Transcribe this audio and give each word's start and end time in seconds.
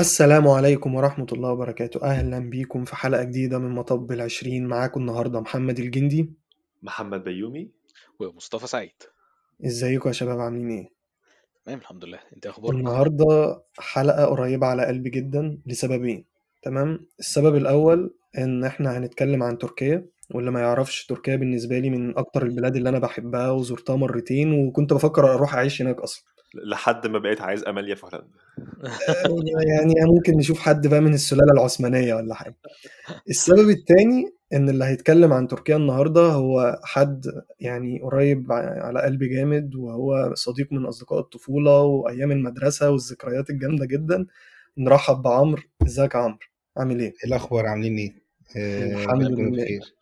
السلام 0.00 0.48
عليكم 0.48 0.94
ورحمة 0.94 1.26
الله 1.32 1.50
وبركاته. 1.50 2.02
أهلا 2.02 2.38
بيكم 2.38 2.84
في 2.84 2.96
حلقة 2.96 3.22
جديدة 3.22 3.58
من 3.58 3.70
مطب 3.70 4.12
العشرين. 4.12 4.66
معاكم 4.66 5.00
النهاردة 5.00 5.40
محمد 5.40 5.78
الجندي. 5.78 6.30
محمد 6.82 7.24
بيومي. 7.24 7.70
ومصطفى 8.20 8.66
سعيد. 8.66 8.92
إزيكم 9.66 10.08
يا 10.08 10.12
شباب؟ 10.12 10.40
عاملين 10.40 10.70
إيه؟ 10.70 10.90
تمام 11.64 11.78
الحمد 11.78 12.04
لله. 12.04 12.18
أنت 12.36 12.46
إيه 12.46 12.52
أخبارك؟ 12.52 12.74
النهاردة 12.74 13.62
حلقة 13.78 14.24
قريبة 14.24 14.66
على 14.66 14.86
قلبي 14.86 15.10
جدا. 15.10 15.58
لسببين. 15.66 16.24
تمام؟ 16.62 17.06
السبب 17.18 17.56
الأول 17.56 18.14
إن 18.38 18.64
إحنا 18.64 18.98
هنتكلم 18.98 19.42
عن 19.42 19.58
تركيا 19.58 20.06
واللي 20.30 20.50
ما 20.50 20.60
يعرفش 20.60 21.06
تركيا 21.06 21.36
بالنسبة 21.36 21.78
لي 21.78 21.90
من 21.90 22.18
أكتر 22.18 22.42
البلاد 22.42 22.76
اللي 22.76 22.88
أنا 22.88 22.98
بحبها 22.98 23.50
وزرتها 23.50 23.96
مرتين 23.96 24.52
وكنت 24.52 24.92
بفكر 24.92 25.34
أروح 25.34 25.54
أعيش 25.54 25.82
هناك 25.82 26.00
أصلا. 26.00 26.24
لحد 26.54 27.06
ما 27.06 27.18
بقيت 27.18 27.40
عايز 27.40 27.64
اماليا 27.64 27.94
في 27.94 28.06
هولندا 28.06 28.28
يعني 29.68 29.94
ممكن 30.16 30.36
نشوف 30.36 30.58
حد 30.58 30.86
بقى 30.86 31.00
من 31.00 31.14
السلالة 31.14 31.52
العثمانية 31.52 32.14
ولا 32.14 32.34
حاجة. 32.34 32.56
السبب 33.28 33.68
التاني 33.70 34.32
إن 34.52 34.68
اللي 34.68 34.84
هيتكلم 34.84 35.32
عن 35.32 35.48
تركيا 35.48 35.76
النهارده 35.76 36.20
هو 36.20 36.80
حد 36.84 37.26
يعني 37.60 38.00
قريب 38.02 38.52
على 38.52 39.02
قلبي 39.02 39.28
جامد 39.28 39.74
وهو 39.74 40.34
صديق 40.34 40.72
من 40.72 40.86
أصدقاء 40.86 41.20
الطفولة 41.20 41.82
وأيام 41.82 42.32
المدرسة 42.32 42.90
والذكريات 42.90 43.50
الجامدة 43.50 43.86
جدا. 43.86 44.26
نرحب 44.78 45.22
بعمرو 45.22 45.62
إزيك 45.86 46.14
يا 46.14 46.20
عمرو 46.20 46.38
عامل 46.76 47.00
إيه؟ 47.00 47.06
إيه 47.06 47.14
الأخبار؟ 47.24 47.66
عاملين 47.66 47.98
إيه؟ 47.98 48.12
آه، 48.56 48.92
الحمد 49.02 49.22
لله. 49.22 49.64
بخير. 49.64 49.94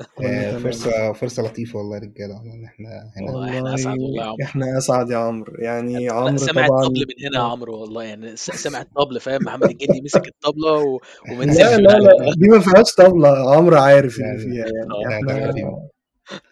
آه، 0.00 0.50
تمام. 0.50 0.58
فرصه 0.62 1.12
فرصة 1.12 1.42
لطيفة 1.42 1.78
والله 1.78 1.96
يا 1.96 2.00
رجالة. 2.02 2.34
والله 2.34 2.54
إن 2.54 2.64
إحنا 2.64 3.10
هنا 3.16 3.30
والله 3.32 3.48
إحنا 3.58 3.74
أسعد 3.74 3.98
والله 3.98 4.22
يا 4.22 4.26
عمرو. 4.28 4.42
إحنا 4.44 4.78
أسعد 4.78 5.10
يا 5.10 5.16
عمرو. 5.16 5.52
يعني 5.58 6.08
عمرو 6.08 6.36
سمع 6.36 6.66
طبعا 6.66 6.80
الطبل 6.82 6.98
من 7.00 7.26
هنا 7.28 7.38
يا 7.38 7.42
عمرو 7.52 7.80
والله. 7.80 8.02
يعني 8.04 8.36
س- 8.36 8.50
سمع 8.50 8.80
الطبل 8.80 9.20
فاهم؟ 9.20 9.42
محمد 9.44 9.70
الجندي 9.70 10.00
مسك 10.04 10.26
الطبلة 10.28 10.72
و... 10.72 11.00
وما 11.32 11.44
لا 11.44 11.76
لا 11.76 11.98
لا. 11.98 12.10
دي 12.38 12.48
ما 12.48 12.60
فيهاش 12.60 12.94
طبلة. 12.94 13.28
عمرو 13.56 13.76
عارف 13.76 14.16
اللي 14.16 14.26
يعني- 14.26 14.38
فيها. 14.38 14.66
يعني. 15.10 15.88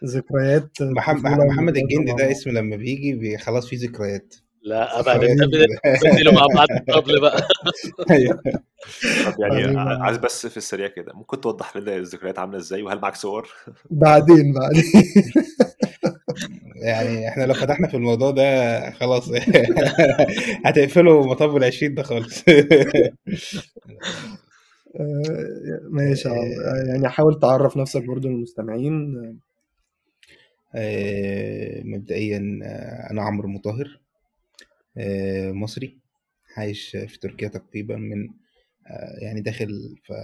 ذكريات 0.04 0.70
محمد 0.82 1.26
محمد 1.46 1.76
الجندي 1.76 2.12
ده. 2.12 2.30
اسم 2.30 2.50
لما 2.50 2.76
بيجي 2.76 3.12
بي- 3.12 3.38
خلاص 3.38 3.66
فيه 3.68 3.88
ذكريات. 3.88 4.34
لا 4.66 5.00
ابدا. 5.00 5.46
بدلوا 6.04 6.32
مع 6.32 6.46
بعض 6.54 6.66
الطبل 6.70 7.20
بقى 7.20 7.48
أيوة. 8.10 8.42
طب 9.26 9.34
يعني. 9.40 9.78
ع- 9.78 10.02
عايز 10.02 10.16
بس 10.16 10.46
في 10.46 10.56
السريع 10.56 10.86
كده 10.88 11.12
ممكن 11.14 11.40
توضح 11.40 11.76
لنا 11.76 11.96
الذكريات 11.96 12.38
عاملة 12.38 12.58
إزاي 12.58 12.82
وهل 12.82 12.98
معاك 13.00 13.14
صور؟ 13.16 13.48
بعدين 13.90 14.52
بعدين 14.52 14.84
يعني 16.86 17.28
إحنا 17.28 17.44
لو 17.44 17.54
فتحنا 17.54 17.88
في 17.88 17.96
الموضوع 17.96 18.30
ده 18.30 18.90
خلاص 18.90 19.30
هتقفلوا 20.64 21.26
مطب 21.26 21.56
العشرين 21.56 21.94
ده 21.94 22.02
خالص 22.02 22.44
آه، 25.00 25.80
ماشي 25.90 26.28
يعني 26.88 27.08
حاول 27.08 27.40
تعرف 27.40 27.76
نفسك 27.76 28.02
برضو 28.04 28.28
للمستمعين 28.28 29.14
آه، 30.74 31.82
مبدئيا 31.84 32.60
آه، 32.64 33.10
أنا 33.12 33.22
عمرو 33.22 33.48
مطهر 33.48 34.00
مصري 35.52 35.98
عايش 36.56 36.90
في 36.90 37.18
تركيا 37.18 37.48
تقريبا 37.48 37.96
من 37.96 38.28
آه، 38.86 39.18
يعني 39.18 39.40
داخل 39.40 39.96
في 40.04 40.14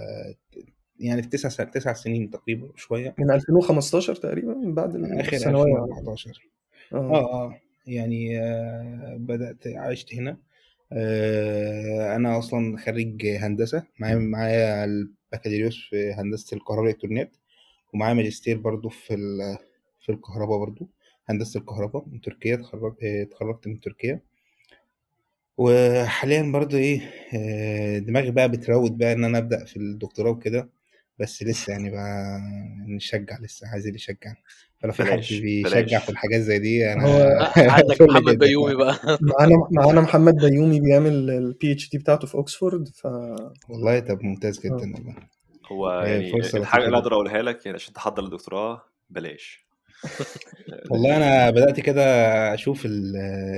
يعني 0.99 1.23
في 1.23 1.29
تسع 1.29 1.63
تسع 1.63 1.93
سنين 1.93 2.29
تقريبا 2.29 2.71
شوية. 2.75 3.15
من 3.19 3.31
2015 3.31 4.15
تقريبا 4.15 4.53
من 4.53 4.73
بعد 4.73 4.95
آخر 4.95 5.33
الثانوية. 5.33 5.83
2014 5.83 6.49
آه. 6.93 6.97
آه 6.97 7.45
آه 7.45 7.59
يعني 7.87 8.39
آه 8.39 9.15
بدأت 9.19 9.67
عشت 9.67 10.13
هنا. 10.13 10.37
آه 10.91 12.15
أنا 12.15 12.37
أصلا 12.37 12.77
خريج 12.77 13.27
هندسة 13.27 13.83
معايا 13.99 14.15
معايا 14.15 14.85
البكالوريوس 14.85 15.87
في 15.89 16.13
هندسة 16.13 16.57
الكهرباء 16.57 16.83
والإلكترونيات 16.85 17.31
ومعايا 17.93 18.13
ماجستير 18.13 18.57
برضو 18.57 18.89
في 18.89 19.17
في 20.01 20.11
الكهرباء 20.11 20.59
برضو 20.59 20.89
هندسة 21.29 21.59
الكهرباء 21.59 22.05
من 22.07 22.21
تركيا 22.21 22.55
آه، 22.55 23.23
اتخرجت 23.23 23.67
من 23.67 23.79
تركيا. 23.79 24.19
وحاليا 25.57 26.51
برضو 26.51 26.77
إيه 26.77 27.01
آه، 27.35 27.99
دماغي 27.99 28.31
بقى 28.31 28.49
بتراود 28.51 28.97
بقى 28.97 29.13
إن 29.13 29.23
أنا 29.23 29.37
أبدأ 29.37 29.65
في 29.65 29.77
الدكتوراه 29.77 30.31
وكده 30.31 30.69
بس 31.19 31.43
لسه 31.43 31.71
يعني 31.71 31.89
بقى 31.91 32.39
نشجع 32.87 33.37
لسه 33.41 33.67
عايزين 33.67 33.93
نشجع 33.93 34.33
فلو 34.79 34.91
في 34.91 35.03
حد 35.03 35.11
بلاش، 35.11 35.33
بيشجع 35.33 35.79
بلاش. 35.81 36.03
في 36.03 36.09
الحاجات 36.09 36.41
زي 36.41 36.59
دي 36.59 36.93
أنا 36.93 37.05
هو 37.07 37.51
عندك 37.57 37.95
فل 37.95 38.05
محمد 38.07 38.31
جدا. 38.35 38.45
بيومي 38.47 38.75
بقى 38.75 38.95
معانا 39.21 39.67
معانا 39.71 40.01
محمد 40.01 40.35
بيومي 40.35 40.79
بيعمل 40.79 41.29
ال 41.29 41.71
PhD 41.71 41.97
بتاعته 41.97 42.27
في 42.27 42.35
اوكسفورد 42.35 42.87
ف 42.87 43.05
والله 43.69 43.99
طب 43.99 44.21
ممتاز 44.23 44.59
جدا 44.59 44.75
آه. 44.75 44.93
والله 44.95 45.15
هو 45.71 45.89
آه، 45.89 46.05
يعني 46.05 46.31
فرصة 46.31 46.57
لطيفة 46.59 46.77
اللي 46.77 46.87
جدا. 46.87 46.97
أقدر 46.97 47.13
أقولها 47.13 47.41
لك 47.41 47.65
يعني 47.65 47.75
عشان 47.77 47.93
تحضر 47.93 48.23
للدكتوراه 48.23 48.83
بلاش 49.09 49.62
والله 50.91 51.17
أنا 51.17 51.49
بدأت 51.49 51.79
كده 51.79 52.03
أشوف 52.53 52.85
ال- 52.85 53.15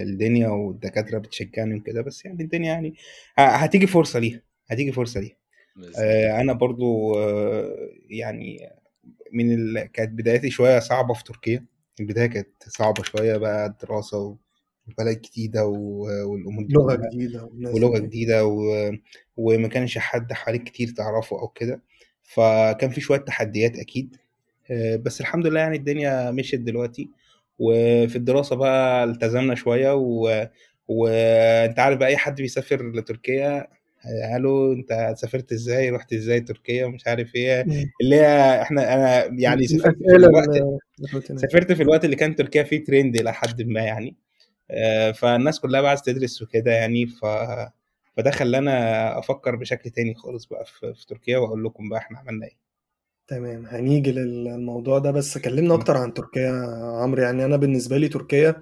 الدنيا 0.10 0.48
والدكاترة 0.50 1.18
بتشجعني 1.20 1.76
وكده 1.76 2.02
بس 2.02 2.26
يعني 2.26 2.44
الدنيا 2.44 2.68
يعني 2.74 2.96
ه- 3.40 3.42
هتيجي 3.42 3.88
فرصة 3.88 4.20
ليها 4.20 4.42
هتيجي 4.68 4.92
فرصة 4.92 5.20
ليها 5.20 5.36
آه، 6.00 6.42
أنا 6.42 6.54
برضو 6.54 7.16
آه، 7.20 7.76
يعني 8.10 8.70
من 9.34 9.54
ال... 9.54 9.92
كانت 9.92 10.12
بدايتي 10.12 10.50
شوية 10.50 10.80
صعبة 10.80 11.14
في 11.14 11.24
تركيا 11.24 11.66
البداية 12.00 12.28
كانت 12.28 12.48
صعبة 12.68 13.04
شوية 13.04 13.38
بقى 13.38 13.66
الدراسة 13.66 14.38
وبلد 14.88 15.22
جديدة 15.22 15.66
و- 15.66 16.32
والأمور 16.32 16.64
دي 16.66 16.74
لغة 16.74 16.96
كلها. 16.96 17.10
جديدة 17.10 17.44
والناس 17.46 17.76
ولغة 17.76 18.00
دي. 18.00 18.08
جديدة 18.08 18.46
و... 18.46 18.92
وما 19.38 19.68
كانش 19.68 19.98
حد 19.98 20.34
حواليك 20.34 20.64
كتير 20.64 20.88
تعرفه 20.98 21.40
أو 21.40 21.48
كده 21.48 21.82
فكان 22.24 22.90
في 22.90 23.02
شوية 23.02 23.20
تحديات 23.20 23.76
أكيد 23.80 24.18
بس 24.72 25.22
الحمد 25.22 25.48
لله 25.48 25.60
يعني 25.60 25.78
الدنيا 25.78 26.32
مشيت 26.32 26.60
دلوقتي 26.60 27.10
وفي 27.60 28.16
الدراسة 28.16 28.56
بقى 28.56 29.04
التزمنا 29.04 29.56
شوية 29.56 29.94
و... 29.96 30.48
وانت 30.88 31.80
عارف 31.80 31.98
بقى 31.98 32.08
أي 32.10 32.18
حد 32.18 32.42
بيسافر 32.42 32.92
لتركيا 32.92 33.68
آه، 34.06 34.32
قالوا 34.32 34.74
أنت 34.74 35.14
سافرت 35.18 35.52
إزاي 35.52 35.90
رحت 35.90 36.14
إزاي 36.14 36.40
تركيا 36.40 36.88
مش 36.88 37.08
عارف 37.08 37.36
إيه. 37.36 37.66
اللي 38.02 38.16
هي 38.16 38.62
إحنا 38.62 38.94
أنا 38.94 39.40
يعني 39.40 39.68
سافرت 39.68 39.98
في 39.98 40.16
الوقت. 40.16 40.50
سافرت 41.42 41.72
في 41.72 41.84
الوقت 41.84 42.06
اللي 42.06 42.16
كان 42.16 42.36
تركيا 42.36 42.64
فيه 42.64 42.84
ترند 42.84 43.16
إلى 43.20 43.34
حد 43.34 43.62
ما 43.62 43.82
يعني 43.82 44.16
آه، 44.72 45.12
فالناس 45.12 45.60
كلها 45.60 45.82
بقى 45.82 45.90
عايزة 45.90 46.04
تدرس 46.04 46.42
وكده 46.42 46.72
يعني 46.72 47.06
ف 47.08 47.26
فده 48.18 48.32
خلاني 48.32 48.72
أفكر 49.20 49.56
بشكل 49.56 49.90
تاني 49.90 50.14
خالص 50.16 50.46
بقى 50.46 50.66
في, 50.66 50.94
في 50.94 51.06
تركيا 51.08 51.38
وأقول 51.38 51.64
لكم 51.66 51.90
بقى 51.90 52.00
إحنا 52.00 52.20
عملنا 52.20 52.46
إيه 52.46 52.65
تمام 53.28 53.66
هنيجي 53.66 54.12
للموضوع 54.12 55.00
ده. 55.00 55.12
بس 55.12 55.38
كلمنا. 55.38 55.74
أكتر 55.74 55.98
عن 55.98 56.14
تركيا 56.14 56.42
يا 56.42 57.02
عمرو. 57.02 57.22
يعني 57.22 57.46
أنا 57.46 57.58
بالنسبة 57.58 57.98
لي 57.98 58.08
تركيا 58.08 58.56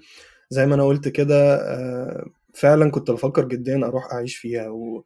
زي 0.50 0.66
ما 0.66 0.76
أنا 0.76 0.84
قلت 0.84 1.08
كده 1.08 1.56
آه، 1.56 2.26
فعلا 2.54 2.92
كنت 2.92 3.12
بفكر 3.12 3.46
جدا 3.48 3.86
أروح 3.88 4.14
أعيش 4.14 4.36
فيها 4.38 4.70
و... 4.70 5.04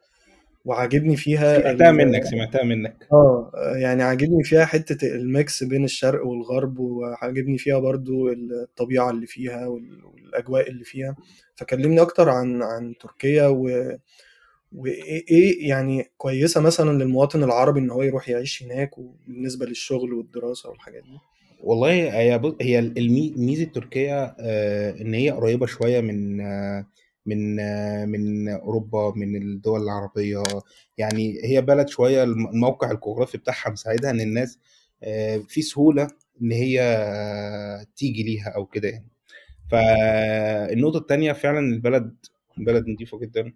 وعاجبني 0.66 1.16
فيها 1.18 1.60
سمعتها 1.62 1.90
ال- 1.90 1.96
منك 1.96 2.24
سمعتها 2.24 2.64
منك. 2.64 3.08
آه 3.12 3.52
يعني 3.76 4.04
عاجبني 4.04 4.44
فيها 4.44 4.66
حتة 4.66 5.08
الميكس 5.08 5.64
بين 5.64 5.84
الشرق 5.84 6.26
والغرب 6.26 6.80
وعاجبني 6.80 7.58
فيها 7.58 7.80
برضو 7.80 8.30
الطبيعة 8.30 9.10
اللي 9.10 9.28
فيها 9.28 9.68
وال- 9.68 10.06
والأجواء 10.06 10.70
اللي 10.70 10.84
فيها. 10.84 11.16
فكلمني 11.56 12.02
أكتر 12.02 12.30
عن 12.30 12.62
عن 12.64 12.94
تركيا 13.02 13.48
و... 13.48 13.70
وايه 14.76 15.24
إيه 15.32 15.70
يعني 15.70 16.12
كويسة 16.18 16.62
مثلا 16.62 17.04
للمواطن 17.04 17.44
العربي 17.44 17.80
إن 17.80 17.90
هو 17.92 18.04
يروح 18.04 18.30
يعيش 18.30 18.64
هناك 18.64 18.98
وبالنسبة 18.98 19.66
للشغل 19.66 20.14
والدراسة 20.14 20.70
والحاجات 20.70 21.04
دي؟ 21.04 21.18
والله 21.64 21.90
هي 21.92 22.40
هي 22.62 22.80
المي- 22.80 23.34
ميزة 23.38 23.64
تركيا 23.66 24.36
آه، 24.40 25.02
إن 25.02 25.14
هي 25.14 25.30
قريبة 25.30 25.66
شوية 25.66 26.02
من 26.02 26.42
آه، 26.42 26.86
من 27.26 27.60
آه، 27.60 28.06
من 28.06 28.50
أوروبا 28.50 29.14
من 29.16 29.36
الدول 29.42 29.84
العربية. 29.84 30.44
يعني 30.98 31.40
هي 31.44 31.62
بلد 31.62 31.90
شوية 31.90 32.24
الم- 32.24 32.48
الموقع 32.48 32.92
الجغرافي 32.92 33.38
بتاعها 33.38 33.70
مساعدها 33.70 34.10
إن 34.12 34.22
الناس 34.22 34.60
في 35.48 35.62
سهولة 35.62 36.08
إن 36.42 36.52
هي 36.52 36.80
تيجي 37.96 38.24
ليها 38.24 38.50
أو 38.50 38.66
كده 38.66 38.90
يعني. 38.90 39.08
فالنقطة 39.72 40.98
التانية 40.98 41.34
فعلا 41.34 41.60
البلد 41.60 42.16
بلد 42.58 42.88
نظيفه 42.90 43.20
جدا. 43.20 43.54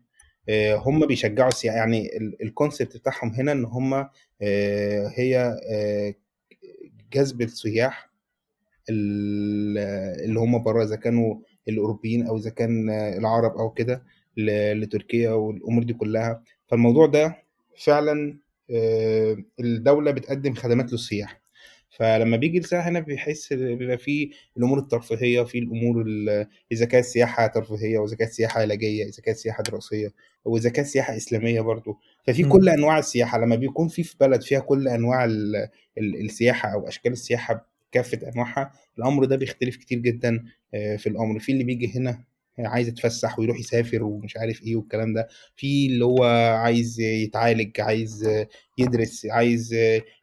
هم 0.75 1.05
بيشجعوا 1.05 1.47
السياحه 1.49 1.77
يعني 1.77 2.17
ال- 2.17 2.41
الكونسيبت 2.43 2.97
بتاعهم 2.97 3.29
هنا 3.29 3.51
إن 3.51 3.65
هم 3.65 3.93
آه، 3.93 5.07
هي 5.15 5.59
آه، 5.71 6.13
جذب 7.13 7.41
السياح 7.41 8.09
ال- 8.89 9.77
اللي 10.25 10.39
هم 10.39 10.63
بره 10.63 10.83
إذا 10.83 10.95
كانوا 10.95 11.35
الأوروبيين 11.67 12.27
أو 12.27 12.37
إذا 12.37 12.49
كان 12.49 12.89
العرب 12.89 13.51
أو 13.57 13.69
كده 13.69 14.03
لتركيا 14.37 15.31
والأمور 15.31 15.83
دي 15.83 15.93
كلها. 15.93 16.43
فالموضوع 16.67 17.05
ده 17.07 17.37
فعلا 17.77 18.37
آه، 18.71 19.37
الدولة 19.59 20.11
بتقدم 20.11 20.53
خدمات 20.53 20.91
للسياح. 20.91 21.40
فلما 22.01 22.37
بيجي 22.37 22.57
السائح 22.57 22.87
هنا 22.87 22.99
بيحس 22.99 23.53
بيبقى 23.53 23.97
فيه 23.97 24.29
الأمور 24.57 24.79
الترفيهية 24.79 25.41
في 25.43 25.59
الأمور 25.59 26.01
ال- 26.01 26.47
إذا 26.71 26.85
كانت 26.85 27.05
سياحة 27.05 27.47
ترفيهية 27.47 27.97
وإذا 27.99 28.15
كانت 28.15 28.31
سياحة 28.31 28.61
علاجية 28.61 29.03
إذا 29.05 29.21
كانت 29.23 29.37
سياحة 29.37 29.63
دراسية 29.63 30.13
وإذا 30.45 30.69
كانت 30.69 30.87
سياحة 30.87 31.15
إسلامية 31.17 31.61
برضو 31.61 31.97
ففي. 32.27 32.43
كل 32.43 32.69
أنواع 32.69 32.99
السياحة 32.99 33.37
لما 33.39 33.55
بيكون 33.55 33.87
في 33.87 34.03
في 34.03 34.15
بلد 34.19 34.41
فيها 34.41 34.59
كل 34.59 34.87
أنواع 34.87 35.25
ال- 35.25 35.55
ال- 35.97 36.25
السياحة 36.25 36.73
أو 36.73 36.87
أشكال 36.87 37.11
السياحة 37.11 37.67
بكافة 37.91 38.29
أنواعها 38.33 38.71
الأمر 38.97 39.25
ده 39.25 39.35
بيختلف 39.35 39.75
كتير 39.77 39.99
جدا 39.99 40.43
آه، 40.73 40.95
في 40.95 41.07
الأمر 41.07 41.39
في 41.39 41.51
اللي 41.51 41.63
بيجي 41.63 41.97
هنا 41.97 42.23
عايز 42.59 42.87
يتفسح 42.87 43.39
ويروح 43.39 43.59
يسافر 43.59 44.03
ومش 44.03 44.37
عارف 44.37 44.63
إيه 44.63 44.75
والكلام 44.75 45.13
ده. 45.13 45.27
في 45.55 45.87
اللي 45.87 46.05
هو 46.05 46.23
عايز 46.63 46.99
يتعالج 46.99 47.81
عايز 47.81 48.29
يدرس 48.77 49.25
عايز 49.25 49.75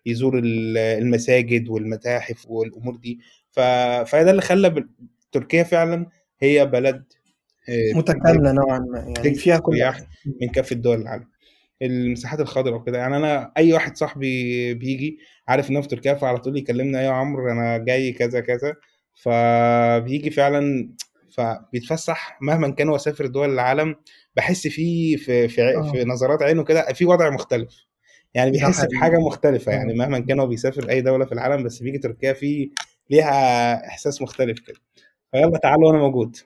يزور 0.06 0.38
ال- 0.38 0.78
المساجد 0.78 1.68
والمتاحف 1.68 2.46
والأمور 2.50 2.96
دي. 2.96 3.20
ف... 3.50 3.60
فده 4.10 4.30
اللي 4.30 4.42
خلى 4.42 4.84
تركيا 5.32 5.62
فعلا 5.62 6.06
هي 6.40 6.66
بلد 6.66 7.04
آه، 7.68 7.92
متكاملة 7.98 8.52
نوعا 8.52 8.78
ما. 8.78 9.14
يعني 9.16 9.34
فيها 9.34 9.58
كل 9.58 9.76
من 10.42 10.48
كافه 10.48 10.76
دول 10.76 11.00
العالم. 11.00 11.28
المساحات 11.82 12.40
الخضراء 12.40 12.74
وكده. 12.76 12.98
يعني 12.98 13.16
أنا 13.16 13.52
أي 13.56 13.72
واحد 13.72 13.96
صاحبي 13.96 14.74
بيجي 14.74 15.18
عارف 15.48 15.70
ان 15.70 15.80
في 15.82 15.88
تركيا 15.88 16.14
فعلى 16.14 16.38
طول 16.38 16.56
يكلمنا 16.56 17.02
يا 17.02 17.10
عمرو 17.10 17.52
أنا 17.52 17.78
جاي 17.78 18.12
كذا 18.12 18.40
كذا. 18.40 18.74
فبيجي 19.14 20.30
فعلا 20.30 20.90
فبيتفسح 21.38 22.38
مهما 22.40 22.70
كان 22.70 22.88
هو 22.88 22.98
سافر 22.98 23.26
دول 23.26 23.50
العالم 23.52 23.96
بحس 24.36 24.66
فيه 24.68 25.16
في 25.16 25.48
في, 25.48 25.82
في 25.92 26.04
نظرات 26.04 26.42
عينه 26.42 26.64
كده 26.64 26.92
في 26.92 27.04
وضع 27.04 27.30
مختلف. 27.30 27.86
يعني 28.34 28.50
بيحس 28.50 28.84
بحاجة 28.84 29.18
مختلفة 29.18 29.72
يعني 29.72 29.92
آه 29.92 29.96
مهما 29.96 30.18
كان 30.18 30.40
هو 30.40 30.46
بيسافر 30.46 30.90
أي 30.90 31.00
دولة 31.00 31.24
في 31.24 31.32
العالم 31.32 31.64
بس 31.64 31.78
بيجي 31.78 31.98
تركيا 31.98 32.32
في 32.32 32.70
ليها 33.10 33.74
إحساس 33.86 34.22
مختلف 34.22 34.58
كده. 34.60 34.76
فيلا 35.32 35.58
تعالوا 35.58 35.88
وأنا 35.88 35.98
موجود. 35.98 36.36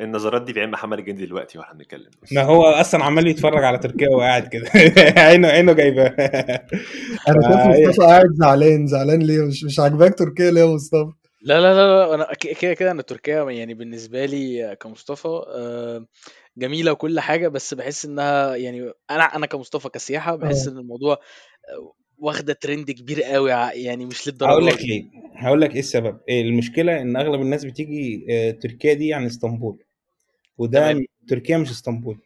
النظرات 0.00 0.42
دي 0.42 0.52
بعين 0.52 0.70
محمد 0.70 0.98
الجندي 0.98 1.26
دلوقتي 1.26 1.58
وإحنا 1.58 1.74
بنتكلم 1.78 2.10
ما 2.32 2.42
هو 2.42 2.62
أصلا 2.64 3.04
عمال 3.04 3.26
يتفرج 3.26 3.64
على 3.64 3.78
تركيا 3.78 4.08
وقاعد 4.08 4.46
كده. 4.48 4.70
عينه 5.22 5.48
عينه 5.48 5.72
جايبة. 5.72 6.06
أنا 6.06 7.42
شايف 7.42 7.56
فهي- 7.56 7.86
مصطفى 7.88 8.06
قاعد 8.06 8.26
زعلان 8.34 8.86
زعلان 8.86 9.22
ليه؟ 9.22 9.42
مش 9.46 9.64
مش 9.64 9.80
عاجباك 9.80 10.14
تركيا 10.18 10.50
ليه 10.50 10.60
يا 10.60 10.66
مصطفى؟ 10.66 11.12
لا 11.44 11.60
لا 11.60 11.74
لا 11.74 12.06
لا، 12.06 12.14
أنا 12.14 12.24
ك- 12.34 12.58
كده 12.58 12.74
كده 12.74 12.90
أنا 12.90 13.02
تركيا 13.02 13.50
يعني 13.50 13.74
بالنسبة 13.74 14.24
لي 14.24 14.76
كمصطفى 14.80 15.28
آه، 15.28 16.06
جميلة 16.56 16.92
وكل 16.92 17.20
حاجة 17.20 17.48
بس 17.48 17.74
بحس 17.74 18.04
إنها 18.04 18.56
يعني 18.56 18.92
أنا 19.10 19.22
أنا 19.24 19.46
كمصطفى 19.46 19.88
كسياحة 19.88 20.36
بحس 20.36 20.68
آه. 20.68 20.72
إن 20.72 20.78
الموضوع 20.78 21.12
آه، 21.14 21.94
واخدة 22.18 22.52
ترند 22.52 22.90
كبير 22.90 23.22
قوي 23.22 23.52
ع- 23.52 23.72
يعني 23.72 24.06
مش 24.06 24.22
هقول 24.28 24.32
للدرجه 24.32 24.64
لك 24.64 24.78
دي. 24.78 24.86
ليه 24.86 25.04
هقول 25.36 25.60
لك 25.60 25.72
إيه 25.74 25.78
السبب. 25.80 26.20
إيه 26.28 26.42
المشكلة 26.42 27.00
إن 27.00 27.16
أغلب 27.16 27.40
الناس 27.40 27.64
بتيجي 27.64 28.26
آه، 28.30 28.50
تركيا 28.50 28.94
دي 28.94 29.14
عن 29.14 29.26
إسطنبول 29.26 29.82
وده 30.58 30.92
تمام. 30.92 31.04
تركيا 31.28 31.58
مش 31.58 31.70
إسطنبول. 31.70 32.18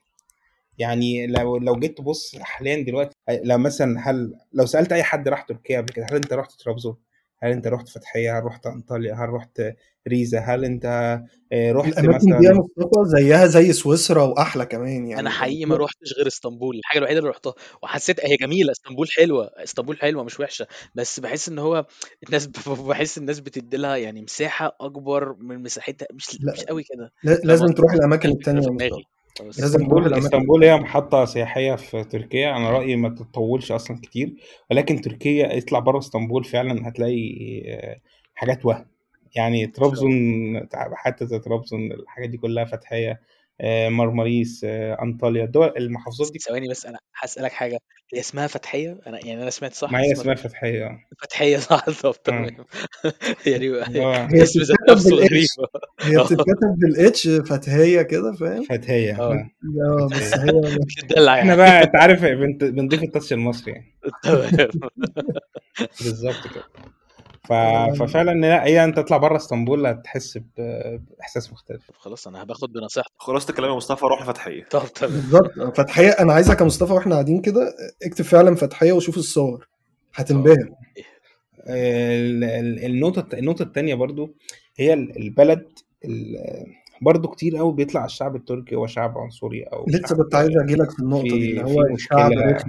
يعني 0.78 1.26
لو 1.26 1.56
لو 1.56 1.76
جيت 1.78 1.98
تبص 1.98 2.36
حاليا 2.38 2.82
دلوقتي 2.82 3.14
لو 3.44 3.58
مثلا 3.58 4.10
هل 4.10 4.34
لو 4.52 4.66
سألت 4.66 4.92
أي 4.92 5.02
حد 5.02 5.28
راح 5.28 5.42
تركيا 5.42 5.80
قبل 5.80 5.88
كده 5.92 6.06
هل 6.10 6.14
أنت 6.16 6.32
رحت 6.32 6.52
طرابزون 6.64 6.96
هل 7.42 7.50
انت 7.50 7.66
رحت 7.66 7.88
فتحية؟ 7.88 8.38
هل 8.38 8.44
رحت 8.44 8.66
أنطاليا؟ 8.66 9.14
هل 9.14 9.28
رحت 9.28 9.62
ريزا 10.08 10.38
هل 10.38 10.64
انت 10.64 10.84
آه، 11.52 11.72
رحت 11.72 11.98
الأماكن 11.98 12.26
دي 12.26 12.32
مثلا 12.32 12.54
مصطفى 12.54 13.04
زيها 13.04 13.46
زي 13.46 13.72
سويسرا 13.72 14.22
وأحلى 14.22 14.66
كمان 14.66 14.96
أنا 14.96 15.10
يعني 15.10 15.30
حقيقي 15.30 15.64
ما 15.64 15.76
روحتش 15.76 16.14
غير 16.18 16.26
إسطنبول 16.26 16.78
الحاجة 16.78 16.98
الوحيدة 16.98 17.18
اللي 17.18 17.28
روحتها 17.28 17.54
وحسيت 17.82 18.24
هي 18.24 18.36
جميلة 18.36 18.72
إسطنبول 18.72 19.08
حلوة 19.10 19.50
إسطنبول 19.56 19.98
حلوة 20.00 20.24
مش 20.24 20.40
وحشة 20.40 20.66
بس 20.94 21.20
بحس 21.20 21.48
إن 21.48 21.58
هو 21.58 21.86
الناس 22.26 22.46
بحس 22.66 23.18
الناس 23.18 23.40
بتدي 23.40 23.76
لها 23.76 23.96
يعني 23.96 24.22
مساحة 24.22 24.76
أكبر 24.80 25.36
من 25.38 25.62
مساحتها 25.62 26.08
مش 26.12 26.26
مش 26.28 26.38
لا 26.42 26.54
قوي 26.68 26.82
كده. 26.82 27.12
لازم 27.44 27.66
تروح 27.66 27.92
الأماكن 27.92 28.28
هي 28.46 28.90
إسطنبول 29.40 30.14
إسطنبول 30.14 30.64
هي 30.64 30.76
محطة 30.76 31.24
سياحية 31.24 31.74
في 31.74 32.04
تركيا. 32.04 32.56
أنا 32.56 32.70
رأيي 32.70 32.96
ما 32.96 33.08
تطولش 33.08 33.72
أصلا 33.72 34.00
كتير 34.00 34.34
ولكن 34.70 35.00
تركيا 35.00 35.58
اطلع 35.58 35.78
بره 35.78 35.98
إسطنبول 35.98 36.44
فعلا 36.44 36.88
هتلاقي 36.88 37.62
آه، 37.66 38.00
حاجات 38.34 38.66
وهم. 38.66 38.86
يعني 39.36 39.66
طرابزون 39.66 40.12
حتى 40.74 41.26
زي 41.26 41.38
طرابزون 41.38 41.92
الحاجات 41.92 42.30
دي 42.30 42.36
كلها 42.36 42.64
فتحية. 42.64 43.20
مرمريس 43.88 44.60
آه، 44.64 45.02
أنطاليا 45.02 45.44
الدول 45.44 45.72
المحافظات 45.76 46.32
دي 46.32 46.38
ثواني 46.38 46.68
بس 46.68 46.86
أنا 46.86 46.98
هسألك 47.22 47.52
حاجة. 47.52 47.78
هي 48.14 48.20
اسمها 48.20 48.46
فتحية؟ 48.46 49.00
أنا 49.06 49.26
يعني 49.26 49.42
أنا 49.42 49.50
سمعت 49.50 49.74
صح 49.74 49.92
ما 49.92 50.00
هي 50.00 50.12
اسمها 50.12 50.34
فتحية 50.34 50.84
آه. 50.86 50.98
فتحية 51.22 51.56
صح 51.58 51.90
طب 51.90 52.08
آه. 52.08 52.12
تمام. 52.24 52.56
يعني 53.46 53.66
هي 53.96 54.24
الاسم 54.34 54.60
ذات 54.60 54.76
بتتكتب 54.80 54.92
نفسه 54.92 55.16
غريب 55.16 55.28
بالاتش 55.30 55.56
هي 56.00 56.24
بتتكتب 56.24 56.76
بالاتش 56.78 57.28
فتهية 57.28 58.02
كده 58.02 58.32
فاهم؟ 58.32 58.62
فتحية 58.64 59.20
آه. 59.22 59.50
آه، 59.90 60.08
بس 60.12 60.34
هي 60.38 60.60
مش 60.86 60.94
تدلع 61.08 61.34
إحنا 61.38 61.48
يعني 61.54 61.56
بقى 61.56 61.82
أنت 61.82 61.96
عارف 61.96 62.24
بنت- 62.24 62.64
بنضيف 62.64 63.02
التاتش 63.02 63.32
المصري. 63.32 63.72
يعني 63.72 63.94
بالظبط 66.00 66.46
كده. 66.54 66.64
ف... 67.46 67.52
آه، 67.52 67.92
ففعلا 67.92 68.40
لا 68.40 68.64
هي 68.64 68.84
انت 68.84 68.96
تطلع 68.96 69.16
بره 69.16 69.36
إسطنبول 69.36 69.86
هتحس 69.86 70.38
بإحساس 70.56 71.52
مختلف. 71.52 71.86
طب 71.88 71.94
خلاص 71.96 72.26
أنا 72.26 72.44
باخد 72.44 72.72
بنصيحتك. 72.72 73.12
خلاص 73.16 73.48
الكلام 73.48 73.70
يا 73.70 73.76
مصطفى 73.76 74.06
روح 74.06 74.24
فتحية. 74.24 74.64
طب 74.64 74.82
تمام 74.94 75.12
بالظبط. 75.12 75.76
فتحية 75.76 76.08
أنا 76.10 76.32
عايزك 76.32 76.60
يا 76.60 76.66
مصطفى 76.66 76.92
وإحنا 76.92 77.12
قاعدين 77.12 77.40
كده 77.40 77.74
اكتب 78.02 78.24
فعلا 78.24 78.54
فتحية 78.54 78.92
وشوف 78.92 79.16
الصور. 79.16 79.68
هتنبهر. 80.14 80.70
ال- 81.68 82.44
ال- 82.44 82.84
النقطة 82.84 83.20
الت- 83.20 83.34
النقطة 83.34 83.62
التانية 83.62 83.94
برضو 83.94 84.34
هي 84.78 84.92
ال- 84.92 85.16
البلد 85.16 85.66
ال- 86.04 86.66
برضو 87.02 87.28
كتير 87.28 87.56
قوي 87.56 87.72
بيطلع 87.72 88.04
الشعب 88.04 88.36
التركي 88.36 88.74
هو 88.74 88.86
شعب 88.86 89.18
عنصري 89.18 89.62
أو 89.62 89.84
لسه 89.88 90.08
شعب 90.08 90.18
كنت 90.22 90.34
عايز 90.34 90.50
أجيلك 90.56 90.90
في 90.90 90.98
النقطة 91.00 91.22
دي 91.22 91.50
اللي 91.50 91.62
هو 91.64 91.82
الشعب 91.94 92.30
وبتاع. 92.30 92.64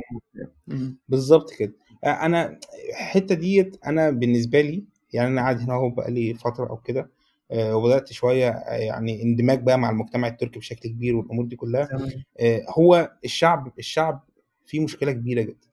مم. 0.67 0.97
بالظبط 1.09 1.51
كده. 1.59 1.73
أنا 2.11 2.59
الحتة 2.89 3.35
ديت 3.35 3.77
أنا 3.85 4.09
بالنسبة 4.09 4.61
لي 4.61 4.83
يعني 5.13 5.27
أنا 5.29 5.41
قاعد 5.41 5.59
هنا 5.61 5.73
أهو 5.73 5.89
بقالي 5.89 6.33
فترة 6.33 6.69
أو 6.69 6.77
كده 6.77 7.09
آه، 7.51 7.75
وبدأت 7.75 8.11
شوية 8.13 8.49
آه، 8.49 8.75
يعني 8.75 9.23
اندماج 9.23 9.63
بقى 9.63 9.79
مع 9.79 9.89
المجتمع 9.89 10.27
التركي 10.27 10.59
بشكل 10.59 10.89
كبير 10.89 11.15
والأمور 11.15 11.45
دي 11.45 11.55
كلها. 11.55 11.85
تمام. 11.85 12.23
آه، 12.39 12.65
هو 12.69 13.11
الشعب 13.25 13.71
الشعب 13.79 14.23
فيه 14.65 14.79
مشكلة 14.79 15.11
كبيرة 15.11 15.41
جدا. 15.41 15.66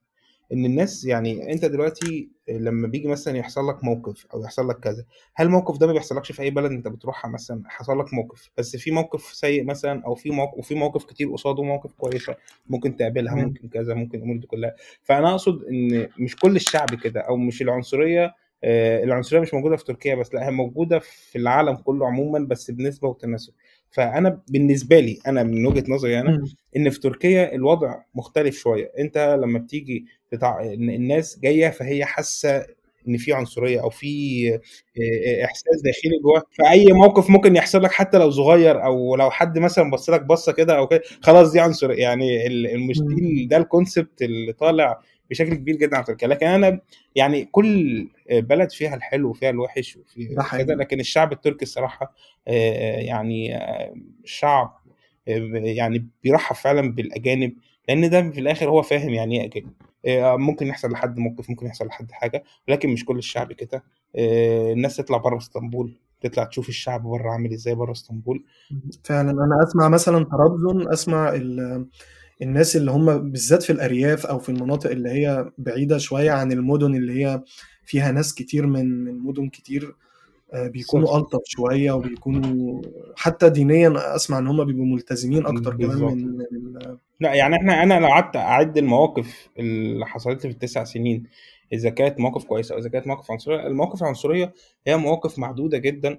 إن 0.54 0.64
الناس 0.64 1.04
يعني 1.04 1.52
أنت 1.52 1.64
دلوقتي 1.64 2.28
لما 2.48 2.88
بيجي 2.88 3.08
مثلا 3.08 3.36
يحصل 3.36 3.68
لك 3.68 3.84
موقف 3.84 4.26
أو 4.34 4.42
يحصل 4.42 4.68
لك 4.68 4.80
كذا 4.80 5.04
هل 5.34 5.46
الموقف 5.46 5.78
ده 5.78 5.86
ما 5.86 5.92
بيحصلكش 5.92 6.32
في 6.32 6.42
أي 6.42 6.50
بلد 6.50 6.70
أنت 6.72 6.88
بتروحها 6.88 7.30
مثلا 7.30 7.62
حصل 7.66 7.98
لك 7.98 8.14
موقف 8.14 8.50
بس 8.58 8.76
في 8.76 8.90
موقف 8.90 9.22
سيء 9.22 9.64
مثلا 9.64 10.02
أو 10.06 10.14
في 10.14 10.30
موقف 10.30 10.58
وفي 10.58 10.74
مواقف 10.74 11.04
كتير 11.04 11.32
قصاده 11.32 11.62
مواقف 11.62 11.92
كويسة 11.92 12.36
ممكن 12.68 12.96
تقابلها 12.96 13.34
ممكن 13.34 13.68
كذا 13.68 13.94
ممكن 13.94 14.18
الأمور 14.18 14.36
دي 14.36 14.46
كلها. 14.46 14.74
فأنا 15.02 15.30
أقصد 15.30 15.64
إن 15.64 16.08
مش 16.18 16.36
كل 16.36 16.56
الشعب 16.56 16.94
كده 16.94 17.20
أو 17.20 17.36
مش 17.36 17.62
العنصرية 17.62 18.34
آه، 18.66 19.04
العنصرية 19.04 19.40
مش 19.40 19.54
موجودة 19.54 19.76
في 19.76 19.84
تركيا 19.84 20.14
بس 20.14 20.34
لأ 20.34 20.46
هي 20.46 20.50
موجودة 20.50 20.98
في 20.98 21.38
العالم 21.38 21.76
كله 21.76 22.06
عموما 22.06 22.38
بس 22.38 22.70
بنسبة 22.70 23.08
وتناسب. 23.08 23.52
فأنا 23.94 24.40
بالنسبة 24.48 25.00
لي 25.00 25.18
أنا 25.26 25.42
من 25.42 25.66
وجهة 25.66 25.84
نظري 25.88 26.20
أنا. 26.20 26.44
إن 26.76 26.90
في 26.90 27.00
تركيا 27.00 27.54
الوضع 27.54 27.94
مختلف 28.14 28.56
شوية 28.58 28.92
أنت 28.98 29.38
لما 29.42 29.58
بتيجي 29.58 30.06
تتع... 30.30 30.60
الناس 30.62 31.38
جاية 31.40 31.68
فهي 31.70 32.04
حاسة 32.04 32.66
إن 33.08 33.16
في 33.16 33.32
عنصرية 33.32 33.82
أو 33.82 33.90
في 33.90 34.08
إحساس 35.44 35.82
داخلي 35.84 36.18
جوه 36.22 36.42
فأي 36.58 36.84
موقف 36.92 37.30
ممكن 37.30 37.56
يحصل 37.56 37.82
لك 37.82 37.92
حتى 37.92 38.18
لو 38.18 38.30
صغير 38.30 38.84
أو 38.84 39.16
لو 39.16 39.30
حد 39.30 39.58
مثلا 39.58 39.90
بص 39.90 40.10
لك 40.10 40.22
بصة 40.22 40.52
كده 40.52 40.76
أو 40.78 40.86
كده 40.86 41.02
خلاص 41.22 41.52
دي 41.52 41.60
عنصريه 41.60 41.96
يعني 42.02 42.46
ال- 42.46 42.66
المش... 42.66 42.98
مم. 42.98 43.14
دي- 43.16 43.46
ده 43.46 43.56
الكونسبت 43.56 44.22
اللي 44.22 44.52
طالع 44.52 45.00
بشكل 45.30 45.54
كبير 45.54 45.76
جدا 45.76 45.96
عن 45.96 46.04
تركيا 46.04 46.28
لكن 46.28 46.46
أنا 46.46 46.80
يعني 47.14 47.44
كل 47.44 48.08
بلد 48.30 48.70
فيها 48.70 48.94
الحلو 48.94 49.30
وفيها 49.30 49.50
الوحش 49.50 49.96
وفي 49.96 50.24
ده 50.24 50.44
كده 50.58 50.74
لكن 50.74 51.00
الشعب 51.00 51.32
التركي 51.32 51.62
الصراحة 51.62 52.14
آه، 52.48 53.00
يعني 53.00 53.56
آه، 53.56 53.94
شعب 54.24 54.78
آه، 55.28 55.50
يعني 55.54 56.06
بيرحب 56.22 56.56
فعلا 56.56 56.92
بالأجانب 56.94 57.52
لأن 57.88 58.10
ده 58.10 58.30
في 58.30 58.40
الآخر 58.40 58.68
هو 58.70 58.82
فاهم 58.82 59.10
يعني 59.10 59.40
إيه 59.40 59.46
أجانب. 59.46 59.72
آه، 60.06 60.36
ممكن 60.36 60.66
يحصل 60.66 60.90
لحد 60.90 61.18
موقف 61.18 61.50
ممكن 61.50 61.66
يحصل 61.66 61.86
لحد 61.86 62.12
حاجة 62.12 62.44
ولكن 62.68 62.88
مش 62.88 63.04
كل 63.04 63.18
الشعب 63.18 63.52
كده. 63.52 63.84
آه، 64.16 64.72
الناس 64.72 64.96
تطلع 64.96 65.16
بره 65.16 65.36
اسطنبول 65.36 65.94
تطلع 66.20 66.44
تشوف 66.44 66.68
الشعب 66.68 67.02
بره 67.02 67.30
عامل 67.30 67.52
إزاي 67.52 67.74
بره 67.74 67.92
اسطنبول. 67.92 68.44
فعلا. 69.04 69.30
أنا 69.30 69.62
أسمع 69.68 69.88
مثلا 69.88 70.24
طرابزون 70.24 70.92
أسمع 70.92 71.28
ال- 71.34 71.86
الناس 72.42 72.76
اللي 72.76 72.90
هم 72.90 73.30
بالذات 73.30 73.62
في 73.62 73.72
الأرياف 73.72 74.26
أو 74.26 74.38
في 74.38 74.48
المناطق 74.48 74.90
اللي 74.90 75.08
هي 75.10 75.50
بعيدة 75.58 75.98
شوية 75.98 76.30
عن 76.30 76.52
المدن 76.52 76.94
اللي 76.94 77.24
هي 77.24 77.42
فيها 77.84 78.12
ناس 78.12 78.34
كتير 78.34 78.66
من 78.66 79.04
من 79.04 79.18
مدن 79.18 79.48
كتير 79.48 79.94
آه، 80.52 80.68
بيكونوا 80.68 81.16
ألطف 81.16 81.40
شوية 81.44 81.92
وبيكونوا 81.92 82.82
حتى 83.16 83.50
دينيا 83.50 84.16
أسمع 84.16 84.38
إن 84.38 84.46
هم 84.46 84.64
بيبقوا 84.64 84.86
ملتزمين 84.86 85.46
أكتر 85.46 85.76
كمان 85.76 85.98
من 85.98 86.28
من 86.28 86.96
لا 87.20 87.34
يعني 87.34 87.56
إحنا 87.56 87.82
أنا 87.82 88.00
لو 88.00 88.06
قعدت 88.06 88.36
أعد 88.36 88.78
المواقف 88.78 89.48
اللي 89.58 90.06
حصلت 90.06 90.44
لي 90.44 90.50
في 90.50 90.54
التسع 90.54 90.84
سنين 90.84 91.24
إذا 91.72 91.90
كانت 91.90 92.20
مواقف 92.20 92.44
كويسة 92.44 92.74
أو 92.74 92.78
إذا 92.78 92.88
كانت 92.88 93.06
مواقف 93.06 93.30
عنصرية 93.30 93.66
المواقف 93.66 94.02
العنصرية 94.02 94.52
هي 94.86 94.96
مواقف 94.96 95.38
محدودة 95.38 95.78
جدا 95.78 96.18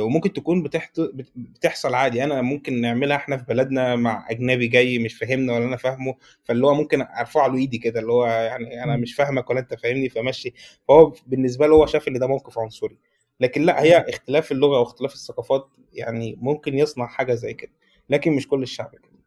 وممكن 0.00 0.32
تكون 0.32 0.62
بتحت... 0.62 1.00
بت- 1.00 1.32
بتحصل 1.36 1.94
عادي. 1.94 2.24
أنا 2.24 2.42
ممكن 2.42 2.80
نعملها 2.80 3.16
إحنا 3.16 3.36
في 3.36 3.44
بلدنا 3.44 3.96
مع 3.96 4.26
أجنبي 4.30 4.66
جاي 4.66 4.98
مش 4.98 5.14
فاهمنا 5.14 5.52
ولا 5.54 5.64
أنا 5.64 5.76
فاهمه 5.76 6.14
فاللي 6.44 6.66
هو 6.66 6.74
ممكن 6.74 7.00
ارفع 7.00 7.46
له 7.46 7.56
إيدي 7.56 7.78
كده 7.78 8.00
اللي 8.00 8.12
هو 8.12 8.26
يعني 8.26 8.84
أنا. 8.84 8.96
مش 8.96 9.14
فاهمك 9.14 9.50
ولا 9.50 9.60
أنت 9.60 9.74
فاهمني 9.74 10.08
فمشي. 10.08 10.54
فهو 10.88 11.14
بالنسبة 11.26 11.66
له 11.66 11.74
هو 11.74 11.86
شاف 11.86 12.08
إن 12.08 12.18
ده 12.18 12.26
موقف 12.26 12.58
عنصري. 12.58 12.96
لكن 13.40 13.62
لأ 13.62 13.82
هي 13.82 13.96
اختلاف 14.08 14.52
اللغة 14.52 14.80
واختلاف 14.80 15.14
الثقافات 15.14 15.68
يعني 15.92 16.36
ممكن 16.40 16.78
يصنع 16.78 17.06
حاجة 17.06 17.34
زي 17.34 17.54
كده. 17.54 17.72
لكن 18.10 18.32
مش 18.32 18.48
كل 18.48 18.62
الشعب 18.62 18.90
كده. 18.90 19.18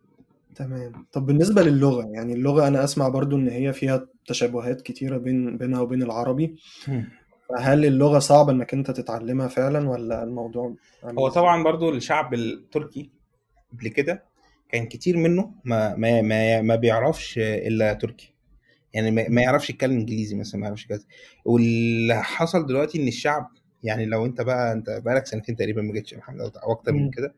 تمام. 0.56 1.06
طب 1.12 1.26
بالنسبة 1.26 1.62
للغة 1.64 2.08
يعني 2.14 2.34
اللغة 2.34 2.68
أنا 2.68 2.84
أسمع 2.84 3.08
برضو 3.10 3.36
إن 3.36 3.48
هي 3.48 3.74
فيها 3.74 4.08
تشابهات 4.26 4.82
كتيرة 4.82 5.18
بين 5.18 5.58
بينها 5.58 5.82
وبين 5.82 6.04
العربي. 6.04 6.56
فهل 7.58 7.86
اللغة 7.86 8.20
صعب 8.20 8.50
إنك 8.50 8.74
أنت 8.74 8.92
تتعلمها 8.92 9.48
فعلا 9.48 9.90
ولا 9.90 10.24
الموضوع 10.24 10.74
هو؟ 11.04 11.28
طبعا 11.28 11.64
برضو 11.64 11.90
الشعب 11.90 12.34
التركي 12.34 13.10
قبل 13.74 13.88
كده 13.88 14.24
كان 14.70 14.86
كتير 14.86 15.18
منه 15.18 15.52
ما 15.66 15.96
ما 15.96 16.22
ما, 16.22 16.62
ما 16.62 16.76
بيعرفش 16.76 17.38
إلا 17.38 17.94
تركي. 17.94 18.34
يعني 18.94 19.12
ما, 19.12 19.30
ما 19.30 19.42
يعرفش 19.42 19.70
يتكلم 19.70 19.92
إنجليزي 19.92 20.36
مثلا 20.36 20.62
ما 20.62 20.68
يعرفش 20.68 20.88
كذا 20.88 21.04
واللي 21.46 22.24
حصل 22.24 22.66
دلوقتي 22.66 23.02
إن 23.04 23.08
الشعب 23.08 23.48
يعني 23.84 24.06
لو 24.06 24.26
أنت 24.26 24.42
بقى 24.42 24.74
أنت 24.74 24.90
بقالك 25.06 25.26
سنتين 25.26 25.56
تقريبا 25.56 25.82
ما 25.82 25.94
جيتش 25.94 26.14
محمد 26.14 26.42
أو 26.42 26.72
أكتر 26.72 26.92
من. 26.94 27.12
كده. 27.12 27.34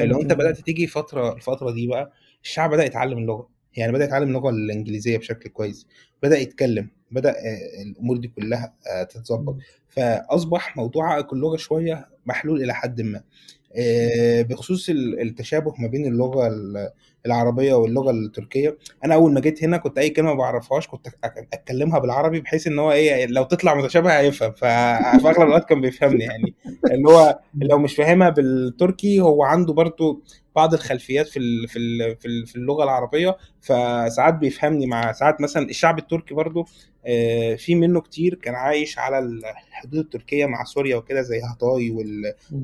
لو 0.00 0.22
أنت 0.22 0.32
بدأت 0.32 0.58
تيجي 0.60 0.86
فتره 0.86 1.32
الفترة 1.32 1.70
دي 1.70 1.86
بقى 1.86 2.12
الشعب 2.42 2.70
بدأ 2.70 2.84
يتعلم 2.84 3.18
اللغة. 3.18 3.48
يعني 3.76 3.92
بدأ 3.92 4.04
يتعلم 4.04 4.28
اللغة 4.28 4.50
الإنجليزية 4.50 5.18
بشكل 5.18 5.50
كويس 5.50 5.86
بدأ 6.22 6.38
يتكلم 6.38 6.88
بدأ 7.10 7.30
آه، 7.30 7.82
الأمور 7.82 8.16
دي 8.16 8.28
كلها 8.28 8.74
آه، 8.92 9.02
تتظبط. 9.02 9.56
فأصبح 9.88 10.76
موضوع 10.76 11.12
عائق 11.14 11.34
اللغة 11.34 11.56
شوية 11.56 12.08
محلول 12.26 12.62
إلى 12.62 12.74
حد 12.74 13.00
ما 13.00 13.22
آه، 13.76 14.42
بخصوص 14.42 14.88
ال- 14.90 15.20
التشابه 15.20 15.74
ما 15.78 15.88
بين 15.88 16.06
اللغة 16.06 16.46
ال- 16.48 16.90
العربية 17.26 17.74
واللغة 17.74 18.10
التركية. 18.10 18.76
أنا 19.04 19.14
أول 19.14 19.32
ما 19.34 19.40
جيت 19.40 19.64
هنا 19.64 19.76
كنت 19.76 19.98
أي 19.98 20.10
كلمة 20.10 20.28
ما 20.28 20.38
بعرفهاش 20.38 20.88
كنت 20.88 21.06
أتكلمها 21.52 21.98
بالعربي 21.98 22.40
بحيث 22.40 22.66
إن 22.66 22.78
هو 22.78 22.92
إيه 22.92 23.26
لو 23.26 23.42
تطلع 23.44 23.74
متشابهه 23.74 24.18
هيفهم 24.20 24.52
ففي 24.52 24.66
أغلب 25.28 25.36
الاوقات 25.42 25.64
كان 25.68 25.80
بيفهمني 25.80 26.24
يعني. 26.24 26.54
اللي 26.92 27.08
هو 27.08 27.38
لو 27.54 27.78
مش 27.78 27.94
فاهمها 27.96 28.28
بالتركي 28.30 29.20
هو 29.20 29.42
عنده 29.44 29.72
برضو 29.72 30.22
بعض 30.56 30.74
الخلفيات 30.74 31.28
في 31.28 31.38
ال- 31.38 31.68
في 31.68 31.78
ال- 31.78 32.16
في 32.16 32.28
ال- 32.28 32.46
في 32.46 32.56
اللغة 32.56 32.84
العربية 32.84 33.36
فساعات 33.60 34.34
بيفهمني 34.34 34.86
مع 34.86 35.12
ساعات 35.12 35.40
مثلا 35.40 35.68
الشعب 35.68 35.98
التركي 35.98 36.34
برضو 36.34 36.66
آه، 37.08 37.54
في 37.54 37.74
منه 37.74 38.00
كتير 38.00 38.34
كان 38.34 38.54
عايش 38.54 38.98
على 38.98 39.18
الحدود 39.18 39.98
التركية 40.00 40.46
مع 40.46 40.64
سوريا 40.64 40.96
وكده 40.96 41.22
زي 41.22 41.40
هطاي. 41.52 41.96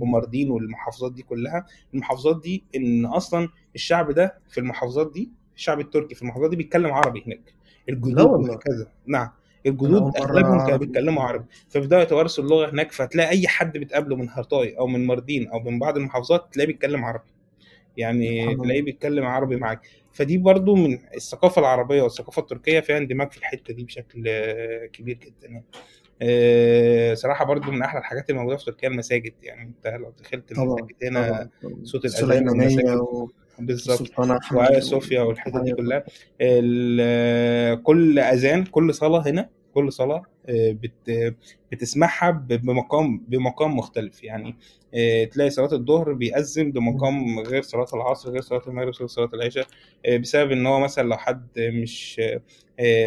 وماردين 0.00 0.50
والمحافظات 0.50 1.12
دي 1.12 1.23
كلها. 1.23 1.66
المحافظات 1.95 2.42
دي 2.42 2.64
إن 2.76 3.07
أصلا 3.07 3.49
الشعب 3.75 4.11
ده 4.11 4.38
في 4.49 4.59
المحافظات 4.59 5.12
دي 5.12 5.31
الشعب 5.57 5.81
التركي 5.81 6.14
في 6.14 6.23
المحافظات 6.23 6.50
دي 6.50 6.57
بيتكلم 6.57 6.93
عربي 6.93 7.23
هناك. 7.26 7.55
والله 7.88 8.50
وهكذا 8.50 8.88
نعم. 9.07 9.29
مرة 9.67 10.12
أغلبهم 10.19 10.59
كانوا 10.59 10.76
بيتكلموا 10.76 11.23
عربي. 11.23 11.45
فبدأوا 11.69 12.02
يتوارثوا 12.02 12.45
اللغة 12.45 12.71
هناك 12.71 12.93
فتلاقي 12.93 13.31
أي 13.31 13.49
حد 13.49 13.79
بتقابله 13.79 14.17
من 14.17 14.29
هرطاي 14.31 14.79
أو 14.79 14.87
من 14.87 15.07
ماردين 15.07 15.49
أو 15.49 15.61
من 15.61 15.79
بعض 15.79 15.97
المحافظات 15.97 16.49
تلاقيه 16.52 16.67
بيتكلم 16.67 17.05
عربي. 17.05 17.31
يعني 17.97 18.57
تلاقيه 18.57 18.83
بيتكلم 18.83 19.26
عربي 19.26 19.57
معاك. 19.57 19.81
فدي 20.12 20.38
برضو 20.38 20.75
من 20.75 20.99
الثقافة 21.17 21.61
العربية 21.61 22.02
والثقافة 22.02 22.43
التركية 22.43 22.81
فيها 22.81 22.99
اندماج 22.99 23.31
في 23.33 23.38
الحتة 23.38 23.75
دي 23.75 23.85
بشكل 23.85 24.23
كبير 24.87 25.17
جدا 25.17 25.49
يعني. 25.49 25.64
آه، 26.23 27.14
صراحة 27.14 27.45
برضو 27.45 27.71
من 27.71 27.83
أحلى 27.83 28.00
الحاجات 28.00 28.31
الموجوده 28.31 28.57
في 28.57 28.64
تركيا 28.64 28.88
المساجد. 28.88 29.33
يعني 29.43 29.62
أنت 29.62 29.95
لو 29.95 30.12
دخلت 30.19 30.52
المساجد 30.52 30.95
هنا 31.02 31.49
صوت 31.83 32.05
الأذان 32.05 32.49
بالظبط 33.59 34.19
وآيا 34.53 34.81
صوفيا 34.81 35.21
والحتت 35.21 35.57
دي 35.57 35.73
كلها 35.73 36.05
كل 37.75 38.19
أذان 38.19 38.65
كل 38.65 38.95
صلاة 38.95 39.29
هنا 39.29 39.49
كل 39.75 39.93
صلاة 39.93 40.23
آه، 40.47 40.73
بت 40.73 41.35
بتسمعها 41.73 42.31
بمقام 42.31 43.25
بمقام 43.29 43.77
مختلف 43.77 44.25
يعني 44.25 44.57
آه، 44.95 45.25
تلاقي 45.25 45.51
صلاة 45.51 45.73
الظهر 45.73 46.13
بيأذن. 46.13 46.73
بمقام 46.73 47.39
غير 47.41 47.63
صلاة 47.63 47.87
العصر 47.95 48.31
غير 48.31 48.41
صلاة 48.41 48.63
المغرب 48.67 48.93
غير 48.99 49.07
صلاة 49.07 49.29
العشاء 49.35 49.67
آه، 50.07 50.17
بسبب 50.17 50.53
إن 50.53 50.67
هو 50.67 50.81
مثلا 50.81 51.09
لو 51.09 51.17
حد 51.17 51.47
مش 51.59 52.21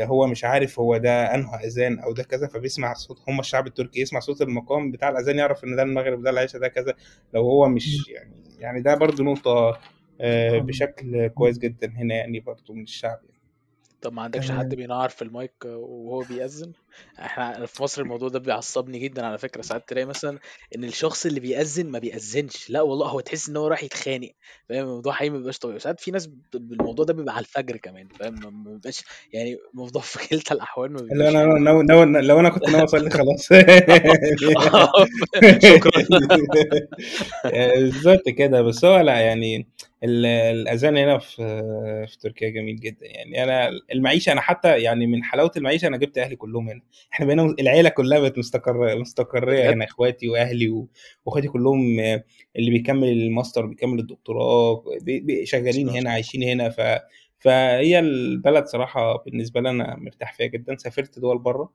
هو 0.04 0.28
مش 0.28 0.44
عارف 0.46 0.80
هو 0.80 0.98
ده 0.98 1.36
أنه 1.36 1.56
أذان 1.56 2.00
أو 2.00 2.14
ده 2.14 2.24
كذا 2.24 2.48
فبيسمع 2.48 2.94
صوت 2.94 3.18
هم 3.28 3.40
الشعب 3.40 3.68
التركي 3.68 4.02
يسمع 4.02 4.20
صوت 4.20 4.42
المقام 4.42 4.92
بتاع 4.92 5.10
الأذان 5.10 5.38
يعرف 5.38 5.64
إن 5.64 5.76
ده 5.76 5.84
المغرب 5.84 6.24
ده 6.24 6.30
العشاء 6.30 6.62
ده 6.62 6.68
كذا 6.68 6.94
لو 7.34 7.42
هو. 7.42 7.70
مش 7.70 8.10
يعني 8.10 8.34
يعني 8.60 8.82
ده 8.82 8.96
برضو 8.96 9.24
الله 9.24 9.78
بشكل 10.60 11.28
كويس 11.28 11.58
جدا 11.58 11.88
هنا 11.88 12.16
يعني 12.16 12.40
برضو 12.40 12.74
من 12.74 12.84
الشعب 12.84 13.20
يعني. 13.24 13.42
طب 14.02 14.14
ما 14.14 14.22
عندكش 14.22 14.52
حد 14.52 14.76
بينعر 14.76 15.10
في 15.10 15.22
المايك 15.22 15.66
وهو 15.66 16.20
بيأذن؟ 16.20 16.72
إحنا 17.20 17.66
في 17.66 17.84
مصر 17.84 18.02
الموضوع 18.02 18.30
ده 18.30 18.40
بيعصبني 18.40 19.00
جدا 19.00 19.26
على 19.26 19.38
فكرة. 19.38 19.62
ساعات 19.62 19.90
تلاقي 19.90 20.06
مثلا 20.06 20.40
إن 20.76 20.84
الشخص 20.84 21.26
اللي 21.26 21.40
بيأذن 21.40 21.86
ما 21.90 22.00
بيأذنش. 22.00 22.70
لا 22.70 22.82
والله 22.82 23.08
هو 23.08 23.20
تحس 23.20 23.50
إن 23.50 23.58
هو 23.58 23.68
راح 23.68 23.84
يتخانق 23.84 24.32
فاهم؟ 24.70 24.84
الموضوع 24.84 25.14
حقيقي 25.14 25.30
ما 25.30 25.38
بيبقاش 25.38 25.58
طبيعي. 25.60 25.80
ساعات 25.80 26.00
في 26.00 26.12
ناس 26.12 26.30
الموضوع 26.56 27.06
ده 27.06 27.14
بيبقى 27.14 27.36
على 27.36 27.44
الفجر 27.46 27.78
كمان 27.78 28.08
فاهم؟ 28.20 28.36
ما 28.64 28.72
بيبقاش 28.72 29.04
يعني 29.34 29.58
الموضوع 29.74 30.02
في 30.12 30.28
كلتا 30.28 30.56
الأحوال 30.56 30.92
ما 30.94 31.00
لو 31.00 31.06
بيبقاش 31.08 31.36
أنا 31.36 31.42
حلو 31.42 31.58
لو, 32.20 32.40
أنا 32.40 32.50
كنت 32.50 32.70
ناوي 32.70 32.84
أصلي 32.84 33.10
خلاص. 33.10 33.48
شكرا. 35.70 35.92
بالظبط 37.76 38.30
كده. 38.38 38.62
بس 38.62 38.86
هو 38.86 39.00
لا 39.00 39.20
يعني 39.20 39.68
ال- 40.04 40.26
الأذان 40.26 40.98
هنا 40.98 41.18
في 41.18 41.36
في 42.08 42.18
تركيا 42.20 42.50
جميل 42.50 42.76
جدا. 42.76 43.06
يعني 43.06 43.44
أنا 43.44 43.70
المعيشة 43.94 44.32
أنا 44.32 44.42
حتى 44.42 44.80
يعني 44.80 45.08
من 45.08 45.24
حلاوة 45.24 45.52
المعيشة 45.58 45.88
أنا 45.88 45.98
جبت 45.98 46.18
أهلي 46.18 46.36
كلهم 46.36 46.70
هنا. 46.70 46.82
إحنا 47.14 47.26
بقينا 47.26 47.56
العيلة 47.60 47.90
كلها 47.90 48.20
بقت 48.20 48.38
مستقره 48.38 48.96
مستقرية 48.96 49.70
هنا 49.74 49.86
اخواتي 49.86 50.30
واهلي 50.30 50.86
واخواتي 51.26 51.48
كلهم 51.48 52.00
اللي 52.56 52.72
بيكمل 52.72 53.08
الماستر 53.08 53.66
بيكمل 53.66 54.00
الدكتوراه 54.00 54.84
شغالين 55.44 55.90
هنا 55.90 56.12
عايشين 56.12 56.44
هنا 56.44 56.70
ف 56.70 56.82
فهي 57.40 58.00
البلد 58.00 58.66
صراحة 58.66 59.18
بالنسبة 59.26 59.62
لي 59.62 59.70
أنا 59.70 59.96
مرتاح 59.96 60.34
فيها 60.34 60.48
جدا. 60.48 60.76
سافرت 60.78 61.20
دول 61.20 61.38
بره 61.38 61.72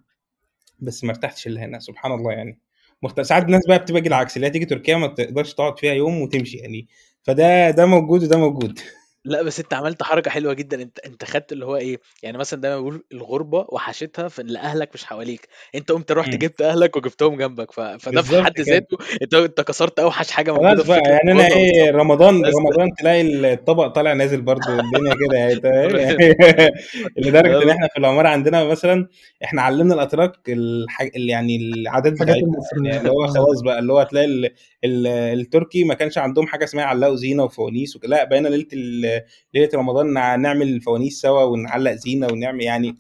بس 0.79 1.05
ما 1.05 1.11
ارتحتش 1.11 1.47
إلا 1.47 1.65
هنا 1.65 1.79
سبحان 1.79 2.13
الله 2.13 2.33
يعني. 2.33 2.59
مخت... 3.03 3.21
ساعات 3.21 3.45
الناس 3.45 3.63
بقى 3.69 3.79
بتبقى 3.79 4.01
العكس 4.01 4.37
اللي 4.37 4.47
هي 4.47 4.51
تيجي 4.51 4.65
تركيا 4.65 4.97
ما 4.97 5.07
تقدرش 5.07 5.55
تقعد 5.55 5.79
فيها 5.79 5.93
يوم 5.93 6.21
وتمشي 6.21 6.57
يعني. 6.57 6.89
فده 7.23 7.71
ده 7.71 7.87
موجود 7.87 8.23
وده 8.23 8.39
موجود. 8.39 8.79
لا 9.25 9.43
بس 9.43 9.61
أنت 9.61 9.75
عملت 9.75 10.03
حركة 10.03 10.31
حلوة 10.31 10.53
جدا. 10.53 10.83
أنت 10.83 10.99
أنت 10.99 11.25
خدت 11.25 11.53
اللي 11.53 11.67
هو 11.67 11.77
إيه 11.77 12.01
يعني 12.23 12.39
مثلا 12.39 12.61
دايما 12.61 12.77
بيقول 12.77 13.05
الغربة 13.13 13.67
وحشتها 13.69 14.29
في 14.29 14.43
ان 14.43 14.57
اهلك 14.57 14.91
مش 14.95 15.05
حواليك. 15.05 15.49
أنت 15.75 15.93
قمت 15.93 16.13
رحت. 16.13 16.29
جبت 16.31 16.61
أهلك 16.63 16.97
وجبتهم 16.97 17.37
جنبك. 17.37 17.73
ف... 17.73 17.81
فده 17.81 18.23
في 18.23 18.43
حد 18.43 18.53
كده. 18.53 18.65
ذاته 18.65 18.97
أنت 19.23 19.35
أنت 19.35 19.61
كسرت 19.61 20.01
أوحش 20.01 20.31
حاجة 20.31 20.53
موجودة 20.53 20.71
خلاص 20.71 20.83
في 20.83 20.89
بقى 20.91 21.01
يعني 21.11 21.43
إيه 21.43 21.83
بالظبط. 21.83 21.95
رمضان 22.01 22.43
بس 22.43 22.55
رمضان 22.55 22.89
تلاقي 22.99 23.53
الطبق 23.53 23.87
طالع 23.87 24.13
نازل 24.13 24.41
برضو 24.43 24.69
الدنيا 24.81 25.15
كده 25.15 25.39
يعني 25.39 25.53
إيه؟ 25.53 25.87
ربنا- 25.87 26.71
لدرجة 27.17 27.63
إن 27.63 27.67
لا، 27.67 27.73
إحنا 27.73 27.89
في 27.89 27.99
العمارة 27.99 28.29
عندنا 28.29 28.65
مثلا 28.65 29.09
إحنا 29.45 29.63
علمنا 29.63 29.95
الأتراك 29.95 30.33
الحاج... 30.49 31.11
اللي 31.17 31.33
يعني 31.33 31.57
العادات 31.57 32.13
الحاجات 32.13 32.37
بتاعتنا 32.37 32.89
يعني 32.89 32.99
اللي 32.99 33.11
هو 33.11 33.27
خلاص 33.27 33.61
بقى 33.63 33.79
اللي 33.79 33.93
هو 33.93 34.03
تلاقي 34.03 34.27
ال... 34.27 34.45
ال... 34.85 35.07
التركي 35.41 35.85
ما 35.85 35.95
كانش 35.95 36.19
عندهم 36.19 36.47
حاجة 36.47 36.65
اسمها 36.65 36.85
يعلقوا 36.85 37.17
زينه 37.17 37.45
وفوانيس 37.45 37.99
لا 38.05 38.25
بقينا 38.25 38.49
ليلة 38.49 38.67
ال... 38.73 39.10
ليلة 39.55 39.69
رمضان 39.75 40.13
نع- 40.13 40.37
نعمل 40.37 40.81
فوانيس 40.81 41.21
سوا 41.21 41.43
ونعلق 41.43 41.93
زينة 41.93 42.27
ونعمل 42.33 42.63
يعني 42.63 42.97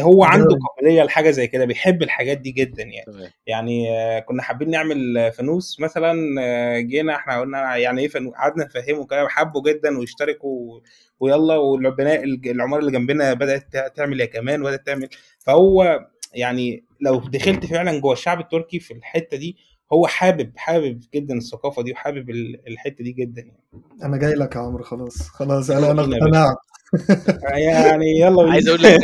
هو 0.00 0.24
عنده 0.24 0.58
قابلية 0.76 1.02
لحاجة 1.02 1.30
زي 1.30 1.46
كده 1.46 1.64
بيحب 1.64 2.02
الحاجات 2.02 2.38
دي 2.38 2.50
جدا 2.50 2.82
يعني. 2.82 3.06
تمام. 3.12 3.30
يعني 3.46 3.90
آه، 3.98 4.18
كنا 4.20 4.42
حابين 4.42 4.70
نعمل 4.70 5.32
فانوس 5.32 5.80
مثلا 5.80 6.42
آه، 6.42 6.78
جينا 6.78 7.16
إحنا 7.16 7.40
قلنا 7.40 7.76
يعني 7.76 8.00
إيه 8.02 8.08
فانوس 8.08 8.34
قعدنا 8.34 8.64
نفهمه 8.64 9.06
كده 9.06 9.28
حبوا 9.28 9.62
جدا 9.72 9.98
واشتركوا 9.98 10.80
ويلا 11.20 11.56
والبناء 11.56 12.24
العمارة 12.24 12.80
اللي 12.80 12.92
جنبنا 12.92 13.34
بدأت 13.34 13.72
تع- 13.72 13.88
تعمل 13.88 14.20
هي 14.20 14.26
كمان 14.26 14.62
وبدأت 14.62 14.86
تعمل. 14.86 15.08
فهو 15.38 16.06
يعني 16.34 16.84
لو 17.00 17.18
دخلت 17.18 17.66
فعلا 17.66 17.98
جوه 18.00 18.12
الشعب 18.12 18.40
التركي 18.40 18.80
في 18.80 18.94
الحتة 18.94 19.36
دي 19.36 19.56
هو 19.92 20.06
حابب 20.06 20.52
حابب 20.56 21.00
جدا 21.14 21.34
الثقافة 21.34 21.82
دي 21.82 21.92
وحابب 21.92 22.30
ال- 22.30 22.68
الحتة 22.68 23.04
دي 23.04 23.12
جدا 23.12 23.42
يعني. 23.42 23.64
أنا 24.02 24.16
جاي 24.16 24.34
لك 24.34 24.54
يا 24.56 24.60
عمرو 24.60 24.84
خلاص 24.84 25.28
خلاص 25.28 25.70
أنا 25.70 25.90
أنا 25.90 26.02
اقتنعت. 26.02 26.56
يعني 27.54 28.20
يلا 28.20 28.52
عايز 28.52 28.68
أقول 28.68 28.82
لك 28.82 29.00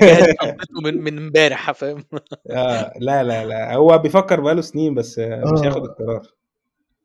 من 0.85 1.03
من 1.03 1.19
إمبارح 1.19 1.71
فاهم؟ 1.73 2.05
آه 2.51 2.93
لا 2.99 3.23
لا 3.23 3.47
لا. 3.47 3.75
هو 3.75 3.99
بيفكر 3.99 4.41
بقاله 4.41 4.61
سنين 4.61 4.95
بس 4.95 5.19
آه، 5.19 5.45
مش 5.53 5.61
هياخد 5.61 5.83
آه 5.83 5.85
القرار. 5.85 6.27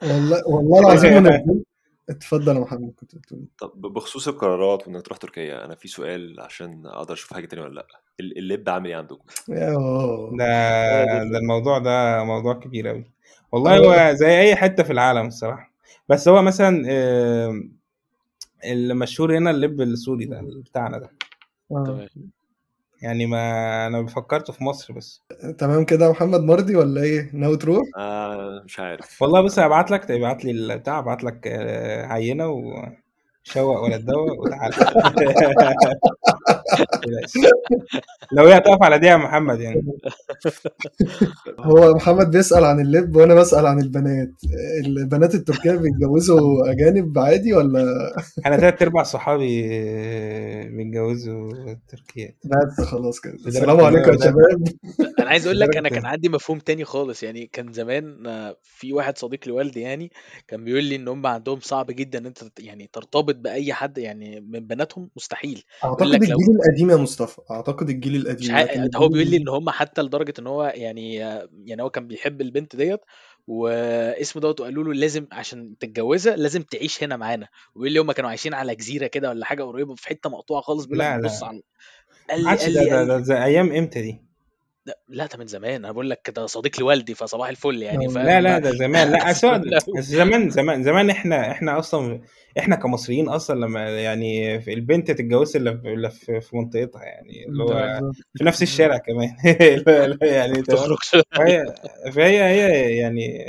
والله 0.03 0.41
والله 0.47 0.79
العظيم 0.79 1.13
أنا 1.13 1.43
اتفضل 2.09 2.55
يا 2.55 2.59
محمد 2.61 2.93
كنت 2.99 3.15
بتقول 3.15 3.45
طب 3.59 3.71
بخصوص 3.81 4.27
القرارات 4.27 4.87
وإنك 4.87 5.01
تروح 5.01 5.17
تركيا 5.17 5.65
أنا 5.65 5.75
في 5.75 5.87
سؤال 5.87 6.35
عشان 6.39 6.85
أقدر 6.85 7.13
أشوف 7.13 7.33
حاجة 7.33 7.45
تانية 7.45 7.63
ولا 7.63 7.73
لأ. 7.73 7.87
ال- 8.19 8.37
اللب 8.37 8.69
عامل 8.69 8.87
إيه 8.89 8.95
عندكم؟ 8.95 9.23
يوه. 9.49 10.37
ده 10.37 10.45
آه، 10.45 11.23
ده 11.23 11.37
الموضوع 11.37 11.77
ده 11.79 12.23
موضوع 12.23 12.53
كبير 12.53 12.89
أوي. 12.89 13.11
والله 13.55 13.75
آه. 13.77 14.09
هو 14.09 14.13
زي 14.13 14.39
أي 14.41 14.55
حتة 14.55 14.83
في 14.83 14.93
العالم 14.93 15.27
الصراحة 15.27 15.71
بس 16.09 16.27
هو 16.27 16.41
مثلا 16.41 16.83
آم، 16.89 17.71
المشهور 18.65 19.37
هنا 19.37 19.51
اللب 19.51 19.81
السوري 19.81 20.25
ده 20.25 20.41
بتاعنا 20.65 20.97
ده 20.97 21.09
آه. 21.71 21.83
تمام 21.85 22.09
يعني 23.01 23.25
ما 23.25 23.87
أنا 23.87 24.05
فكرته 24.07 24.53
في 24.53 24.63
مصر 24.63 24.93
بس 24.93 25.21
تمام 25.57 25.85
كده 25.85 26.05
يا 26.05 26.11
محمد 26.11 26.39
مرضي 26.41 26.75
ولا 26.75 27.01
إيه 27.01 27.29
ناوي 27.33 27.57
تروح 27.57 27.83
آه 27.97 28.61
مش 28.65 28.79
عارف 28.79 29.21
والله 29.21 29.41
بص 29.41 29.59
هبعت 29.59 29.91
لك 29.91 30.11
ابعت 30.11 30.45
لي 30.45 30.51
البتاع 30.51 30.99
ابعت 30.99 31.23
لك 31.23 31.47
آه، 31.47 32.05
عينة 32.05 32.47
وشوق 32.47 33.79
ولا 33.83 33.97
تدوق 33.97 34.39
وتعالى. 34.39 34.75
لو 38.31 38.45
هي 38.45 38.57
هتقف 38.57 38.83
على 38.83 38.99
دي 38.99 39.07
يا 39.07 39.17
محمد 39.17 39.59
يعني. 39.59 39.81
هو 41.59 41.93
محمد 41.93 42.31
بيسأل 42.31 42.63
عن 42.63 42.79
اللب 42.79 43.15
وأنا 43.15 43.33
بسأل 43.35 43.65
عن 43.65 43.79
البنات. 43.81 44.31
البنات 44.85 45.35
التركية 45.35 45.71
بيتجوزوا 45.71 46.71
أجانب 46.71 47.19
عادي 47.19 47.53
ولا؟ 47.53 48.13
أنا 48.45 48.57
تلات 48.57 48.81
أرباع 48.81 49.03
صحابي 49.03 49.61
بيتجوزوا 50.77 51.51
تركيا 51.89 52.35
بس 52.45 52.85
خلاص 52.85 53.19
كده. 53.19 53.33
السلام 53.47 53.81
عليكم 53.81 54.11
يا 54.11 54.17
أنا- 54.17 54.23
شباب. 54.23 54.63
أنا 55.19 55.29
عايز 55.29 55.45
أقول 55.47 55.59
لك 55.59 55.77
أنا 55.77 55.89
كان 55.89 56.05
عندي 56.05 56.29
مفهوم 56.29 56.59
تاني 56.59 56.85
خالص. 56.85 57.23
يعني 57.23 57.49
كان 57.53 57.73
زمان 57.73 58.15
في 58.63 58.93
واحد 58.93 59.17
صديق 59.17 59.47
لوالدي 59.47 59.81
يعني 59.81 60.11
كان 60.47 60.63
بيقول 60.63 60.83
لي 60.83 60.95
إن 60.95 61.07
هم 61.07 61.27
عندهم 61.27 61.59
صعب 61.59 61.85
جدا 61.91 62.19
إن 62.19 62.25
أنت 62.25 62.39
يعني 62.59 62.89
ترتبط 62.93 63.35
بأي 63.35 63.73
حد 63.73 63.97
يعني 63.97 64.41
من 64.41 64.59
بناتهم 64.67 65.09
مستحيل. 65.15 65.63
أعتقد 65.83 66.13
الجيل 66.13 66.54
القديم 66.55 66.89
يا 66.89 66.95
مصطفى. 66.95 67.41
أعتقد 67.51 67.89
الجيل 67.89 68.13
مش 68.19 68.25
القديم 68.25 68.55
عارف 68.55 68.71
لكن 68.71 68.89
ده 68.89 68.99
هو 68.99 69.07
بيقول 69.07 69.27
لي 69.27 69.37
إن 69.37 69.49
هم 69.49 69.69
حتى 69.69 70.01
لدرجة 70.01 70.33
إن 70.39 70.47
هو 70.47 70.73
يعني 70.75 71.15
يعني 71.65 71.81
هو 71.81 71.89
كان 71.89 72.07
بيحب 72.07 72.41
البنت 72.41 72.75
ديت 72.75 72.99
واسمه 73.47 74.41
دوت 74.41 74.61
وقالوا 74.61 74.83
له 74.83 74.93
لازم 74.93 75.27
عشان 75.31 75.77
تتجوزها 75.79 76.35
لازم 76.35 76.61
تعيش 76.61 77.03
هنا 77.03 77.17
معانا. 77.17 77.47
وبيقول 77.75 77.91
لي 77.93 77.99
هم 77.99 78.11
كانوا 78.11 78.29
عايشين 78.29 78.53
على 78.53 78.75
جزيرة 78.75 79.07
كده 79.07 79.29
ولا 79.29 79.45
حاجة 79.45 79.63
قريبة 79.63 79.95
في 79.95 80.07
حتة 80.07 80.29
مقطوعة 80.29 80.61
خالص 80.61 80.85
بيقول 80.85 80.99
لك. 80.99 81.19
بتبص 81.19 81.43
على 81.43 81.61
قال 82.29 82.43
لي 82.43 82.49
قال 82.49 82.73
ده, 82.73 82.83
لي 82.83 82.89
ده, 82.89 82.97
قال 83.13 83.23
ده 83.23 83.35
لي 83.35 83.45
أيام 83.45 83.71
إمتى 83.71 84.01
دي؟ 84.01 84.21
لا 84.85 84.99
لا 85.07 85.25
ده 85.25 85.37
من 85.37 85.47
زمان. 85.47 85.75
أنا 85.85 85.91
بقول 85.91 86.09
لك 86.09 86.31
ده 86.35 86.45
صديق 86.45 86.79
لوالدي 86.79 87.13
فصباح 87.15 87.49
الفل 87.49 87.81
يعني 87.83 88.05
آه. 88.05 88.09
فاهم؟ 88.09 88.25
لا 88.25 88.41
لا 88.41 88.59
ده 88.59 88.71
زمان. 88.71 89.11
لا. 89.65 89.79
زمان 90.01 90.49
زمان 90.49 90.83
زمان 90.83 91.09
إحنا 91.09 91.51
إحنا 91.51 91.79
أصلا 91.79 92.21
إحنا 92.59 92.75
كمصريين 92.75 93.29
أصلا 93.29 93.59
لما 93.59 93.89
يعني 93.89 94.61
في 94.61 94.73
البنت 94.73 95.11
تتجوز 95.11 95.55
الا 95.55 95.77
في- 95.77 95.93
إلا 95.93 96.09
في 96.09 96.41
في 96.41 96.57
منطقتها 96.57 97.03
يعني 97.03 97.45
اللي 97.47 97.63
هو 97.63 98.11
في 98.37 98.43
نفس 98.43 98.61
الشارع 98.63 98.97
كمان. 98.97 99.35
يعني 100.21 100.61
تخرجش 100.61 101.15
فهي 101.31 101.75
فهي 102.11 102.43
هي 102.43 102.95
يعني 102.97 103.45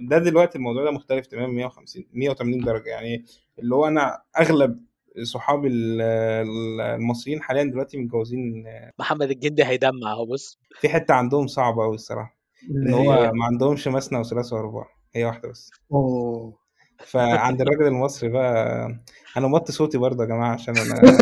ده 0.00 0.18
دلوقتي 0.18 0.58
الموضوع 0.58 0.84
ده 0.84 0.90
مختلف 0.90 1.26
تماما 1.26 1.52
150 1.52 2.06
180 2.12 2.60
درجة 2.64 2.88
يعني 2.88 3.24
اللي 3.58 3.74
هو 3.74 3.86
أنا 3.86 4.22
أغلب 4.40 4.80
صحابي 5.22 5.68
ال- 5.68 6.00
ال- 6.02 6.80
المصريين 6.80 7.42
حاليا 7.42 7.64
دلوقتي 7.64 7.98
متجوزين 7.98 8.64
محمد 8.98 9.30
الجندي 9.30 9.64
هيدمع 9.64 10.12
اهو 10.12 10.26
بص. 10.26 10.58
في 10.80 10.88
حتة 10.88 11.14
عندهم 11.14 11.46
صعبة 11.46 11.82
قوي 11.82 11.94
الصراحة 11.94 12.36
إن 12.70 12.94
هو 12.94 13.32
ما 13.34 13.44
عندهمش 13.44 13.88
مثنى 13.88 14.18
وثلاث 14.18 14.52
ورباع 14.52 14.86
هي 15.14 15.24
واحدة 15.24 15.48
بس. 15.48 15.70
أوه. 15.92 16.60
فعند 17.06 17.60
الراجل 17.60 17.86
المصري 17.86 18.28
بقى 18.28 18.88
أنا 19.36 19.46
موطي 19.46 19.72
صوتي 19.72 19.98
برضه 19.98 20.22
يا 20.24 20.28
جماعة 20.28 20.52
عشان 20.52 20.74
أنا 20.78 20.94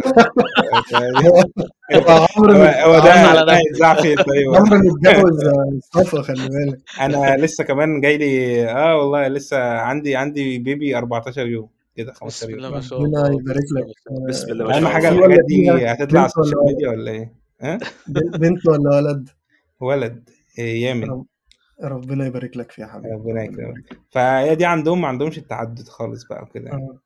هو 2.85 2.99
ده 2.99 3.45
ده 3.81 3.95
فين 4.03 4.17
طيب. 4.17 4.55
عمرو 4.55 4.79
متجوز 4.79 5.45
مصطفى 5.77 6.23
خلي 6.23 6.49
بالك. 6.49 6.79
أنا 7.01 7.37
لسه 7.37 7.65
كمان 7.65 8.01
جاي 8.01 8.17
لي 8.19 8.65
آه 8.71 8.97
والله 8.97 9.29
لسه 9.29 9.63
عندي 9.63 10.17
عندي 10.17 10.59
بيبي 10.59 10.97
14 10.99 11.47
يوم. 11.47 11.69
كده 11.99 12.13
15 12.13 12.47
بسم 12.47 12.55
الله 12.59 12.71
ما 12.71 12.81
شاء 12.81 12.99
ربنا 13.03 13.27
الله. 13.27 13.41
يبارك 13.41 13.63
بسم 13.65 13.77
الله 13.77 13.81
لك 13.81 13.87
ما 13.87 13.93
شاء 14.05 14.13
الله. 14.15 14.29
بسم 14.29 14.53
الله. 14.53 14.65
ما 14.65 14.77
أهم 14.77 14.83
شاء 14.83 14.93
حاجة 14.93 15.09
الله. 15.09 15.21
في 15.21 15.27
الحاجات 15.27 15.45
دي 15.47 15.71
هتطلع 16.05 16.21
على 16.21 16.27
ال 16.27 16.31
social؟ 16.32 16.65
media 16.67 16.89
ولا 16.89 17.11
إيه؟ 17.11 17.33
ها؟ 17.61 17.79
بنت 18.39 18.67
ولا 18.67 18.97
ولد؟ 18.97 19.29
ولد. 19.81 20.31
إيه، 20.59 20.83
يامن. 20.85 21.05
رب- 21.11 21.27
ربنا 21.83 22.27
يبارك 22.27 22.57
لك 22.57 22.73
فيها 22.73 22.87
يا 22.87 22.93
حبيبي. 22.93 23.15
ربنا 23.15 23.43
يكرمك. 23.45 23.99
فهي 24.11 24.55
دي 24.55 24.65
عندهم 24.67 25.01
ما 25.01 25.09
عندهمش 25.09 25.39
التعدد 25.39 25.89
خالص 25.89 26.25
بقى 26.25 26.43
وكده 26.43 26.69
يعني. 26.71 26.83
آه. 26.83 26.99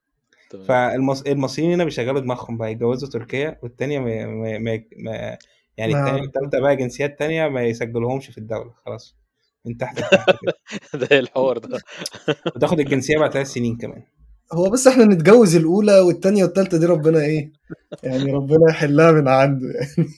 فالمصريين 0.67 1.73
هنا 1.73 1.85
بيشغلوا 1.85 2.21
دماغهم 2.21 2.57
بقى 2.59 2.73
يتجوزوا 2.73 3.09
تركيا 3.09 3.59
والتانية 3.63 3.99
ما, 3.99 4.27
ما, 4.27 4.59
ما, 4.59 4.83
ما 4.97 5.39
يعني 5.77 5.93
التانية 5.99 6.23
التالتة 6.23 6.61
بقى 6.61 6.77
جنسيات 6.77 7.19
تانية 7.19 7.49
ما 7.49 7.63
يسجلوهمش 7.63 8.27
في 8.31 8.39
الدولة 8.39 8.71
خلاص. 8.87 9.17
من 9.67 9.77
تحت 9.79 9.99
لتحت 9.99 10.31
كده. 10.43 10.53
ده 11.01 11.09
إيه 11.13 11.19
الحوار 11.21 11.59
ده؟ 11.59 11.81
وتاخد 12.57 12.81
الجنسية 12.81 13.19
بعد 13.19 13.33
ثلاث 13.33 13.47
سنين 13.47 13.77
كمان. 13.77 14.03
هو 14.53 14.71
بس 14.71 14.87
إحنا 14.87 15.05
نتجوز 15.05 15.57
الأولى 15.57 16.01
والتانية 16.01 16.45
والتالتة 16.45 16.79
دي 16.79 16.87
ربنا 16.87 17.19
إيه؟ 17.21 17.53
يعني 18.03 18.33
ربنا 18.33 18.71
يحلها 18.71 19.13
من 19.13 19.29
عنده 19.29 19.67
يعني. 19.69 20.11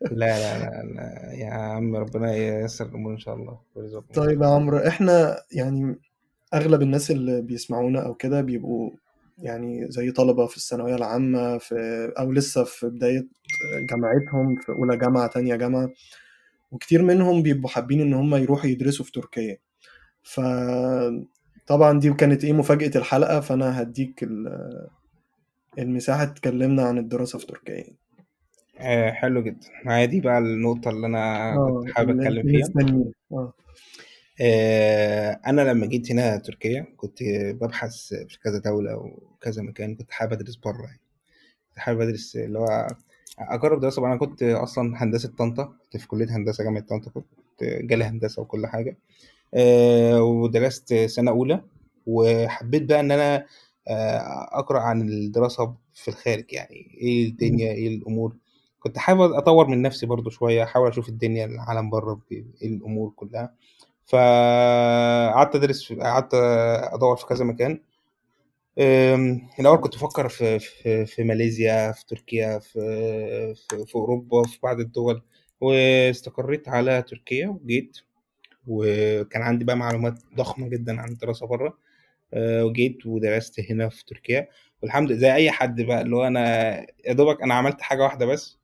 لا 0.00 0.38
لا 0.38 0.58
لا, 0.58 0.82
لا. 0.94 1.32
يا 1.32 1.50
عم 1.50 1.96
ربنا 1.96 2.34
ييسر 2.34 2.86
الأمور 2.86 3.12
إن 3.12 3.18
شاء 3.18 3.34
الله. 3.34 3.58
طيب 4.14 4.42
يا 4.42 4.46
عمرو 4.46 4.78
إحنا 4.78 5.36
يعني 5.52 5.96
أغلب 6.54 6.82
الناس 6.82 7.10
اللي 7.10 7.42
بيسمعونا 7.42 8.06
أو 8.06 8.14
كده 8.14 8.40
بيبقوا 8.40 8.90
يعني 9.38 9.86
زي 9.90 10.10
طلبة 10.10 10.46
في 10.46 10.56
الثانوية 10.56 10.94
العامة 10.94 11.58
في 11.58 11.74
أو 12.18 12.32
لسه 12.32 12.64
في 12.64 12.86
بداية 12.86 13.26
جامعتهم 13.90 14.56
في 14.60 14.72
أولى 14.72 14.96
جامعة 14.96 15.26
تانية 15.26 15.56
جامعة. 15.56 15.90
وكتير 16.72 17.02
منهم 17.02 17.42
بيبقوا 17.42 17.70
حابين 17.70 18.00
إن 18.00 18.14
هم 18.14 18.34
يروحوا 18.34 18.70
يدرسوا 18.70 19.04
في 19.04 19.12
تركيا. 19.12 19.58
ف 20.22 20.40
طبعا 21.66 22.00
دي 22.00 22.12
كانت 22.12 22.44
إيه 22.44 22.52
مفاجأة 22.52 22.98
الحلقة 22.98 23.40
فأنا 23.40 23.82
هديك 23.82 24.22
ال- 24.22 24.88
المساحة 25.78 26.24
تكلمنا 26.24 26.82
عن 26.82 26.98
الدراسة 26.98 27.38
في 27.38 27.46
تركيا. 27.46 27.84
آه 28.78 29.10
حلو 29.10 29.42
جدا. 29.42 29.66
ما 29.84 29.98
هي 29.98 30.06
دي 30.06 30.20
بقى 30.20 30.38
النقطة 30.38 30.90
اللي 30.90 31.06
أنا 31.06 31.54
آه 31.54 31.80
كنت 31.82 31.92
حابب 31.92 32.10
انت 32.20 32.46
فيها. 32.46 33.04
آه. 33.32 33.52
آه، 34.40 35.40
أنا 35.46 35.60
لما 35.60 35.86
جيت 35.86 36.10
هنا 36.12 36.36
تركيا 36.36 36.86
كنت 36.96 37.18
ببحث 37.60 38.14
في 38.14 38.38
كذا 38.44 38.58
دولة 38.58 38.96
وكذا 38.96 39.62
مكان 39.62 39.94
كنت 39.94 40.10
حابب 40.10 40.32
أدرس 40.32 40.56
بره 40.56 40.82
يعني. 40.84 41.00
كنت 41.68 41.78
حابب 41.78 42.00
أدرس 42.00 42.36
اللي 42.36 42.58
هو 42.58 42.86
أجرب 43.38 43.80
دراسة. 43.80 44.06
أنا 44.06 44.16
كنت 44.16 44.42
أصلا 44.42 45.02
هندسة 45.02 45.28
طنطا 45.38 45.64
كنت 45.64 45.96
في 46.02 46.08
كلية 46.08 46.36
هندسة 46.36 46.64
جامعة 46.64 46.82
طنطا 46.82 47.10
كنت 47.10 47.24
جالي 47.64 48.04
هندسة 48.04 48.42
وكل 48.42 48.66
حاجة. 48.66 48.90
آه، 48.90 48.96
ودرست 50.20 50.94
سنة 50.94 51.30
أولى 51.30 51.62
وحبيت 52.06 52.82
بقى 52.82 53.00
إن 53.00 53.10
أنا 53.10 53.46
آه، 53.88 54.48
أقرأ 54.52 54.80
عن 54.80 55.02
الدراسة 55.08 55.74
في 55.94 56.08
الخارج 56.08 56.52
يعني 56.52 56.96
إيه 57.00 57.26
الدنيا 57.28 57.72
إيه 57.72 57.88
الأمور. 57.88 58.36
كنت 58.80 58.98
حابب 58.98 59.32
أطور 59.32 59.66
من 59.66 59.82
نفسي 59.82 60.06
برضو 60.06 60.30
شوية 60.30 60.62
أحاول 60.62 60.88
أشوف 60.88 61.08
الدنيا 61.08 61.44
العالم 61.44 61.90
بره 61.90 62.20
إيه 62.32 62.44
الأمور 62.62 63.10
كلها. 63.16 63.54
فقعدت 64.06 65.54
أدرس 65.56 65.92
قعدت 65.92 66.34
أدور 66.94 67.16
في 67.16 67.26
كذا 67.26 67.44
مكان. 67.44 67.80
الأول 69.60 69.78
كنت 69.80 69.94
بفكر 69.94 70.28
في 70.28 70.58
في, 70.58 71.06
في 71.06 71.24
ماليزيا 71.24 71.92
في 71.92 72.06
تركيا 72.06 72.58
في, 72.58 72.80
في 73.54 73.86
في 73.86 73.94
أوروبا 73.94 74.42
في 74.42 74.58
بعض 74.62 74.80
الدول 74.80 75.22
واستقريت 75.60 76.68
على 76.68 77.02
تركيا 77.02 77.48
وجيت. 77.48 77.98
وكان 78.66 79.42
عندي 79.42 79.64
بقى 79.64 79.76
معلومات 79.76 80.14
ضخمة 80.36 80.68
جدا 80.68 81.00
عن 81.00 81.08
الدراسة 81.08 81.46
بره 81.46 81.78
أه، 82.34 82.64
وجيت 82.64 83.06
ودرست 83.06 83.60
هنا 83.70 83.88
في 83.88 84.04
تركيا. 84.04 84.48
والحمد 84.82 85.10
لله 85.10 85.18
زي 85.20 85.34
أي 85.34 85.50
حد 85.50 85.80
بقى 85.80 86.02
اللي 86.02 86.16
هو 86.16 86.26
أنا 86.26 86.72
يا 87.06 87.12
دوبك 87.12 87.42
أنا 87.42 87.54
عملت 87.54 87.80
حاجة 87.80 88.02
واحدة 88.02 88.26
بس. 88.26 88.58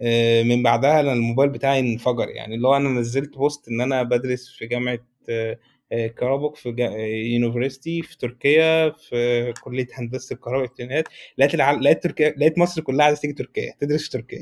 آه، 0.00 0.42
من 0.42 0.62
بعدها 0.62 1.00
أنا 1.00 1.12
الموبايل 1.12 1.50
بتاعي 1.50 1.80
انفجر 1.80 2.28
يعني 2.28 2.54
اللي 2.54 2.68
هو 2.68 2.76
أنا 2.76 2.88
نزلت 2.88 3.36
بوست 3.36 3.68
إن 3.68 3.80
أنا 3.80 4.02
بدرس 4.02 4.48
في 4.48 4.66
جامعة 4.66 4.98
آه، 5.28 5.58
آه، 5.92 6.06
كرابوك 6.06 6.56
في 6.56 6.72
جا... 6.72 6.86
يونيفرستي 7.06 8.02
في 8.02 8.18
تركيا 8.18 8.90
في 8.90 9.52
كلية 9.60 9.86
هندسة 9.94 10.34
الكهرباء 10.34 10.60
والإلكترونيات. 10.62 11.04
لقيت 11.38 11.54
الع... 11.54 11.72
لقيت 11.72 12.02
تركيا 12.02 12.30
لقيت 12.30 12.58
مصر 12.58 12.82
كلها 12.82 13.06
عايزة 13.06 13.20
تيجي 13.20 13.32
تركيا 13.32 13.74
تدرس 13.80 14.02
في 14.04 14.10
تركيا. 14.10 14.38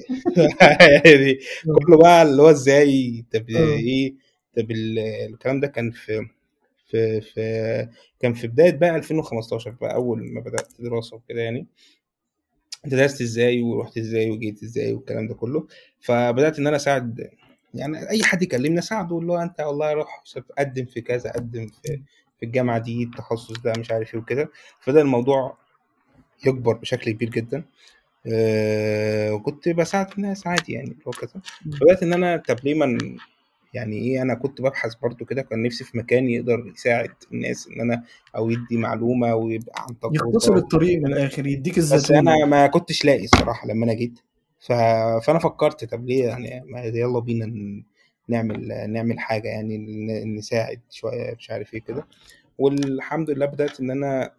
يعني 1.05 1.39
كله 1.87 1.97
بقى 1.99 2.23
اللي 2.23 2.43
هو 2.43 2.51
إزاي؟ 2.51 3.25
طب 3.33 3.51
آه. 3.51 3.77
إيه؟ 3.77 4.15
طب 4.57 4.71
ال- 4.71 4.99
الكلام 4.99 5.61
ده 5.61 5.67
كان 5.67 5.91
في 5.91 6.27
في 6.87 7.21
في 7.21 7.89
كان 8.21 8.35
في 8.35 8.47
بداية 8.47 8.71
بقى 8.73 8.97
2015 8.97 9.71
بقى 9.71 9.95
أول 9.95 10.33
ما 10.33 10.41
بدأت 10.41 10.73
دراسة 10.81 11.17
وكده 11.17 11.41
يعني. 11.41 11.67
درست 12.85 13.21
إزاي 13.21 13.63
ورحت 13.63 13.99
إزاي 13.99 14.31
وجيت 14.31 14.63
إزاي 14.63 14.93
والكلام 14.95 15.29
ده 15.29 15.35
كله. 15.35 15.67
فبدأت 16.01 16.59
إن 16.59 16.67
أنا 16.67 16.77
أساعد 16.77 17.31
يعني 17.75 18.11
أي 18.11 18.23
حد 18.25 18.43
يكلمني 18.43 18.79
أساعده 18.79 19.19
اللي 19.19 19.33
هو 19.33 19.37
أنت 19.39 19.61
والله 19.61 19.93
روح 19.93 20.23
قدم 20.59 20.85
في 20.85 21.01
كذا 21.01 21.31
قدم 21.33 21.67
في 21.67 22.01
في 22.41 22.47
الجامعة 22.47 22.79
دي 22.79 23.03
التخصص 23.03 23.59
ده 23.61 23.73
مش 23.79 23.91
عارف 23.91 24.15
إيه 24.15 24.21
وكده. 24.21 24.51
فبدأ 24.81 25.01
الموضوع 25.01 25.57
يكبر 26.47 26.73
بشكل 26.75 27.11
كبير 27.11 27.31
جدا. 27.31 27.65
آه، 28.27 29.33
وكنت 29.35 29.69
بساعد 29.69 30.07
الناس 30.19 30.47
عادي 30.47 30.73
يعني 30.73 30.91
اللي 30.91 31.03
هو 31.07 31.11
كده. 31.13 31.31
فبدأت 31.81 32.03
إن 32.03 32.13
أنا 32.13 32.37
طب 32.37 32.57
ليه 32.65 32.75
ما 32.75 32.99
يعني 33.77 33.99
إيه 33.99 34.23
أنا 34.23 34.35
كنت 34.35 34.61
ببحث 34.61 34.95
برضو 34.95 35.25
كده 35.25 35.43
كان 35.43 35.63
نفسي 35.63 35.85
في 35.85 35.99
مكان 35.99 36.29
يقدر 36.29 36.73
يساعد 36.75 37.11
الناس 37.33 37.69
إن 37.69 37.81
أنا 37.81 38.03
أو 38.37 38.51
يدي 38.51 38.77
معلومة 38.77 39.35
ويبقى 39.35 39.83
عن 39.83 40.13
يختصر 40.13 40.39
تجربه 40.49 40.59
الطريق 40.59 40.99
من 40.99 41.07
الآخر 41.13 41.47
يديك 41.47 41.79
بس 41.79 41.93
الزتونه 41.93 42.21
أنا 42.35 42.47
ما 42.47 42.67
كنتش 42.67 43.05
لاقي 43.05 43.25
الصراحة 43.25 43.69
لما 43.69 43.85
أنا 43.85 43.95
جيت. 43.95 44.19
ف... 44.61 44.73
فأنا 45.27 45.39
فكرت 45.39 45.85
طب 45.85 46.05
ليه 46.07 46.25
يعني 46.25 46.63
ما 46.67 46.81
يلا 46.81 47.19
بينا 47.21 47.53
نعمل 48.29 48.91
نعمل 48.93 49.19
حاجة 49.19 49.49
يعني 49.49 49.79
نساعد 50.25 50.81
شوية 50.91 51.35
مش 51.39 51.51
عارف 51.51 51.75
إيه 51.75 51.81
كده. 51.81 52.07
والحمد 52.59 53.31
لله 53.31 53.47
بدأت 53.47 53.81
إن 53.81 53.91
أنا 53.91 54.33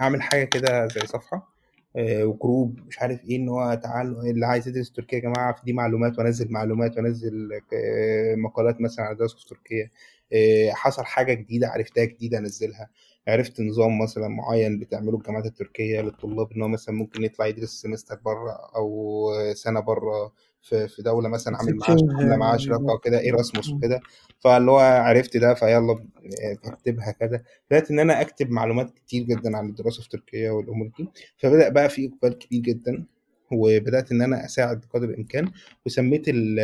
أعمل 0.00 0.22
حاجة 0.22 0.44
كده 0.44 0.86
زي 0.86 1.00
صفحة. 1.00 1.51
وجروب 1.96 2.80
مش 2.88 2.98
عارف 3.02 3.24
إيه 3.24 3.36
إن 3.36 3.48
هو 3.48 3.74
تعالوا 3.82 4.22
اللي 4.22 4.46
عايز 4.46 4.68
يدرس 4.68 4.92
تركيا 4.92 5.18
يا 5.18 5.22
جماعة 5.22 5.52
في 5.54 5.60
دي 5.64 5.72
معلومات 5.72 6.18
وأنزل 6.18 6.52
معلومات 6.52 6.96
وأنزل 6.96 7.52
آه، 7.74 8.34
مقالات 8.34 8.80
مثلا 8.80 9.04
على 9.04 9.16
دراسة 9.16 9.36
في 9.38 9.46
تركيا. 9.46 9.90
آه، 10.32 10.70
حصل 10.72 11.04
حاجة 11.04 11.32
جديدة 11.34 11.68
عرفتها 11.68 12.04
جديدة 12.04 12.38
انزلها 12.38 12.90
عرفت 13.28 13.60
نظام 13.60 13.98
مثلا 14.02 14.28
معين 14.28 14.78
بتعمله 14.78 15.16
الجامعات 15.18 15.46
التركية 15.46 16.00
للطلاب 16.00 16.52
إن 16.52 16.62
هو 16.62 16.68
مثلا 16.68 16.94
ممكن 16.94 17.24
يطلع 17.24 17.46
يدرس 17.46 17.70
سمستر 17.82 18.16
بره 18.24 18.52
أو 18.76 19.28
سنة 19.54 19.80
بره. 19.80 20.32
في 20.62 20.88
في 20.88 21.02
دولة 21.02 21.28
مثلا 21.28 21.56
عامل 21.56 21.74
exchange 21.76 22.12
عاملة 22.12 22.36
معاها 22.36 22.56
شراكة 22.58 22.92
وكده 22.92 23.20
Erasmus 23.20 23.70
وكده. 23.70 24.00
فاللي 24.40 24.70
هو 24.70 24.78
عرفت 24.78 25.36
ده 25.36 25.54
فيلا 25.54 25.92
آه، 25.92 26.56
بكتبها 26.64 27.10
كده. 27.20 27.44
بدأت 27.70 27.90
إن 27.90 27.98
أنا 27.98 28.20
أكتب 28.20 28.50
معلومات 28.50 28.90
كتير 28.90 29.22
جدا 29.22 29.56
عن 29.56 29.68
الدراسة 29.68 30.02
في 30.02 30.08
تركيا 30.08 30.50
والأمور 30.50 30.90
دي. 30.98 31.08
فبدأ 31.38 31.68
بقى 31.68 31.88
في 31.88 32.06
إقبال 32.06 32.38
كبير 32.38 32.60
جدا 32.60 33.04
وبدأت 33.52 34.12
إن 34.12 34.22
أنا 34.22 34.44
أساعد 34.44 34.84
قدر 34.94 35.08
الإمكان. 35.08 35.50
وسميت 35.86 36.24
ال 36.28 36.58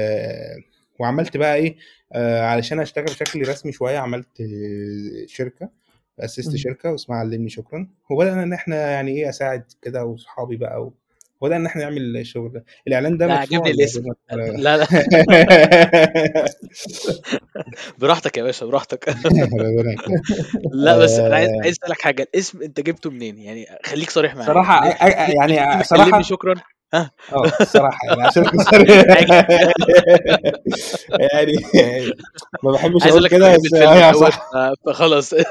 وعملت 0.98 1.36
بقى 1.36 1.54
إيه 1.54 1.76
آه 2.12 2.42
علشان 2.42 2.80
أشتغل 2.80 3.04
بشكل 3.04 3.48
رسمي 3.48 3.72
شوية 3.72 3.98
عملت 3.98 4.40
آه، 4.40 5.26
شركه 5.26 5.68
اسست. 6.20 6.56
شركة 6.56 6.92
واسمها 6.92 7.18
علمني 7.18 7.48
شكرا. 7.48 7.88
وبدأنا 8.10 8.42
إن 8.42 8.52
إحنا 8.52 8.76
يعني 8.90 9.10
إيه 9.10 9.28
أساعد 9.28 9.64
كده 9.82 10.04
واصحابي 10.04 10.56
بقى 10.56 10.90
و... 11.40 11.44
وبدأنا 11.44 11.60
إن 11.60 11.66
إحنا 11.66 11.82
نعمل 11.82 12.16
الشغل 12.16 12.52
ده 12.52 12.64
الإعلان 12.86 13.16
ده 13.16 13.26
لا 13.26 13.34
عجبني 13.34 13.70
الاسم. 13.70 14.02
لا 14.32 14.76
لا. 14.76 14.86
براحتك 17.98 18.36
يا 18.36 18.42
باشا 18.42 18.66
براحتك. 18.66 19.08
لا 20.72 20.98
بس 20.98 21.18
أنا 21.18 21.34
عايز 21.34 21.48
آه، 21.50 21.60
عايز 21.62 21.76
أسألك 21.84 22.00
حاجة. 22.02 22.22
الاسم 22.22 22.62
أنت 22.62 22.80
جبته 22.80 23.10
منين؟ 23.10 23.38
يعني 23.38 23.66
خليك 23.84 24.10
صريح 24.10 24.34
معايا. 24.34 24.46
صراحة 24.46 24.86
يعني 24.86 25.80
اسم 25.80 25.96
صراحة 25.96 26.22
شكرا؟ 26.22 26.54
ها 26.94 27.10
آه 27.32 27.42
الصراحة 27.60 27.98
يعني 28.08 28.22
عشان 28.22 28.44
صريح. 28.72 29.04
يعني 31.20 31.52
ما 32.62 32.72
بحبش 32.72 33.06
أقول 33.06 33.28
كده 33.28 33.56
بس 33.56 33.74
هي 33.74 34.12
دوت 34.12 34.20
صح 34.22 34.50
ف- 34.52 34.88
فخلاص 34.88 35.34
آه. 35.34 35.44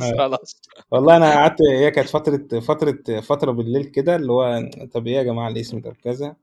خلاص 0.18 0.56
والله 0.90 1.16
أنا 1.16 1.32
قعدت 1.34 1.56
هي 1.72 1.90
كانت 1.90 2.08
فترة 2.08 2.60
فترة 2.60 3.20
فترة 3.20 3.50
بالليل 3.52 3.84
كده 3.84 4.16
اللي 4.16 4.32
هو 4.32 4.70
طب 4.94 5.06
إيه 5.06 5.14
يا 5.16 5.22
جماعة 5.22 5.48
الاسم 5.48 5.78
ده 5.80 5.92
كذا. 6.04 6.34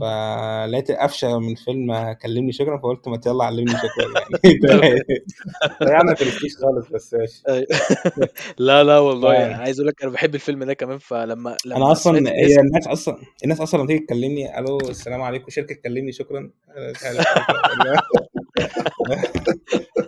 فلقيت 0.00 0.90
قفشه 0.90 1.38
من 1.38 1.54
فيلم 1.54 2.12
كلمني 2.12 2.52
شكرا 2.52 2.78
فقلت 2.78 3.08
ما 3.08 3.20
يلا 3.26 3.44
علمني 3.44 3.72
شكرا 3.76 4.08
يعني. 4.20 4.60
يعني 5.92 6.04
ما 6.04 6.14
تركيش 6.14 6.56
خالص 6.56 6.86
بس 6.88 7.14
ماشي. 7.14 7.42
أيوة. 7.48 7.66
لا 8.58 8.84
لا 8.84 8.98
والله 8.98 9.54
ف- 9.54 9.60
عايز 9.60 9.80
أقول 9.80 9.88
لك 9.88 10.02
أنا 10.02 10.12
بحب 10.12 10.34
الفيلم 10.34 10.64
ده 10.64 10.74
كمان 10.74 10.98
فلما 10.98 11.50
أنا 11.66 11.74
لما 11.74 11.92
أصلا 11.92 12.18
سمعت 12.18 12.32
هي 12.32 12.60
الناس 12.60 12.86
أصلا 12.86 13.16
الناس 13.44 13.60
أصلا 13.60 13.78
لما 13.78 13.88
تيجي 13.88 13.98
تكلمني 14.06 14.58
ألو 14.58 14.78
السلام 14.90 15.22
عليكم 15.22 15.50
شركة 15.50 15.74
كلمني 15.74 16.12
شكرا. 16.12 16.50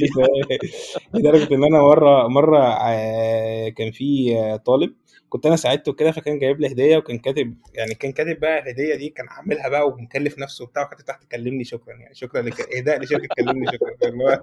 لدرجة 1.14 1.54
إن 1.54 1.64
أنا 1.64 1.80
مرة 1.82 2.28
مرة 2.28 2.58
آه، 2.58 3.68
كان 3.68 3.90
في 3.90 4.34
طالب 4.66 4.94
كنت 5.28 5.46
أنا 5.46 5.56
ساعدته 5.56 5.92
كده 5.92 6.10
فكان 6.10 6.38
جايب 6.38 6.60
لي 6.60 6.66
هدية 6.72 6.96
وكان 6.96 7.18
كاتب 7.18 7.54
يعني 7.74 7.94
كان 7.94 8.12
كاتب 8.12 8.40
بقى 8.40 8.58
الهدية 8.58 8.94
دي 8.94 9.08
كان 9.08 9.26
عاملها 9.28 9.68
بقى 9.68 9.88
ومكلف 9.88 10.38
نفسه 10.38 10.64
وبتاع 10.64 10.82
وكاتب 10.82 11.04
تحت 11.04 11.24
كلمني 11.32 11.64
شكرا 11.64 11.94
يعني 11.94 12.14
شكرا 12.14 12.42
لك 12.42 12.76
إهداء 12.76 13.00
لشركة 13.00 13.28
كلمني 13.36 13.66
شكرا. 13.66 14.40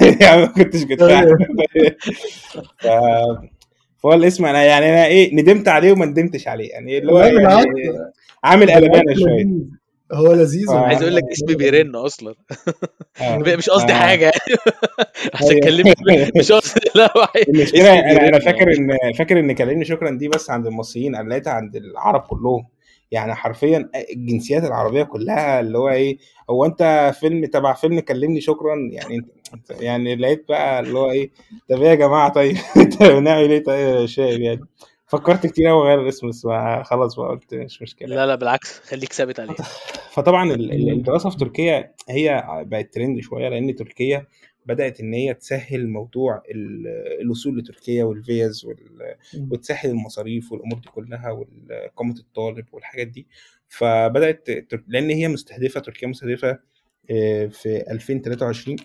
يعني 0.20 0.40
ما 0.40 0.46
كنتش 0.46 0.84
أيوه. 1.02 1.38
ف... 2.78 2.86
فهو 4.02 4.14
الاسم 4.14 4.44
أنا 4.44 4.64
يعني 4.64 4.88
أنا 4.88 5.06
إيه 5.06 5.34
ندمت 5.34 5.68
عليه 5.68 5.92
وما 5.92 6.06
ندمتش 6.06 6.48
عليه 6.48 6.70
يعني 6.70 6.98
اللي 6.98 7.12
هو 7.12 7.18
يعني 7.18 7.66
عامل 8.44 8.70
قلبانة 8.70 9.14
شوية. 9.14 9.81
هو 10.12 10.32
لذيذ 10.32 10.66
ف... 10.66 10.70
عايز 10.70 11.02
أقول 11.02 11.16
لك 11.16 11.22
اسمي 11.32 11.54
بيرن 11.54 11.96
أصلا. 11.96 12.34
آه. 13.20 13.38
مش 13.58 13.70
قصدي 13.70 13.92
ف... 13.92 13.96
حاجة. 13.96 14.32
عشان 15.34 15.48
أيوه. 15.48 15.60
كلمني 15.60 15.94
مش 16.36 16.52
قصدي 16.52 16.80
لا 16.94 17.12
واحد 17.18 17.48
المشكلة 17.48 17.92
أنا 17.92 18.28
أنا 18.28 18.38
فاكر 18.38 18.72
ان 18.72 19.12
فاكر 19.18 19.38
إن 19.40 19.52
كلمني 19.52 19.84
شكرا 19.84 20.10
دي 20.10 20.28
بس 20.28 20.50
عند 20.50 20.66
المصريين 20.66 21.14
أنا 21.16 21.28
لقيتها 21.28 21.52
عند 21.52 21.76
العرب 21.76 22.20
كلهم. 22.20 22.66
يعني 23.10 23.34
حرفيا 23.34 23.90
الجنسيات 24.16 24.64
العربية 24.64 25.02
كلها 25.02 25.60
اللي 25.60 25.78
هو 25.78 25.88
إيه 25.88 26.18
هو 26.50 26.64
أنت 26.64 27.12
فيلم 27.20 27.44
تبع 27.44 27.72
فيلم 27.72 28.00
كلمني 28.00 28.40
شكرا؟ 28.40 28.76
يعني 28.90 29.16
انت 29.54 29.70
يعني 29.80 30.16
لقيت 30.16 30.44
بقى 30.48 30.80
اللي 30.80 30.98
هو 30.98 31.10
إيه 31.10 31.30
طب 31.70 31.82
إيه 31.82 31.88
يا 31.88 31.94
جماعة؟ 31.94 32.28
طيب. 32.32 32.56
نعمل 33.02 33.50
إيه؟ 33.50 33.64
طيب 33.64 34.00
يا 34.00 34.06
شايف 34.06 34.40
يعني. 34.40 34.60
فكرت 35.12 35.46
كتير 35.46 35.66
قوي 35.68 35.82
أغير 35.82 36.02
الاسم 36.02 36.28
بس 36.28 36.46
خلاص 36.84 37.16
بقى 37.16 37.28
قلت 37.28 37.54
مش 37.54 37.82
مشكلة 37.82 38.08
لا 38.08 38.26
لا 38.26 38.34
بالعكس 38.34 38.80
خليك 38.80 39.12
ثابت 39.12 39.40
عليه 39.40 39.54
فطبعا. 40.14 40.54
الدراسة 40.54 41.30
في 41.30 41.36
تركيا 41.36 41.94
هي 42.08 42.44
بقت 42.66 42.94
ترند 42.94 43.20
شوية 43.20 43.48
لأن 43.48 43.74
تركيا 43.74 44.26
بدأت 44.66 45.00
إن 45.00 45.14
هي 45.14 45.34
تسهل 45.34 45.88
موضوع 45.88 46.42
ال- 46.50 46.86
الوصول 47.20 47.58
لتركيا 47.58 48.04
والفيز 48.04 48.64
وال-. 48.64 49.16
وتسهل 49.50 49.90
المصاريف 49.90 50.52
والأمور 50.52 50.78
دي 50.78 50.88
كلها 50.88 51.30
واقامه 51.30 52.14
الطالب 52.18 52.64
والحاجات 52.72 53.06
دي 53.06 53.26
فبدأت 53.68 54.48
لأن 54.88 55.10
هي 55.10 55.28
مستهدفة 55.28 55.80
تركيا 55.80 56.08
مستهدفة 56.08 56.58
آه، 57.10 57.46
في 57.46 57.90
2023 57.90 58.76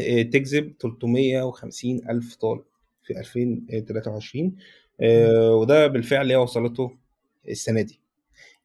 آه، 0.00 0.22
تجذب 0.22 0.72
350 0.80 2.10
ألف 2.10 2.34
طالب 2.36 2.62
في 3.02 3.18
2023 3.20 4.44
مم. 4.44 4.52
آه، 4.52 4.83
وده 5.00 5.86
بالفعل 5.86 6.30
هي 6.30 6.36
وصلته 6.36 6.90
السنة 7.48 7.80
دي. 7.80 8.00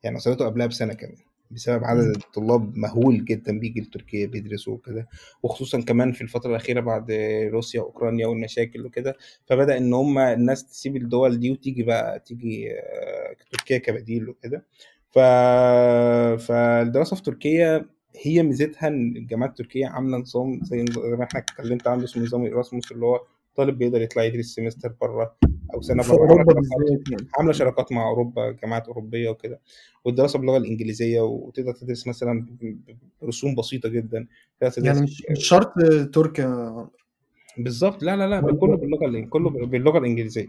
يعني 0.03 0.15
وصلته 0.15 0.45
قبلها 0.45 0.67
بسنة 0.67 0.93
كمان 0.93 1.15
بسبب 1.51 1.83
عدد. 1.83 2.15
الطلاب 2.15 2.77
مهول 2.77 3.25
جدا 3.25 3.59
بيجي 3.59 3.81
لتركيا 3.81 4.25
بيدرسوا 4.27 4.73
وكده 4.73 5.07
وخصوصا 5.43 5.81
كمان 5.81 6.11
في 6.11 6.21
الفترة 6.21 6.49
الأخيرة 6.49 6.79
بعد 6.79 7.11
روسيا 7.51 7.81
وأوكرانيا 7.81 8.27
والمشاكل 8.27 8.85
وكده. 8.85 9.17
فبدأ 9.45 9.77
إن 9.77 9.93
هم 9.93 10.19
الناس 10.19 10.65
تسيب 10.69 10.95
الدول 10.95 11.39
دي 11.39 11.51
وتيجي 11.51 11.83
بقى 11.83 12.19
تيجي 12.19 12.71
آه، 12.71 13.35
تركيا 13.51 13.77
كبديل 13.77 14.29
وكده. 14.29 14.65
ف... 15.11 15.19
فالدراسة 16.43 17.15
في 17.15 17.21
تركيا 17.21 17.85
هي 18.25 18.43
ميزتها 18.43 18.87
إن 18.87 19.15
الجامعات 19.17 19.49
التركية 19.49 19.87
عاملة 19.87 20.17
نظام 20.17 20.59
زي 20.63 20.85
ما 21.17 21.23
إحنا 21.23 21.39
اتكلمت 21.39 21.87
عنه 21.87 22.03
اسمه 22.03 22.23
نظام 22.23 22.43
إيراسموس 22.45 22.91
اللي 22.91 23.05
هو 23.05 23.21
طالب 23.55 23.77
بيقدر 23.77 24.01
يطلع 24.01 24.23
يدرس 24.23 24.45
سمستر 24.45 24.93
بره. 25.01 25.35
أو 25.73 25.81
سنة 25.81 26.03
في 26.03 26.11
أوروبا 26.11 26.43
شراكات 26.43 26.55
بالذات 26.55 27.09
يعني. 27.11 27.27
عاملة 27.37 27.53
شراكات 27.53 27.91
مع 27.91 28.09
أوروبا 28.09 28.51
جامعات 28.51 28.87
أوروبية 28.87 29.29
وكده 29.29 29.59
والدراسة 30.05 30.39
باللغة 30.39 30.57
الإنجليزية 30.57 31.21
وتقدر 31.21 31.71
تدرس 31.73 32.07
مثلا 32.07 32.45
برسوم 33.21 33.55
بسيطة 33.55 33.89
جدا 33.89 34.27
يعني 34.77 35.01
مش 35.01 35.23
شرط 35.33 35.73
تركيا 36.13 36.87
بالظبط. 37.57 38.03
لا 38.03 38.17
لا 38.17 38.27
لا 38.27 38.41
كله 38.41 38.77
باللغة 38.77 39.27
كله 39.29 39.49
باللغة 39.49 39.97
الإنجليزية. 39.97 40.47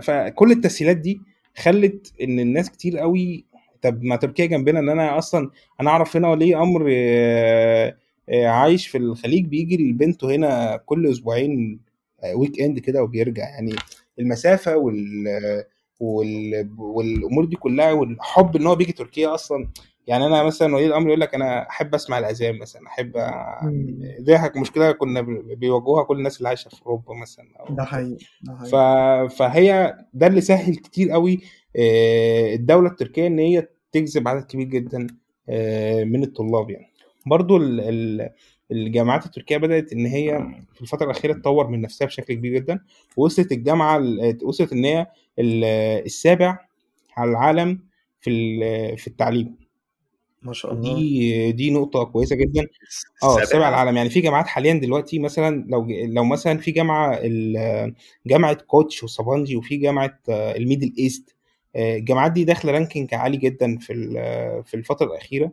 فكل 0.00 0.52
التسهيلات 0.52 0.96
دي 0.96 1.20
خلت 1.56 2.12
إن 2.22 2.40
الناس 2.40 2.70
كتير 2.70 2.98
قوي 2.98 3.44
طب 3.82 4.02
ما 4.02 4.16
تركيا 4.16 4.46
جنبنا 4.46 4.78
إن 4.78 4.88
أنا 4.88 5.18
أصلا 5.18 5.50
أنا 5.80 5.90
أعرف 5.90 6.16
هنا 6.16 6.28
ولي 6.28 6.56
أمر 6.56 6.86
آه، 6.90 7.96
آه، 8.28 8.46
عايش 8.46 8.86
في 8.86 8.98
الخليج 8.98 9.46
بيجي 9.46 9.76
لبنته 9.90 10.34
هنا 10.34 10.76
كل 10.76 11.06
أسبوعين 11.10 11.80
weekend 12.36 12.78
كده 12.78 13.02
وبيرجع. 13.02 13.42
يعني 13.48 13.72
المسافة 14.18 14.76
وال 14.76 15.24
وال 16.00 16.70
والأمور 16.78 17.44
دي 17.44 17.56
كلها 17.56 17.92
والحب 17.92 18.56
إن 18.56 18.66
هو 18.66 18.74
بيجي 18.76 18.92
تركيا 18.92 19.34
أصلا. 19.34 19.68
يعني 20.06 20.26
أنا 20.26 20.42
مثلا 20.42 20.74
ولي 20.76 20.86
الأمر 20.86 21.06
يقول 21.08 21.20
لك 21.20 21.34
أنا 21.34 21.68
أحب 21.68 21.94
أسمع 21.94 22.18
الاذان 22.18 22.58
مثلا 22.58 22.82
أحب. 22.86 23.12
دي 24.18 24.60
مشكلة 24.60 24.92
كنا 24.92 25.20
بي- 25.20 25.54
بيواجهوها 25.54 26.04
كل 26.04 26.18
الناس 26.18 26.36
اللي 26.38 26.48
عايشة 26.48 26.68
في 26.68 26.86
أوروبا 26.86 27.14
مثلا 27.14 27.44
أو 27.60 27.74
ده 27.74 27.84
حقيقي 27.84 28.16
ده 28.42 28.54
ف... 28.54 28.74
حقيقي 28.74 29.28
فهي 29.28 29.96
ده 30.14 30.26
اللي 30.26 30.40
سهل 30.40 30.74
كتير 30.76 31.10
قوي 31.10 31.40
آه، 31.76 32.54
الدولة 32.54 32.88
التركية 32.90 33.26
إن 33.26 33.38
هي 33.38 33.68
تجذب 33.92 34.28
عدد 34.28 34.42
كبير 34.44 34.66
جدا 34.66 35.06
آه، 35.48 36.04
من 36.04 36.22
الطلاب 36.22 36.70
يعني. 36.70 36.86
برضو 37.26 37.56
ال... 37.56 37.80
ال... 37.80 38.30
الجامعات 38.70 39.26
التركية 39.26 39.56
بدأت 39.56 39.92
إن 39.92 40.06
هي 40.06 40.46
في 40.74 40.82
الفترة 40.82 41.04
الأخيرة 41.06 41.32
تطور 41.32 41.66
من 41.68 41.80
نفسها 41.80 42.06
بشكل 42.06 42.34
كبير 42.34 42.52
جدا 42.54 42.80
ووصلت 43.16 43.52
الجامعة 43.52 43.96
ال- 43.96 44.38
وصلت 44.42 44.72
إن 44.72 44.84
هي 44.84 45.06
ال- 45.38 45.64
السابع 46.04 46.58
على 47.16 47.30
العالم 47.30 47.80
في 48.20 48.30
ال- 48.30 48.98
في 48.98 49.06
التعليم. 49.06 49.56
ما 50.42 50.52
شاء 50.52 50.72
الله. 50.72 50.94
دي 50.94 51.52
دي 51.52 51.70
نقطة 51.70 52.04
كويسة 52.04 52.36
جدا. 52.36 52.66
آه 53.22 53.38
السابع 53.42 53.66
على 53.66 53.74
العالم. 53.74 53.96
يعني 53.96 54.10
في 54.10 54.20
جامعات 54.20 54.46
حاليا 54.46 54.74
دلوقتي 54.74 55.18
مثلا 55.18 55.64
لو 55.68 55.86
لو 55.88 56.24
مثلا 56.24 56.58
في 56.58 56.70
جامعة 56.70 57.20
جامعة 58.26 58.54
كوتش 58.54 59.02
وسابانجي 59.04 59.56
وفي 59.56 59.76
جامعة 59.76 60.18
آه، 60.28 60.56
ال 60.56 60.61
Middle 60.61 60.92
East 60.98 61.34
آه، 61.76 61.96
الجامعات 61.96 62.32
دي 62.32 62.44
داخلة 62.44 62.72
ranking 62.72 63.14
عالي 63.14 63.36
جدا 63.36 63.78
في 63.78 63.94
في 64.66 64.74
الفترة 64.74 65.06
الأخيرة. 65.06 65.52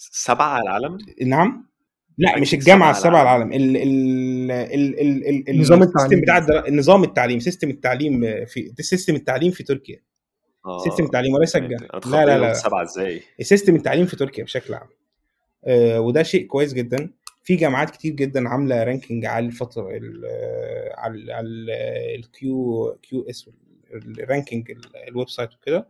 آه، 0.00 0.10
سبعة 0.12 0.46
على 0.48 0.62
العالم؟ 0.62 0.98
نعم. 1.26 1.70
لا 2.18 2.30
مش 2.30 2.34
ranking 2.34 2.54
الجامعة 2.54 2.90
السبعة 2.90 3.18
على 3.18 3.44
العالم. 3.44 3.52
ال 3.52 3.76
ال 3.76 4.50
ال 4.50 5.00
ال 5.00 5.28
ال 5.28 5.48
ال 5.50 5.60
نظام 5.60 5.82
ال 5.82 5.84
system 5.84 5.98
التعليم 5.98 6.20
بتاع 6.20 6.38
الدرا... 6.38 6.70
نظام 6.70 7.04
التعليم 7.04 7.40
system 7.40 7.70
التعليم 7.70 8.44
في 8.46 8.72
system 8.80 9.14
التعليم 9.14 9.50
في 9.50 9.62
تركيا. 9.62 10.00
system 10.84 11.02
آه. 11.02 11.06
التعليم 11.06 11.34
وليس 11.34 11.56
الجامعة. 11.56 12.00
لا 12.06 12.24
لا 12.26 12.38
لا. 12.38 12.52
سبعة 12.52 12.82
إزاي؟ 12.82 13.20
system 13.40 13.74
التعليم 13.74 14.06
في 14.06 14.16
تركيا 14.16 14.44
بشكل 14.44 14.74
عام. 14.74 14.88
آه، 15.64 16.00
وده 16.00 16.22
شيء 16.22 16.46
كويس 16.46 16.72
جدا. 16.74 17.10
في 17.42 17.56
جامعات 17.56 17.90
كتير 17.90 18.12
جدا 18.12 18.48
عاملة 18.48 18.84
ranking 18.84 19.26
على 19.26 19.46
الفترة 19.46 19.90
ال- 19.96 20.24
آه، 20.26 20.94
على 21.00 21.32
على 21.32 21.48
ال 22.18 22.58
Q 22.58 22.98
QS 23.02 23.50
ال 23.94 24.04
ranking 24.04 24.70
ال- 24.70 24.96
website 25.08 25.50
وكده. 25.54 25.88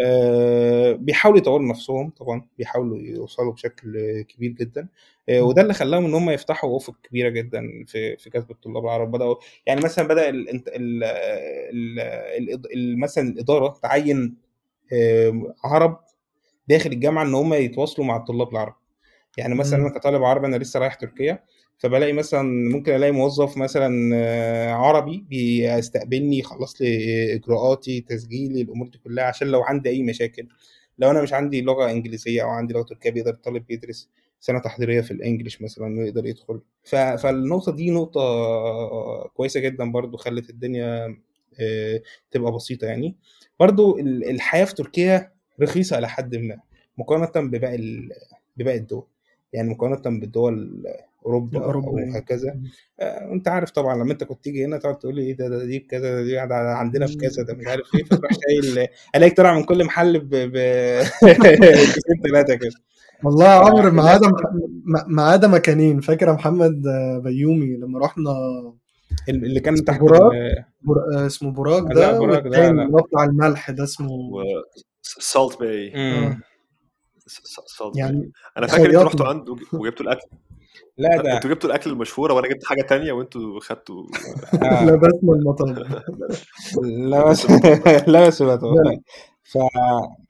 آه، 0.00 0.92
بيحاولوا 0.92 1.38
يطوروا 1.38 1.66
نفسهم 1.68 2.10
طبعا 2.10 2.46
بيحاولوا 2.58 2.98
يوصلوا 2.98 3.52
بشكل 3.52 4.20
كبير 4.22 4.50
جدا. 4.50 4.88
آه، 5.28 5.42
وده 5.42 5.62
اللي 5.62 5.74
خلاهم 5.74 6.04
إن 6.04 6.14
هم 6.14 6.30
يفتحوا 6.30 6.76
أفق 6.76 6.94
كبيرة 7.02 7.28
جدا 7.28 7.84
في 7.86 8.16
في 8.16 8.30
جذب 8.30 8.50
الطلاب 8.50 8.84
العرب. 8.84 9.10
بدأوا 9.10 9.34
يعني 9.66 9.80
مثلا 9.80 10.08
بدأ 10.08 10.28
ال 10.28 10.48
ال 10.50 10.62
ال 10.68 11.04
ال 12.50 12.72
ال 12.74 12.98
مثلا 13.00 13.28
الإدارة 13.28 13.78
تعين 13.82 14.36
عرب 15.64 16.00
داخل 16.68 16.92
الجامعة 16.92 17.24
إن 17.24 17.34
هم 17.34 17.54
يتواصلوا 17.54 18.06
مع 18.06 18.16
الطلاب 18.16 18.48
العرب. 18.52 18.74
يعني 19.38 19.54
مثلا. 19.54 19.78
أنا 19.80 19.98
كطالب 19.98 20.24
عربي 20.24 20.46
أنا 20.46 20.56
لسه 20.56 20.80
رايح 20.80 20.94
تركيا. 20.94 21.44
فبلاقي 21.82 22.12
مثلا 22.12 22.42
ممكن 22.42 22.94
ألاقي 22.94 23.12
موظف 23.12 23.56
مثلا 23.56 24.10
آه، 24.14 24.72
عربي 24.72 25.24
بيستقبلني 25.28 26.38
يخلص 26.38 26.80
لي 26.80 27.34
إجراءاتي 27.34 28.00
تسجيلي 28.00 28.62
الأمور 28.62 28.88
دي 28.88 28.98
كلها 28.98 29.24
عشان 29.24 29.48
لو 29.48 29.62
عندي 29.62 29.88
أي 29.90 30.02
مشاكل. 30.02 30.48
لو 30.98 31.10
أنا 31.10 31.22
مش 31.22 31.32
عندي 31.32 31.60
لغة 31.62 31.90
إنجليزية 31.90 32.42
أو 32.42 32.48
عندي 32.48 32.74
لغة 32.74 32.82
تركية 32.82 33.10
بيقدر 33.10 33.30
الطالب 33.30 33.70
يدرس 33.70 34.08
سنة 34.40 34.58
تحضيرية 34.58 35.00
في 35.00 35.10
الإنجليش 35.10 35.62
مثلا 35.62 35.98
ويقدر 36.00 36.26
يدخل. 36.26 36.60
فالنقطة 37.18 37.72
دي 37.72 37.90
نقطة 37.90 38.20
كويسة 39.34 39.60
جدا 39.60 39.92
برضو 39.92 40.16
خلت 40.16 40.50
الدنيا 40.50 41.16
آه، 41.60 42.02
تبقى 42.30 42.52
بسيطة 42.52 42.86
يعني. 42.86 43.16
برضو 43.60 43.98
ال- 43.98 44.30
الحياة 44.30 44.64
في 44.64 44.74
تركيا 44.74 45.32
رخيصة 45.62 45.98
إلى 45.98 46.08
حد 46.08 46.36
ما 46.36 46.58
مقارنة 46.98 47.48
بباقي 47.50 48.08
بباقي 48.56 48.78
الدول. 48.78 49.04
يعني 49.52 49.70
مقارنة 49.70 50.20
بالدول 50.20 50.84
أوروبا 51.26 51.58
أو 51.58 51.60
الأوروبية 51.70 52.16
هكذا 52.16 52.54
آه، 53.00 53.32
أنت 53.32 53.48
عارف 53.48 53.70
طبعا 53.70 53.94
لما 53.96 54.12
أنت 54.12 54.24
كنت 54.24 54.44
تيجي 54.44 54.64
هنا 54.64 54.76
تقعد 54.78 54.98
تقول 54.98 55.14
لي 55.14 55.22
إيه 55.22 55.36
ده, 55.36 55.48
ده 55.48 55.64
دي 55.64 55.78
بكذا 55.78 56.14
ده 56.14 56.22
دي 56.22 56.34
ده 56.34 56.54
عندنا 56.54 57.06
بكذا 57.06 57.42
ده 57.42 57.54
مش 57.54 57.66
عارف 57.66 57.94
إيه 57.94 58.04
فتروح 58.04 58.32
شايل 58.32 58.88
ألاقيك 59.16 59.36
طالع 59.36 59.54
من 59.54 59.64
كل 59.64 59.84
محل 59.84 60.18
ب 60.20 60.34
ثلاثة 62.28 62.54
كده. 62.62 62.70
والله 63.24 63.44
يا 63.44 63.50
عمرو 63.58 63.90
ما 63.90 64.02
عدا 64.10 64.28
ما- 64.84 65.04
ما 65.08 65.22
عدا 65.22 65.48
مكانين. 65.48 66.00
فاكر 66.00 66.28
يا 66.28 66.32
محمد 66.32 66.86
آه، 66.86 67.18
بيومي 67.18 67.76
لما 67.76 67.98
رحنا 67.98 68.30
اللي 69.28 69.60
كان 69.60 69.84
تحت 69.84 70.00
براك 70.00 70.32
بر... 70.82 70.96
آه، 71.18 71.26
اسمه 71.26 71.52
براك 71.52 71.82
ده 71.94 72.18
براك 72.18 72.42
ده 72.46 72.72
بتاع 73.08 73.24
الملح 73.24 73.70
ده 73.70 73.84
اسمه 73.84 74.18
سالت 75.02 75.60
باي 75.60 75.92
باي 77.26 77.90
يعني 77.94 78.32
أنا 78.58 78.66
فاكر 78.66 78.86
أنتوا 78.86 79.02
رحتوا 79.02 79.26
عنده 79.26 79.56
وجبتوا 79.72 80.06
الأكل. 80.06 80.26
لا 80.98 81.22
ده. 81.22 81.34
أنتوا 81.36 81.50
جبتوا 81.50 81.70
الأكل 81.70 81.90
المشهورة 81.90 82.34
وأنا 82.34 82.48
جبت 82.48 82.64
حاجة 82.64 82.82
تانية 82.82 83.12
وأنتوا 83.12 83.60
خدتوا. 83.60 84.04
آه. 84.62 84.84
لا 84.84 84.94
بس 84.96 85.14
لبس 85.22 85.22
المطب 85.24 85.68
لا 88.08 88.26
بس 88.26 88.42
لا 88.42 88.54
لا. 88.54 89.00
ف 89.44 89.58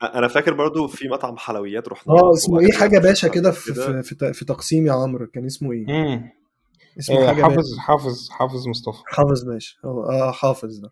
أنا 0.03 0.27
فاكر 0.27 0.53
برضو 0.53 0.87
في 0.87 1.07
مطعم 1.07 1.37
حلويات 1.37 1.87
رحناه 1.87 2.13
آه 2.19 2.33
اسمه 2.33 2.59
إيه؟ 2.59 2.71
حاجة 2.71 2.99
باشا 2.99 3.27
كده 3.27 3.51
في 3.51 3.73
في 3.73 4.03
في, 4.03 4.15
ت- 4.15 4.23
في 4.35 4.45
تقسيم 4.45 4.87
يا 4.87 4.93
عمرو. 4.93 5.27
كان 5.27 5.45
اسمه 5.45 5.71
إيه؟ 5.71 5.85
مم. 5.87 6.29
اسمه 6.99 7.15
آه، 7.17 7.27
حاجة 7.27 7.35
باشا. 7.41 7.47
حافظ 7.55 7.77
حافظ 7.77 8.29
حافظ 8.29 8.67
مصطفى. 8.67 9.03
حافظ 9.05 9.43
باشا. 9.43 9.75
آه 9.85 10.31
حافظ 10.31 10.77
ده. 10.79 10.89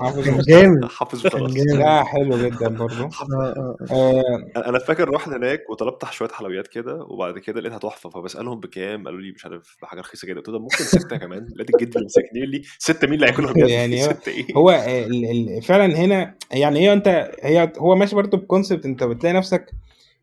حافظ 0.00 0.40
جامد. 0.48 0.84
حافظ 0.84 1.26
وخلاص 1.26 1.52
لا 1.74 2.04
حلو 2.04 2.36
جدا 2.38 2.78
آه 2.80 2.88
آه 3.32 3.76
آه. 3.90 4.46
آه، 4.56 4.68
أنا 4.68 4.78
فاكر 4.78 5.08
رحت 5.10 5.28
هناك 5.28 5.70
وطلبت 5.70 6.04
شوية 6.10 6.28
حلويات 6.28 6.68
كده 6.68 6.94
وبعد 7.08 7.38
كده 7.38 7.60
لقيتها 7.60 7.78
تحفة 7.78 8.10
فبسألهم 8.10 8.60
بكام 8.60 9.04
قالوا 9.04 9.20
لي 9.20 9.32
مش 9.32 9.44
عارف 9.44 9.76
بحاجه 9.82 10.00
رخيصة 10.00 10.28
جدا. 10.28 10.36
قلت 10.36 10.48
لهم 10.48 10.62
ممكن 10.62 10.84
ستة 10.84 11.16
كمان. 11.16 11.46
لقيت 11.56 11.74
الجد 11.74 11.94
اللي 11.96 12.06
مسكني 12.06 12.46
لي 12.46 12.62
سته 12.78 13.06
مين 13.06 13.14
اللي 13.14 13.26
هياكلهم 13.26 13.58
يا 13.58 13.62
ابني 13.64 13.72
يعني 13.96 14.02
هو 14.06 14.10
سته 14.10 14.30
إيه؟ 14.32 14.46
هو 14.56 14.70
ال- 14.70 15.30
ال- 15.56 15.62
فعلا 15.62 15.96
هنا 15.98 16.34
يعني 16.52 16.80
هي 16.80 16.92
انت 16.92 17.30
هي 17.42 17.72
هو 17.78 17.94
ماشي 17.94 18.16
برضو 18.16 18.36
بكونسبت 18.36 18.84
أنت 18.86 19.04
بتلاقي 19.04 19.34
نفسك 19.36 19.70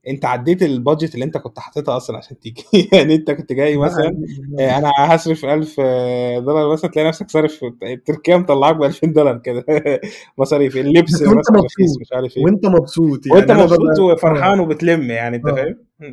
انت 0.07 0.25
عديت 0.25 0.63
البادجت 0.63 1.13
اللي 1.13 1.25
انت 1.25 1.38
كنت 1.38 1.59
حاططها 1.59 1.97
أصلا 1.97 2.17
عشان 2.17 2.39
تيجي. 2.39 2.63
يعني 2.93 3.15
انت 3.15 3.31
كنت 3.31 3.53
جاي 3.53 3.75
لا 3.75 3.81
مثلا 3.81 4.23
آه، 4.59 4.77
أنا 4.77 4.91
هصرف 4.97 5.45
1000 5.45 5.75
آه، 5.79 6.39
دولار 6.39 6.73
مثلا 6.73 6.91
تلاقي 6.91 7.07
نفسك 7.07 7.29
صارف 7.29 7.59
تركيا 8.05 8.38
مطلعك 8.38 8.75
ب 8.75 8.83
2000 8.83 9.07
دولار 9.07 9.38
كده. 9.38 9.65
مصاريف 10.38 10.77
اللبس 10.77 11.13
بس 11.13 11.21
وانت 11.21 11.51
مبسوط. 11.51 12.01
مش 12.01 12.13
عارف 12.13 12.38
إيه. 12.38 12.43
وانت 12.43 12.65
مبسوط 12.65 13.27
وانت 13.31 13.49
يعني 13.49 13.62
أنا 13.62 13.63
مبسوط 13.63 13.99
وفرحان 13.99 14.59
آه. 14.59 14.62
وبتلم 14.62 15.12
يعني 15.12 15.38
انت 15.38 15.47
آه. 15.47 15.55
فاهم؟ 15.55 15.77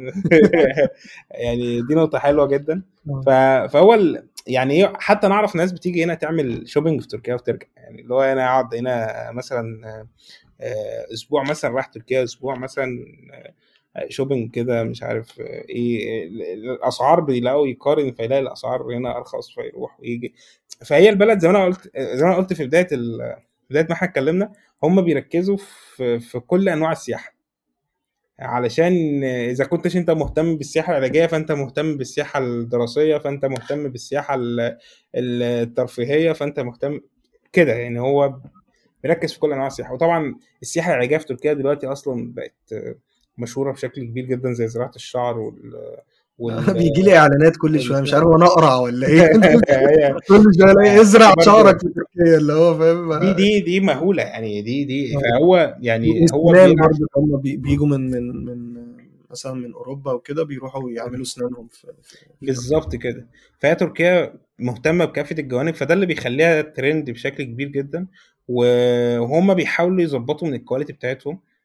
يعني 1.30 1.82
دي 1.82 1.94
نقطة 1.94 2.18
حلوة 2.18 2.46
جدا. 2.46 2.82
فهو. 3.26 3.98
يعني 4.46 4.74
إيه 4.74 4.92
حتى 4.98 5.28
نعرف 5.28 5.56
ناس 5.56 5.72
بتيجي 5.72 6.04
هنا 6.04 6.14
تعمل 6.14 6.68
شوبينج 6.68 7.00
في 7.00 7.08
تركيا 7.08 7.34
وترجع. 7.34 7.66
يعني 7.76 8.02
اللي 8.02 8.14
هو 8.14 8.22
أنا 8.22 8.44
اقعد 8.46 8.74
هنا 8.74 9.12
مثلا 9.32 9.80
آه، 10.60 11.06
أسبوع 11.14 11.42
مثلا 11.42 11.70
رايح 11.70 11.86
تركيا 11.86 12.24
أسبوع 12.24 12.54
مثلا 12.58 13.04
آه، 13.34 13.52
شوبينج 14.08 14.50
كده 14.50 14.82
مش 14.84 15.02
عارف 15.02 15.40
إيه 15.40 16.26
ال- 16.28 16.42
ال- 16.42 16.70
الأسعار 16.70 17.20
بيلاقوا 17.20 17.66
يقارن 17.66 18.12
فيلاقي 18.12 18.42
الأسعار 18.42 18.82
هنا 18.96 19.16
أرخص 19.16 19.54
فيروح 19.54 20.00
ويجي. 20.00 20.34
فهي 20.86 21.08
البلد 21.08 21.38
زي 21.38 21.48
ما 21.48 21.56
أنا 21.56 21.64
قلت 21.64 21.90
زي 21.98 22.22
ما 22.24 22.28
أنا 22.28 22.36
قلت 22.36 22.52
في 22.52 22.66
بداية 22.66 22.88
ال... 22.92 23.36
بداية 23.70 23.84
ما 23.88 23.92
إحنا 23.92 24.08
اتكلمنا 24.08 24.52
هم 24.82 25.02
بيركزوا 25.02 25.56
في 25.56 26.18
في 26.20 26.38
كل 26.40 26.68
أنواع 26.68 26.92
السياحة. 26.92 27.36
علشان 28.40 29.24
إذا 29.24 29.64
كنتش 29.64 29.96
أنت 29.96 30.10
مهتم 30.10 30.56
بالسياحة 30.56 30.90
العلاجية 30.92 31.26
فأنت 31.26 31.52
مهتم 31.52 31.96
بالسياحة 31.96 32.40
الدراسية 32.40 33.16
فأنت 33.18 33.44
مهتم 33.44 33.88
بالسياحة 33.88 34.34
ال- 34.34 34.60
ال- 35.14 35.42
الترفيهية 35.42 36.32
فأنت 36.32 36.60
مهتم 36.60 37.00
كده. 37.52 37.72
يعني 37.72 38.00
هو 38.00 38.34
بيركز 39.02 39.32
في 39.32 39.38
كل 39.40 39.52
أنواع 39.52 39.66
السياحة. 39.66 39.94
وطبعا 39.94 40.34
السياحة 40.62 40.90
العلاجية 40.90 41.16
في 41.16 41.24
تركيا 41.26 41.52
دلوقتي 41.52 41.86
أصلا 41.86 42.32
بقت 42.34 42.74
مشهورة 43.38 43.72
بشكل 43.72 44.04
كبير 44.04 44.24
جدا 44.24 44.52
زي 44.52 44.68
زراعة 44.68 44.92
الشعر 44.96 45.38
وال 45.38 45.72
وال 46.38 46.64
بيجي 46.74 47.02
لي 47.02 47.16
إعلانات 47.18 47.56
كل 47.56 47.80
شوية 47.80 48.00
مش 48.00 48.14
عارف 48.14 48.26
أنا 48.26 48.46
اقرع 48.46 48.76
ولا 48.76 49.06
إيه؟ 49.06 49.26
كل 50.28 50.42
شوية 50.58 50.72
ألاقي 50.72 51.00
ازرع 51.00 51.34
شعرك 51.44 51.80
في 51.80 51.88
تركيا 51.88 52.36
اللي 52.38 52.52
هو 52.52 52.74
فاهم؟ 52.78 53.20
دي 53.20 53.32
دي 53.34 53.60
دي 53.60 53.80
مهولة 53.80 54.22
يعني 54.22 54.62
دي 54.62 54.84
دي 54.84 55.16
آه. 55.16 55.20
فهو 55.20 55.76
يعني 55.80 56.26
هو 56.34 56.52
برضه 56.52 57.06
هم 57.16 57.36
بي- 57.40 57.56
بيجوا 57.56 57.86
من 57.86 58.10
من 58.10 58.44
من 58.44 58.76
مثلا 59.30 59.52
من 59.54 59.72
أوروبا 59.72 60.12
وكده 60.12 60.44
بيروحوا 60.44 60.90
يعملوا 60.90 61.22
إسنانهم 61.22 61.68
في 61.72 61.86
بالظبط 62.42 62.96
كده. 62.96 63.26
فهي 63.58 63.74
تركيا 63.74 64.34
مهتمة 64.58 65.04
بكافة 65.04 65.36
الجوانب 65.38 65.74
فده 65.74 65.94
اللي 65.94 66.06
بيخليها 66.06 66.62
ترند 66.62 67.10
بشكل 67.10 67.44
كبير 67.44 67.68
جدا 67.68 68.06
وهم 68.48 69.54
بيحاولوا 69.54 70.02
يظبطوا 70.02 70.48
من 70.48 70.54
ال 70.54 70.59
quality 70.59 70.92
بتاعتهم. 70.92 71.34
آه، 71.34 71.55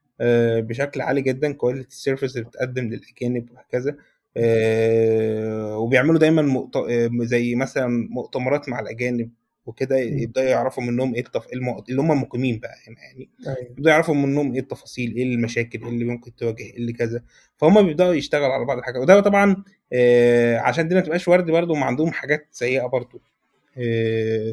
بشكل 0.60 1.02
عالي 1.02 1.22
جدا. 1.22 1.52
quality 1.54 1.88
ال 1.90 1.96
service 1.96 2.38
اللي 2.38 2.48
بتقدم 2.48 2.84
للأجانب 2.84 3.52
وهكذا. 3.52 3.96
آه، 4.38 5.78
وبيعملوا 5.78 6.20
دايما 6.20 6.42
مؤت... 6.42 6.76
آه، 6.76 7.10
زي 7.22 7.56
مثلا 7.56 8.08
مؤتمرات 8.12 8.70
مع 8.70 8.80
الأجانب 8.80 9.30
وكده. 9.66 9.98
يبدأوا 9.98 10.46
يعرفوا 10.46 10.84
منهم 10.84 11.14
إيه 11.16 11.22
التف... 11.22 11.48
اللي 11.90 12.02
هم 12.02 12.12
المقيمين 12.12 12.60
بقى 12.60 12.76
هنا 12.88 12.98
يعني. 13.02 13.30
أيوه. 13.48 13.72
يبدأوا 13.72 13.90
يعرفوا 13.94 14.16
منهم 14.16 14.54
إيه 14.54 14.60
التفاصيل 14.60 15.16
إيه 15.16 15.24
المشاكل 15.24 15.82
إيه 15.84 15.90
اللي 15.90 16.06
ممكن 16.06 16.36
تواجه 16.36 16.64
إيه 16.64 16.78
اللي 16.78 16.94
كذا. 16.94 17.24
فهم 17.58 17.82
بيبدأوا 17.88 18.14
يشتغلوا 18.14 18.54
على 18.54 18.66
بعض 18.66 18.78
الحاجات 18.78 19.02
وده 19.02 19.20
طبعا 19.20 19.64
آه، 19.94 20.58
عشان 20.58 20.88
دي 20.88 20.96
ما 20.96 21.02
تبقاش 21.02 21.28
ورد 21.28 21.46
برضه 21.52 21.74
هم 21.74 21.84
عندهم 21.84 22.12
حاجات 22.12 22.48
سيئة 22.52 22.86
برضه. 22.86 23.20
آه، 23.20 23.31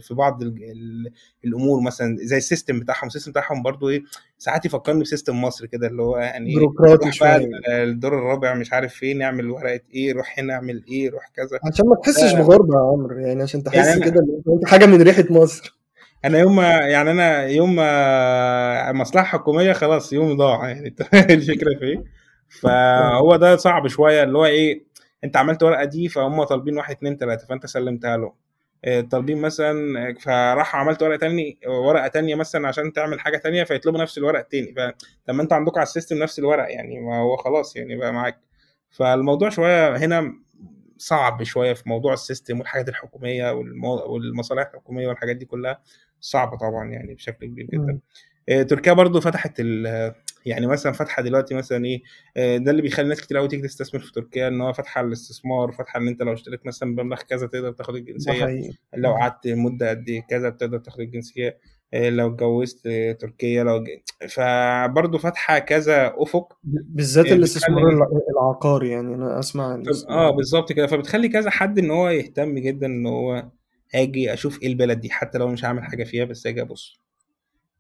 في 0.00 0.08
بعض 0.10 0.42
ال- 0.42 0.62
ال- 0.64 1.12
الأمور 1.44 1.80
مثلا 1.80 2.16
زي 2.20 2.36
ال 2.36 2.42
system 2.42 2.80
بتاعهم 2.80 3.06
ال 3.06 3.10
system 3.10 3.30
بتاعهم 3.30 3.62
برضو 3.62 3.88
إيه 3.88 4.02
ساعات 4.38 4.64
يفكرني 4.66 5.00
ب 5.02 5.08
system 5.08 5.42
مصر 5.42 5.66
كده 5.66 5.86
اللي 5.86 6.02
هو 6.02 6.18
يعني 6.18 6.54
بيروقراطي 6.54 6.92
روح 7.06 7.20
بقى 7.20 7.40
شوية. 7.40 7.48
الدور 7.82 8.18
الرابع 8.18 8.54
مش 8.54 8.72
عارف 8.72 8.94
فين 8.94 9.18
نعمل 9.18 9.50
ورقة 9.50 9.80
إيه 9.94 10.12
روح 10.12 10.38
هنا 10.38 10.54
اعمل 10.54 10.84
إيه 10.88 11.10
روح 11.10 11.28
كذا. 11.36 11.58
عشان 11.72 11.86
ما 11.88 11.96
تحسش 11.96 12.34
لا. 12.34 12.42
بغربة 12.42 12.74
يا 12.74 12.80
عمرو 12.80 13.18
يعني 13.18 13.42
عشان 13.42 13.62
يعني 13.74 13.82
تحس 13.86 13.98
أنا- 13.98 14.04
كده 14.04 14.26
حاجة 14.66 14.86
من 14.86 15.02
ريحة 15.02 15.24
مصر. 15.30 15.78
أنا 16.24 16.38
يوم 16.38 16.56
ما 16.56 16.62
يعني 16.72 17.10
أنا 17.10 17.46
يوم 17.46 17.76
ما 17.76 18.92
مصلحة 18.92 19.24
حكومية 19.24 19.72
خلاص 19.72 20.12
يومي 20.12 20.34
ضاع 20.36 20.68
يعني 20.68 20.90
فاهم 21.12 21.26
الفكرة 21.30 21.78
في 21.78 21.84
إيه؟ 21.84 22.04
فهو 22.60 23.36
ده 23.36 23.56
صعب 23.56 23.88
شوية 23.88 24.22
اللي 24.22 24.38
هو 24.38 24.46
إيه 24.46 24.84
أنت 25.24 25.36
عملت 25.36 25.62
ورقة 25.62 25.84
دي 25.84 26.08
فهم 26.08 26.44
طالبين 26.44 26.76
واحد 26.76 26.94
اتنين 26.96 27.18
تلاتة 27.18 27.46
فأنت 27.46 27.66
سلمتها 27.66 28.16
له 28.16 28.26
آه، 28.26 28.34
طالبين 29.10 29.40
مثلا 29.40 30.14
فراح 30.20 30.76
عملت 30.76 31.02
ورقة 31.02 31.16
تاني 31.18 31.58
ورقة 31.66 32.08
تانية 32.08 32.34
مثلا 32.34 32.68
عشان 32.68 32.92
تعمل 32.92 33.20
حاجة 33.20 33.36
تانية 33.36 33.64
فيطلبوا 33.64 34.00
نفس 34.00 34.18
الورق 34.18 34.38
التاني 34.38 34.74
فطب 34.74 35.34
ما 35.34 35.42
انت 35.42 35.52
عندكم 35.52 35.78
على 35.80 35.86
ال 35.86 35.91
system 35.91 36.18
نفس 36.18 36.38
الورق 36.38 36.70
يعني 36.72 37.00
ما 37.00 37.18
هو 37.20 37.36
خلاص 37.36 37.76
يعني 37.76 37.96
بقى 37.96 38.12
معاك 38.12 38.38
فالموضوع 38.90 39.48
شوية 39.48 39.96
هنا 39.96 40.32
صعب 40.98 41.42
شوية 41.42 41.72
في 41.72 41.88
موضوع 41.88 42.12
ال 42.12 42.19
system 42.19 42.58
والحاجات 42.58 42.88
الحكومية. 42.88 43.50
والمصالح 44.06 44.62
الحكومية 44.74 45.08
والحاجات 45.08 45.36
دي 45.36 45.44
كلها 45.44 45.80
صعبة 46.20 46.56
طبعا 46.56 46.90
يعني 46.90 47.14
بشكل 47.14 47.46
كبير 47.46 47.66
جدا. 47.66 47.98
آه، 48.48 48.62
تركيا 48.62 48.92
برضو 48.92 49.20
فتحت 49.20 49.52
ال 49.60 50.14
يعني 50.48 50.66
مثلا 50.66 50.92
فاتحه 50.92 51.22
دلوقتي 51.22 51.54
مثلا 51.54 51.84
إيه 51.84 52.02
آه، 52.36 52.56
ده 52.56 52.70
اللي 52.70 52.82
بيخلي 52.82 53.08
ناس 53.08 53.20
كتير 53.20 53.36
قوي 53.36 53.48
تيجي 53.48 53.62
تستثمر 53.62 54.00
في 54.00 54.12
تركيا 54.12 54.48
إن 54.48 54.60
هو 54.60 54.72
فاتحه 54.72 55.00
الاستثمار 55.00 55.72
فاتحه 55.72 56.00
إن 56.00 56.08
أنت 56.08 56.22
لو 56.22 56.32
اشتريت 56.32 56.66
مثلا 56.66 56.96
بمبلغ 56.96 57.22
كذا 57.22 57.46
تقدر 57.46 57.72
تاخد 57.72 57.94
الجنسية 57.94 58.32
لو 58.96 59.12
قعدت 59.12 59.46
مدة 59.48 59.90
قد 59.90 60.08
إيه 60.08 60.22
كذا 60.30 60.48
بتقدر 60.48 60.78
تاخد 60.78 61.00
الجنسية 61.00 61.58
آه، 61.94 62.10
لو 62.10 62.28
اتجوزت 62.28 62.86
آه، 62.86 63.12
تركيا 63.12 63.64
لو 63.64 63.84
ج... 63.84 63.86
فبرضه 64.28 65.18
فاتحه 65.18 65.58
كذا 65.58 66.14
أفق 66.16 66.58
بالذات 66.64 67.26
الاستثمار 67.26 67.80
بتخلي 67.80 67.94
الع- 67.96 68.20
العقاري 68.32 68.88
يعني 68.90 69.14
أنا 69.14 69.38
أسمع 69.38 69.82
آه 70.08 70.30
بالظبط 70.30 70.72
كده. 70.72 70.86
فبتخلي 70.86 71.28
كذا 71.28 71.50
حد 71.50 71.78
إن 71.78 71.90
هو 71.90 72.08
يهتم 72.08 72.58
جدا 72.58 72.86
إن 72.86 73.06
هو 73.06 73.48
آجي 73.94 74.32
أشوف 74.32 74.62
إيه 74.62 74.68
البلد 74.68 75.00
دي 75.00 75.10
حتى 75.10 75.38
لو 75.38 75.48
مش 75.48 75.64
هعمل 75.64 75.84
حاجة 75.84 76.04
فيها 76.04 76.24
بس 76.24 76.46
آجي 76.46 76.60
أبص. 76.62 77.00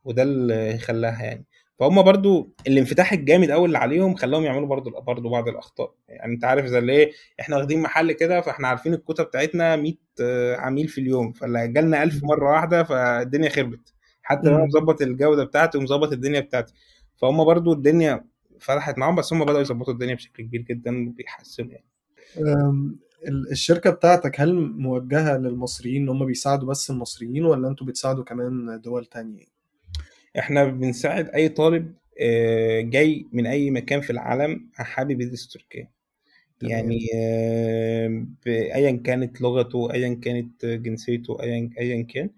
وده 0.04 0.22
اللي 0.22 0.78
خلاها 0.78 1.22
يعني. 1.22 1.44
فهم 1.78 2.02
برضو 2.02 2.54
الانفتاح 2.66 3.12
الجامد 3.12 3.50
قوي 3.50 3.66
اللي 3.66 3.78
عليهم 3.78 4.14
خلاهم 4.14 4.42
يعملوا 4.44 4.66
برضو 4.66 4.90
برضو 5.00 5.28
بعض 5.28 5.48
الأخطاء. 5.48 5.94
يعني 6.08 6.32
أنت 6.34 6.44
عارف 6.44 6.66
زي 6.66 6.78
اللي 6.78 6.92
إيه 6.92 7.12
إحنا 7.40 7.56
واخدين 7.56 7.80
محل 7.82 8.12
كده 8.12 8.40
فإحنا 8.40 8.68
عارفين 8.68 8.94
الكوتا 8.94 9.22
بتاعتنا 9.22 9.76
100 9.76 9.94
آه، 10.20 10.56
عميل 10.56 10.88
في 10.88 11.00
اليوم 11.00 11.32
فاللي 11.32 11.68
جالنا 11.68 12.02
1000 12.02 12.24
مرة 12.24 12.50
واحدة 12.52 12.82
فالدنيا 12.84 13.48
خربت. 13.48 13.94
حتى 14.22 14.48
لو. 14.48 14.66
مظبط 14.66 15.02
الجودة 15.02 15.44
بتاعتي 15.44 15.78
ومظبط 15.78 16.12
الدنيا 16.12 16.40
بتاعتي. 16.40 16.74
فهم 17.16 17.44
برضو 17.44 17.72
الدنيا 17.72 18.24
فتحت 18.60 18.98
معاهم 18.98 19.14
بس 19.14 19.32
هم 19.32 19.44
بدأوا 19.44 19.60
يظبطوا 19.60 19.92
الدنيا 19.92 20.14
بشكل 20.14 20.42
كبير 20.42 20.60
جدا 20.62 21.08
وبيحسنوا 21.08 21.70
يعني. 21.70 21.84
أم، 22.38 22.98
ال- 23.28 23.50
الشركة 23.50 23.90
بتاعتك 23.90 24.40
هل 24.40 24.54
موجهة 24.54 25.36
للمصريين 25.38 26.02
إن 26.02 26.08
هم 26.08 26.26
بيساعدوا 26.26 26.68
بس 26.68 26.90
المصريين 26.90 27.44
ولا 27.44 27.68
أنتوا 27.68 27.86
بتساعدوا 27.86 28.24
كمان 28.24 28.80
دول 28.80 29.04
تانية؟ 29.06 29.57
إحنا 30.38 30.64
بنساعد 30.64 31.28
أي 31.28 31.48
طالب 31.48 31.94
آه، 32.20 32.80
جاي 32.80 33.26
من 33.32 33.46
أي 33.46 33.70
مكان 33.70 34.00
في 34.00 34.10
العالم 34.10 34.68
حابب 34.74 35.20
يدرس 35.20 35.48
تركيا. 35.48 35.88
يعني 36.62 36.98
آه، 37.14 38.26
ايا 38.46 39.00
كانت 39.04 39.40
لغته 39.40 39.92
ايا 39.92 40.14
كانت 40.14 40.66
جنسيته 40.66 41.42
ايا 41.42 41.70
ايا 41.80 42.02
كان 42.02 42.30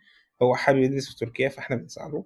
هو 0.43 0.55
حابب 0.55 0.79
يدرس 0.79 1.09
في 1.09 1.17
تركيا 1.17 1.49
فاحنا 1.49 1.77
بنساعده. 1.77 2.25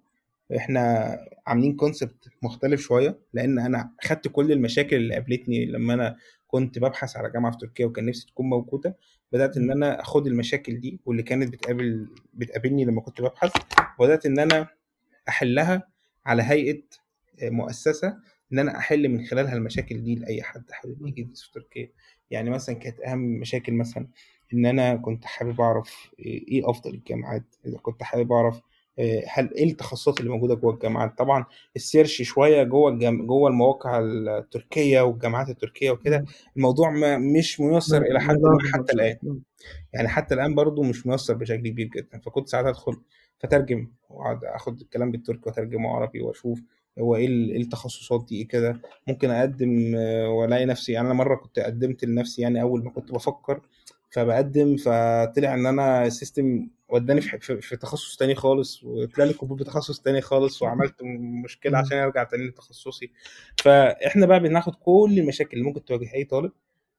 إحنا 0.56 1.16
عاملين 1.46 1.76
كونسبت 1.76 2.28
مختلف 2.42 2.80
شوية 2.80 3.18
لأن 3.32 3.58
أنا 3.58 3.90
خدت 4.00 4.28
كل 4.28 4.52
المشاكل 4.52 4.96
اللي 4.96 5.14
قابلتني 5.14 5.66
لما 5.66 5.94
أنا 5.94 6.16
كنت 6.46 6.78
ببحث 6.78 7.16
على 7.16 7.30
جامعة 7.30 7.52
في 7.52 7.58
تركيا 7.58 7.86
وكان 7.86 8.06
نفسي 8.06 8.26
تكون 8.26 8.46
موجودة. 8.46 8.96
بدأت 9.32 9.56
إن 9.56 9.70
أنا 9.70 10.00
أخد 10.00 10.26
المشاكل 10.26 10.80
دي 10.80 11.00
واللي 11.06 11.22
كانت 11.22 11.52
بتقابل 11.52 12.08
بتقابلني 12.34 12.84
لما 12.84 13.00
كنت 13.00 13.20
ببحث 13.20 13.52
وبدأت 13.98 14.26
إن 14.26 14.38
أنا 14.38 14.68
أحلها 15.28 15.88
على 16.26 16.42
هيئة 16.42 16.82
مؤسسة 17.42 18.16
إن 18.52 18.58
أنا 18.58 18.78
أحل 18.78 19.08
من 19.08 19.24
خلالها 19.26 19.54
المشاكل 19.54 20.02
دي 20.02 20.14
لأي 20.14 20.42
حد. 20.42 20.64
حابب 20.70 21.06
يجي 21.06 21.24
في 21.24 21.52
تركيا 21.52 21.90
يعني 22.30 22.50
مثلا 22.50 22.74
كانت 22.74 23.00
أهم 23.00 23.18
مشاكل 23.18 23.72
مثلا 23.72 24.08
إن 24.54 24.66
أنا 24.66 24.96
كنت 24.96 25.24
حابب 25.24 25.60
أعرف 25.60 26.10
إيه 26.18 26.70
أفضل 26.70 26.94
الجامعات 26.94 27.44
إذا 27.66 27.78
كنت 27.78 28.02
حابب 28.02 28.32
أعرف 28.32 28.60
آه، 28.98 29.24
هل 29.28 29.54
إيه 29.54 29.70
التخصصات 29.70 30.20
اللي 30.20 30.30
موجودة 30.30 30.54
جوه 30.54 30.74
الجامعات؟ 30.74 31.18
طبعا 31.18 31.44
ال 31.76 31.83
search 31.83 32.22
شوية 32.22 32.62
جوه 32.62 32.90
الجام... 32.90 33.26
جوه 33.26 33.50
المواقع 33.50 33.98
التركية 34.00 35.00
والجامعات 35.00 35.48
التركية 35.48 35.90
وكده 35.90 36.24
الموضوع 36.56 36.90
ما 36.90 37.18
مش 37.18 37.60
ميسر 37.60 38.02
إلى 38.02 38.20
حد 38.20 38.36
ما 38.40 38.58
حتى 38.74 38.92
الآن. 38.92 39.40
يعني 39.92 40.08
حتى 40.08 40.34
الآن 40.34 40.54
برضو 40.54 40.82
مش 40.82 41.06
ميسر 41.06 41.34
بشكل 41.34 41.68
كبير 41.68 41.86
جدا. 41.86 42.18
فكنت 42.18 42.48
ساعات 42.48 42.66
أدخل 42.66 43.00
فترجم 43.38 43.88
وأقعد 44.10 44.44
آخد 44.44 44.80
الكلام 44.80 45.10
بالتركي 45.10 45.42
وأترجمه 45.46 45.90
عربي 45.96 46.22
وأشوف 46.22 46.60
هو 46.98 47.16
إيه 47.16 47.28
إيه 47.28 47.62
التخصصات 47.62 48.26
دي 48.28 48.36
إيه 48.38 48.48
كده. 48.48 48.80
ممكن 49.08 49.30
أقدم 49.30 49.94
آه، 49.96 50.28
وألاقي 50.28 50.64
نفسي 50.64 50.92
يعني 50.92 51.06
أنا 51.06 51.14
مرة 51.14 51.34
كنت 51.36 51.58
قدمت 51.58 52.04
لنفسي 52.04 52.42
يعني 52.42 52.62
أول 52.62 52.84
ما 52.84 52.90
كنت 52.90 53.12
بفكر 53.12 53.60
فبقدم 54.10 54.76
فطلع 54.76 55.54
إن 55.54 55.66
أنا 55.66 56.06
ال 56.06 56.15
system 56.15 56.68
وداني 56.88 57.20
في, 57.20 57.38
في, 57.38 57.60
في 57.60 57.76
تخصص 57.76 58.16
تاني 58.16 58.34
خالص 58.34 58.84
وطلع 58.84 59.24
لي 59.24 59.32
قبول 59.32 59.58
بتخصص 59.58 60.00
تاني 60.00 60.20
خالص 60.20 60.62
وعملت 60.62 60.94
مشكلة 61.44 61.78
عشان 61.78 61.98
أرجع 61.98 62.24
تاني 62.24 62.44
لتخصصي. 62.46 63.10
فإحنا 63.62 64.26
بقى 64.26 64.40
بناخد 64.40 64.74
كل 64.74 65.14
المشاكل 65.18 65.56
اللي 65.56 65.68
ممكن 65.68 65.84
تواجه 65.84 66.14
أي 66.14 66.24
طالب 66.24 66.52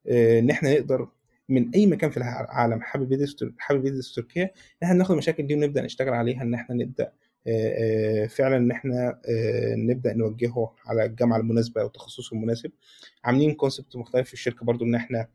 آه، 0.08 0.39
إن 0.39 0.50
إحنا 0.50 0.74
نقدر 0.74 1.08
من 1.49 1.69
أي 1.75 1.86
مكان 1.88 2.10
في 2.10 2.17
العالم 2.17 2.81
حابب 2.81 3.12
يدرس 3.12 3.36
حابب 3.58 3.86
يدرس 3.86 4.15
تركيا 4.15 4.43
إن 4.43 4.49
إحنا 4.84 4.97
ناخد 4.97 5.12
المشاكل 5.12 5.47
دي 5.47 5.53
ونبدأ 5.55 5.81
نشتغل 5.81 6.13
عليها 6.13 6.41
إن 6.41 6.53
إحنا 6.53 6.75
نبدأ 6.75 7.12
فعلا 8.27 8.58
إن 8.58 8.71
إحنا 8.71 9.19
نبدأ 9.77 10.13
نوجهه 10.13 10.73
على 10.86 11.05
الجامعة 11.05 11.38
المناسبة 11.38 11.81
أو 11.81 11.88
التخصص 11.88 12.31
المناسب. 12.34 12.71
عاملين 13.23 13.53
كونسبت 13.53 13.95
مختلف 13.95 14.27
في 14.27 14.34
الشركة 14.34 14.65
برضو 14.65 14.86
إن 14.86 14.95
إحنا 14.95 15.27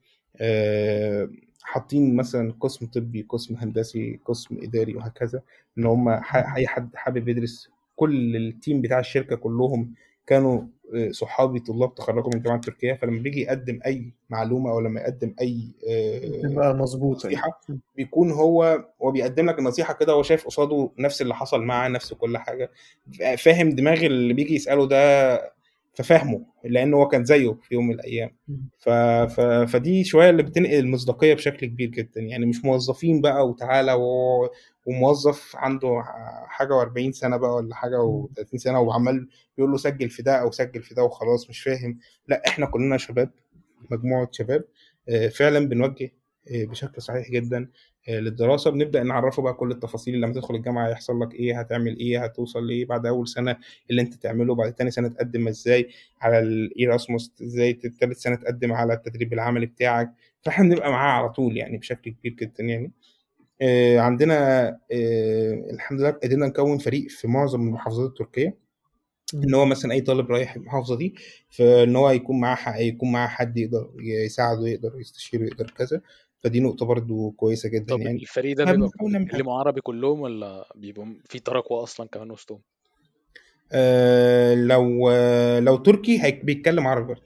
حاطين 1.63 2.17
مثلا 2.17 2.53
قسم 2.61 2.87
طبي 2.87 3.23
قسم 3.29 3.55
هندسي 3.57 4.21
قسم 4.25 4.59
إداري 4.63 4.95
وهكذا 4.95 5.43
إن 5.79 5.85
هم 5.87 6.09
أي 6.57 6.67
حد 6.67 6.97
حابب 6.97 7.29
يدرس 7.29 7.71
كل 7.97 8.37
التيم 8.37 8.81
بتاع 8.81 8.99
الشركة 8.99 9.37
كلهم 9.37 9.95
كانوا 10.31 10.63
آه، 10.95 11.11
صحابي 11.11 11.61
طلاب 11.61 11.95
تخرجوا 11.95 12.31
من 12.35 12.43
جامعة 12.43 12.61
تركيا 12.61 12.95
فلما 12.95 13.21
بيجي 13.23 13.41
يقدم 13.41 13.81
أي 13.87 14.13
معلومة 14.31 14.71
أو 14.71 14.81
لما 14.81 15.01
يقدم 15.01 15.35
أي 15.41 15.65
آه، 15.89 16.49
تبقى 16.49 16.75
مظبوطة 16.75 17.27
يعني. 17.29 17.37
نصيحة 17.37 17.61
بيكون 17.97 18.31
هو 18.31 18.85
هو 19.03 19.11
بيقدم 19.11 19.47
لك 19.51 19.59
النصيحة 19.59 19.95
كده 19.95 20.13
هو 20.13 20.23
شايف 20.23 20.47
قصاده 20.47 20.91
نفس 20.99 21.23
اللي 21.23 21.35
حصل 21.35 21.63
معاه 21.63 21.89
نفس 21.89 22.13
كل 22.13 22.39
حاجة 22.39 22.71
فاهم 23.39 23.71
دماغ 23.71 24.07
اللي 24.07 24.35
بيجي 24.35 24.55
يسأله 24.55 24.87
ده 24.87 25.37
ففاهمه 25.95 26.43
لأنه 26.65 26.97
هو 26.97 27.09
كان 27.09 27.25
زيه 27.25 27.57
في 27.63 27.75
يوم 27.75 27.87
من 27.89 27.95
الأيام. 27.95 28.31
ف... 28.79 28.89
ف... 28.89 29.41
فدي 29.41 30.05
شوية 30.05 30.31
اللي 30.31 30.43
بتنقل 30.43 30.79
المصداقية 30.79 31.35
بشكل 31.35 31.67
كبير 31.67 31.89
جدا. 31.89 32.21
يعني 32.21 32.47
مش 32.47 32.65
موظفين 32.65 33.21
بقى 33.21 33.49
وتعالى 33.49 33.93
و... 33.93 34.49
وموظف 34.87 35.57
عنده 35.57 36.03
حاجة 36.47 36.85
و40 36.85 37.11
سنة 37.11 37.37
بقى 37.37 37.55
ولا 37.55 37.75
حاجة 37.75 37.97
و30 37.99 38.57
سنة 38.57 38.81
وعمال 38.81 39.29
بيقول 39.57 39.71
له 39.73 39.77
سجل 39.79 40.11
في 40.11 40.23
ده 40.23 40.37
أو 40.41 40.51
سجل 40.51 40.83
في 40.83 40.95
ده 40.95 41.03
وخلاص 41.05 41.51
مش 41.51 41.63
فاهم. 41.63 41.99
لا 42.29 42.43
إحنا 42.49 42.67
كلنا 42.67 42.97
شباب 42.97 43.31
مجموعة 43.91 44.29
شباب 44.33 44.65
آه، 45.09 45.29
فعلا 45.29 45.69
بنوجه 45.69 46.13
آه، 46.55 46.65
بشكل 46.65 47.03
صحيح 47.03 47.31
جدا 47.31 47.69
آه، 48.09 48.21
للدراسة. 48.21 48.71
بنبدأ 48.71 49.03
نعرفه 49.03 49.43
بقى 49.43 49.55
كل 49.55 49.71
التفاصيل 49.71 50.21
لما 50.21 50.33
تدخل 50.33 50.55
الجامعة 50.55 50.89
هيحصل 50.89 51.21
لك 51.21 51.35
إيه 51.35 51.61
هتعمل 51.61 51.99
إيه 51.99 52.25
هتوصل 52.25 52.67
لإيه 52.67 52.87
بعد 52.87 53.07
أول 53.07 53.29
سنة 53.29 53.57
اللي 53.91 54.03
أنت 54.03 54.15
تعمله 54.15 54.55
بعد 54.55 54.73
تاني 54.75 54.91
سنة 54.91 55.09
تقدم 55.09 55.49
إزاي 55.49 55.89
على 56.21 56.39
الإيراسموس 56.39 57.33
إزاي 57.43 57.73
تالت 57.73 58.17
سنة 58.17 58.37
تقدم 58.37 58.73
على 58.73 58.93
التدريب 58.95 59.33
العملي 59.33 59.67
بتاعك. 59.67 60.13
فإحنا 60.43 60.69
بنبقى 60.69 60.91
معاه 60.91 61.19
على 61.21 61.29
طول 61.29 61.57
يعني 61.57 61.79
بشكل 61.79 62.11
كبير 62.11 62.33
جدا 62.33 62.65
يعني. 62.65 62.93
عندنا 63.99 64.69
آه، 64.93 65.71
الحمد 65.71 66.01
لله 66.01 66.11
قدرنا 66.11 66.47
نكون 66.47 66.79
فريق 66.79 67.09
في 67.09 67.29
معظم 67.29 67.61
المحافظات 67.61 68.09
التركية. 68.09 68.57
إن 69.35 69.55
هو 69.55 69.65
مثلا 69.65 69.93
أي 69.93 70.01
طالب 70.01 70.31
رايح 70.31 70.57
المحافظة 70.57 70.97
دي 70.97 71.15
فإن 71.51 71.97
هو 71.97 72.11
يكون 72.11 72.41
معاه 72.41 72.55
ح- 72.55 72.77
يكون 72.79 73.13
معاه 73.13 73.29
حد 73.29 73.57
يقدر 73.57 73.91
يساعده 74.01 74.69
يقدر 74.69 74.93
يستشيره 75.01 75.43
يقدر 75.43 75.71
كذا. 75.71 76.01
فدي 76.41 76.61
نقطة 76.61 76.87
برضو 76.87 77.31
كويسة 77.31 77.69
جدا 77.69 77.95
طب 77.95 78.01
يعني. 78.01 78.19
الفريق 78.19 78.57
ده 78.57 78.65
بيتكلموا 78.65 79.55
عربي 79.59 79.81
كلهم 79.81 80.21
ولا 80.21 80.69
بيبقوا 80.75 81.07
في 81.29 81.39
تراكوة 81.39 81.83
أصلا 81.83 82.07
كمان 82.09 82.31
وسطهم؟ 82.31 82.61
آه 83.73 84.55
لو 84.55 85.11
آه 85.11 85.61
لو 85.61 85.77
تركي 85.77 86.23
هيك 86.23 86.45
بيتكلم 86.45 86.87
عربي 86.87 87.07
برضه 87.07 87.23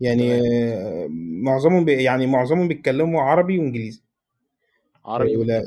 يعني 0.00 0.32
آه 0.34 1.06
معظمهم 1.42 1.88
يعني 1.88 2.26
معظمهم 2.26 2.68
بيتكلموا 2.68 3.22
عربي 3.22 3.58
وإنجليزي. 3.58 4.02
عربي 5.04 5.36
ولا 5.36 5.64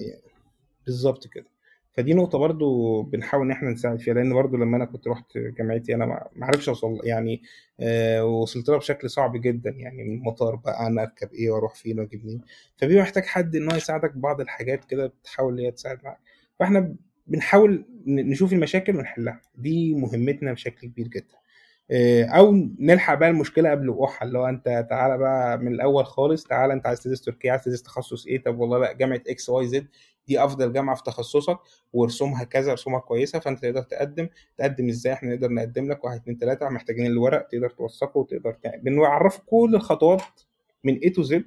بالظبط 0.86 1.28
كده. 1.28 1.46
فدي 1.94 2.14
نقطة 2.14 2.38
برضو 2.38 3.02
بنحاول 3.02 3.46
إن 3.46 3.52
إحنا 3.52 3.70
نساعد 3.70 4.00
فيها 4.00 4.14
لأن 4.14 4.34
برضو 4.34 4.58
لما 4.58 4.78
أنا 4.78 4.86
كنت 4.86 5.08
رحت 5.08 5.38
جامعتي 5.38 5.96
أنا 5.96 6.06
ما 6.36 6.46
عرفش 6.46 6.70
أوصل 6.70 7.00
يعني 7.04 7.42
آه 7.80 8.26
وصلت 8.26 8.70
لها 8.70 8.78
بشكل 8.78 9.10
صعب 9.10 9.42
جدا 9.42 9.70
يعني 9.70 10.04
من 10.04 10.18
المطار 10.18 10.56
بقى 10.56 10.88
أنا 10.88 11.02
أركب 11.02 11.34
إيه 11.34 11.50
وأروح 11.50 11.76
فين 11.76 12.00
وأجيب 12.00 12.26
منين. 12.26 12.42
فبيبقى 12.78 13.04
محتاج 13.04 13.24
حد 13.24 13.56
إن 13.56 13.72
هو 13.72 13.78
يساعدك 13.78 14.14
ببعض 14.18 14.42
الحاجات 14.42 14.86
كده 14.86 15.08
بتحاول 15.08 15.54
إن 15.54 15.66
هي 15.66 15.72
تساعد 15.72 16.00
معاك. 16.04 16.20
فإحنا 16.60 16.96
بنحاول 17.28 17.86
نشوف 18.08 18.54
المشاكل 18.54 18.96
ونحلها. 18.98 19.42
دي 19.56 19.94
مهمتنا 19.96 20.54
بشكل 20.54 20.88
كبير 20.88 21.08
جدا. 21.08 21.26
آه، 21.36 21.45
أو 21.92 22.52
نلحق 22.80 23.14
بقى 23.14 23.30
المشكلة 23.30 23.72
قبل 23.72 23.90
وقوعها 23.90 24.24
اللي 24.24 24.40
هو 24.40 24.46
أنت 24.46 24.88
تعالى 24.90 25.18
بقى 25.18 25.58
من 25.58 25.68
الأول 25.74 26.06
خالص 26.06 26.44
تعالى 26.44 26.74
أنت 26.74 26.88
عايز 26.88 27.04
تدرس 27.04 27.22
تركيا 27.22 27.52
عايز 27.52 27.64
تدرس 27.64 27.84
تخصص 27.84 28.26
إيه؟ 28.28 28.44
طب 28.44 28.60
والله 28.60 28.78
لا 28.80 28.94
جامعة 28.94 29.22
X 29.28 29.50
Y 29.50 29.68
Z 29.68 29.88
دي 30.28 30.44
أفضل 30.44 30.74
جامعة 30.74 30.96
في 30.96 31.04
تخصصك 31.04 31.58
ورسومها 31.94 32.44
كذا 32.44 32.74
رسومها 32.74 33.00
كويسة 33.00 33.40
فأنت 33.40 33.60
تقدر 33.62 33.82
تقدم. 33.82 34.28
تقدم 34.58 34.90
إزاي؟ 34.90 35.14
إحنا 35.14 35.36
نقدر 35.36 35.52
نقدم 35.52 35.92
لك 35.92 36.04
واحد 36.04 36.18
اتنين 36.20 36.38
تلاتة 36.38 36.70
محتاجين 36.70 37.06
الورق 37.06 37.48
تقدر 37.48 37.70
توثقه 37.70 38.18
وتقدر 38.18 38.54
تعمل 38.54 38.80
بنعرفه 38.82 39.42
كل 39.46 39.72
الخطوات 39.76 40.22
من 40.84 40.98
A 40.98 41.10
to 41.10 41.22
Z 41.24 41.46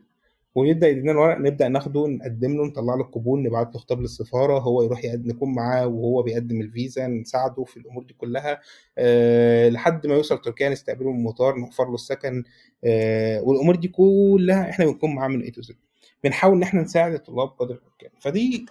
ونبدأ 0.58 0.88
يدينا 0.88 1.12
الورق 1.12 1.38
نبدأ 1.38 1.68
ناخده 1.68 2.06
نقدم 2.06 2.56
له 2.56 2.66
نطلع 2.66 2.94
له 2.94 3.00
القبول 3.00 3.42
نبعت 3.42 3.74
له 3.74 3.80
خطاب 3.80 4.00
للسفارة 4.00 4.58
هو 4.58 4.82
يروح 4.82 5.00
نكون 5.04 5.54
معاه 5.54 5.86
وهو 5.86 6.22
بيقدم 6.22 6.60
الفيزا 6.60 7.06
نساعده 7.06 7.64
في 7.64 7.76
الأمور 7.76 8.02
دي 8.02 8.14
كلها. 8.18 8.60
أه 8.98 9.68
لحد 9.68 10.06
ما 10.06 10.14
يوصل 10.14 10.40
تركيا 10.40 10.68
نستقبله 10.68 11.12
من 11.12 11.18
المطار 11.18 11.56
نوفر 11.58 11.84
له 11.88 11.94
السكن. 11.94 12.44
أه 12.84 13.42
والأمور 13.42 13.76
دي 13.76 13.88
كلها 13.88 14.70
إحنا 14.70 14.84
بنكون 14.84 15.14
معاه 15.14 15.28
من 15.28 15.42
اي 15.42 15.50
تو 15.50 15.62
زد 15.62 15.76
بنحاول 16.24 16.56
إن 16.56 16.62
إحنا 16.62 16.82
نساعد 16.82 17.12
الطلاب 17.12 17.48
قدر 17.48 17.74
الإمكان. 17.74 18.10
فدي 18.20 18.66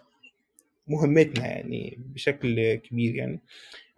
مهمتنا 0.88 1.48
يعني 1.48 1.98
بشكل 2.16 2.76
كبير 2.76 3.16
يعني. 3.16 3.40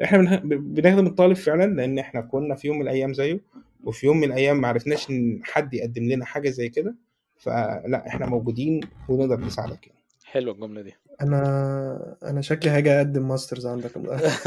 إحنا 0.03 0.35
بنخدم 0.45 1.07
الطالب 1.07 1.35
فعلا 1.35 1.73
لأن 1.75 1.99
إحنا 1.99 2.21
كنا 2.21 2.55
في 2.55 2.67
يوم 2.67 2.75
من 2.75 2.81
الأيام 2.81 3.13
زيه 3.13 3.39
وفي 3.83 4.05
يوم 4.05 4.17
من 4.17 4.23
الأيام 4.23 4.61
ما 4.61 4.67
عرفناش 4.67 5.09
إن 5.09 5.39
حد 5.43 5.73
يقدم 5.73 6.03
لنا 6.03 6.25
حاجة 6.25 6.49
زي 6.49 6.69
كده. 6.69 6.95
فلا 7.39 8.03
إحنا 8.07 8.25
موجودين 8.25 8.81
ونقدر 9.09 9.39
نساعدك 9.45 9.87
يعني. 9.87 9.99
حلوة 10.25 10.53
الجملة 10.53 10.81
دي. 10.81 10.93
أنا 11.21 12.15
أنا 12.23 12.41
شكلي 12.41 12.71
هاجي 12.71 12.91
أقدم 12.91 13.27
ماسترز 13.27 13.67
عندك. 13.67 13.91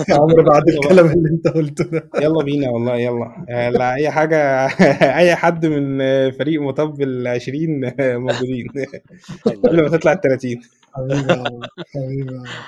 يا 0.08 0.14
عمرو 0.20 0.42
بعد 0.44 0.68
الكلام 0.68 1.06
اللي 1.06 1.30
أنت 1.30 1.48
قلته 1.48 1.84
ده. 1.84 2.08
يلا 2.20 2.44
بينا 2.44 2.70
والله 2.70 2.96
يلا. 2.96 3.46
آه، 3.48 3.70
لا 3.70 3.94
أي 3.94 4.10
حاجة 4.10 4.66
أي 5.22 5.34
حد 5.36 5.66
من 5.66 5.98
فريق 6.30 6.60
مطب 6.62 7.02
العشرين 7.02 7.92
موجودين. 8.00 8.66
قبل 9.64 9.82
ما 9.82 9.88
تطلع 9.88 10.12
ال 10.12 10.20
30 10.20 10.60
حبيبي 10.94 11.32
يا 11.32 11.36
عمرو 11.38 11.60
حبيبي 11.94 12.32
يا 12.34 12.38
عمرو. 12.38 12.62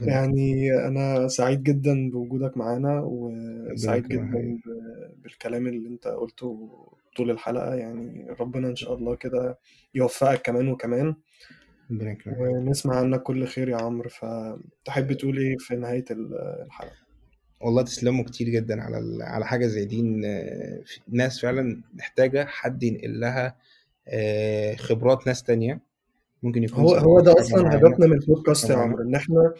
يعني 0.00 0.72
أنا 0.88 1.28
سعيد 1.28 1.62
جدا 1.62 2.10
بوجودك 2.10 2.56
معانا 2.56 3.00
وسعيد. 3.04 4.08
جدا 4.08 4.58
بالكلام 5.22 5.66
اللي 5.66 5.88
أنت 5.88 6.06
قلته 6.08 6.70
طول 7.16 7.30
الحلقة 7.30 7.74
يعني 7.74 8.26
ربنا 8.40 8.68
إن 8.68 8.76
شاء 8.76 8.94
الله 8.94 9.16
كده 9.16 9.58
يوفقك 9.94 10.42
كمان 10.42 10.68
وكمان. 10.68 11.14
ونسمع 12.38 12.96
عنك 12.96 13.22
كل 13.22 13.46
خير 13.46 13.68
يا 13.68 13.76
عمرو. 13.76 14.08
فتحب 14.10 15.12
تقول 15.12 15.38
إيه 15.38 15.56
في 15.58 15.76
نهاية 15.76 16.04
ال- 16.10 16.62
الحلقة؟ 16.66 16.92
والله 17.60 17.82
تسلموا 17.82 18.24
كتير 18.24 18.48
جدا 18.48 18.82
على 18.82 19.24
على 19.24 19.46
حاجة 19.46 19.66
زي 19.66 19.84
دي 19.84 20.02
ناس 21.08 21.40
فعلا 21.40 21.82
محتاجة 21.94 22.44
حد 22.44 22.82
ينقل 22.82 23.20
لها 23.20 23.56
آه، 24.08 24.74
خبرات 24.74 25.26
ناس 25.26 25.42
تانية. 25.42 25.80
ممكن 26.42 26.62
يكون 26.64 26.80
هو 26.84 26.94
هو 26.94 27.20
ده 27.20 27.32
أصلا 27.40 27.74
هدفنا 27.76 28.06
من 28.06 28.12
البودكاست 28.12 28.70
يا. 28.70 28.76
عمرو 28.76 29.02
إن 29.02 29.14
إحنا 29.14 29.54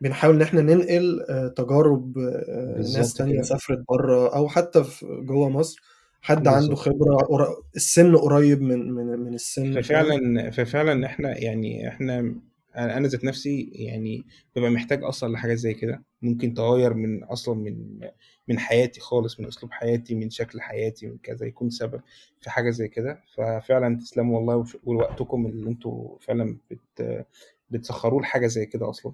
بنحاول 0.00 0.34
إن 0.34 0.42
إحنا 0.42 0.60
ننقل 0.60 1.26
آه، 1.30 1.48
تجارب 1.48 2.18
آه، 2.18 2.76
ناس 2.96 3.14
تانية. 3.14 3.42
سافرت 3.42 3.84
بره 3.88 4.36
أو 4.36 4.48
حتى 4.48 4.84
في 4.84 5.06
جوه 5.06 5.48
مصر. 5.48 5.82
حد. 6.26 6.48
عنده 6.48 6.74
خبرة 6.74 7.16
قر- 7.16 7.62
السن 7.76 8.16
قريب 8.16 8.62
من 8.62 8.90
من 8.92 9.06
من 9.06 9.34
السن. 9.34 9.80
ففعلا 9.80 10.50
ففعلا 10.50 11.06
إحنا 11.06 11.38
يعني 11.38 11.88
إحنا 11.88 12.34
أنا 12.76 13.08
ذات 13.08 13.24
نفسي 13.24 13.70
يعني 13.74 14.24
ببقى 14.56 14.70
محتاج 14.70 15.04
أصلا 15.04 15.32
لحاجات 15.32 15.58
زي 15.58 15.74
كده 15.74 16.02
ممكن 16.22 16.54
تغير 16.54 16.94
من 16.94 17.24
أصلا 17.24 17.54
من 17.54 18.00
من 18.48 18.58
حياتي 18.58 19.00
خالص 19.00 19.40
من 19.40 19.46
أسلوب 19.46 19.72
حياتي 19.72 20.14
من 20.14 20.30
شكل 20.30 20.60
حياتي 20.60 21.06
من 21.06 21.18
كذا 21.22 21.46
يكون 21.46 21.70
سبب 21.70 22.00
في 22.40 22.50
حاجة 22.50 22.70
زي 22.70 22.88
كده 22.88 23.20
ففعلا 23.36 23.98
تسلموا 23.98 24.38
والله 24.38 24.64
ووقتكم 24.84 25.46
اللي 25.46 25.70
أنتوا 25.70 26.18
فعلا 26.20 26.58
بت 26.70 27.26
بتسخروه 27.70 28.22
لحاجة 28.22 28.46
زي 28.46 28.66
كده 28.66 28.90
أصلا 28.90 29.12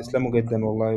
تسلموا 0.00 0.30
جدا 0.30 0.64
والله 0.64 0.90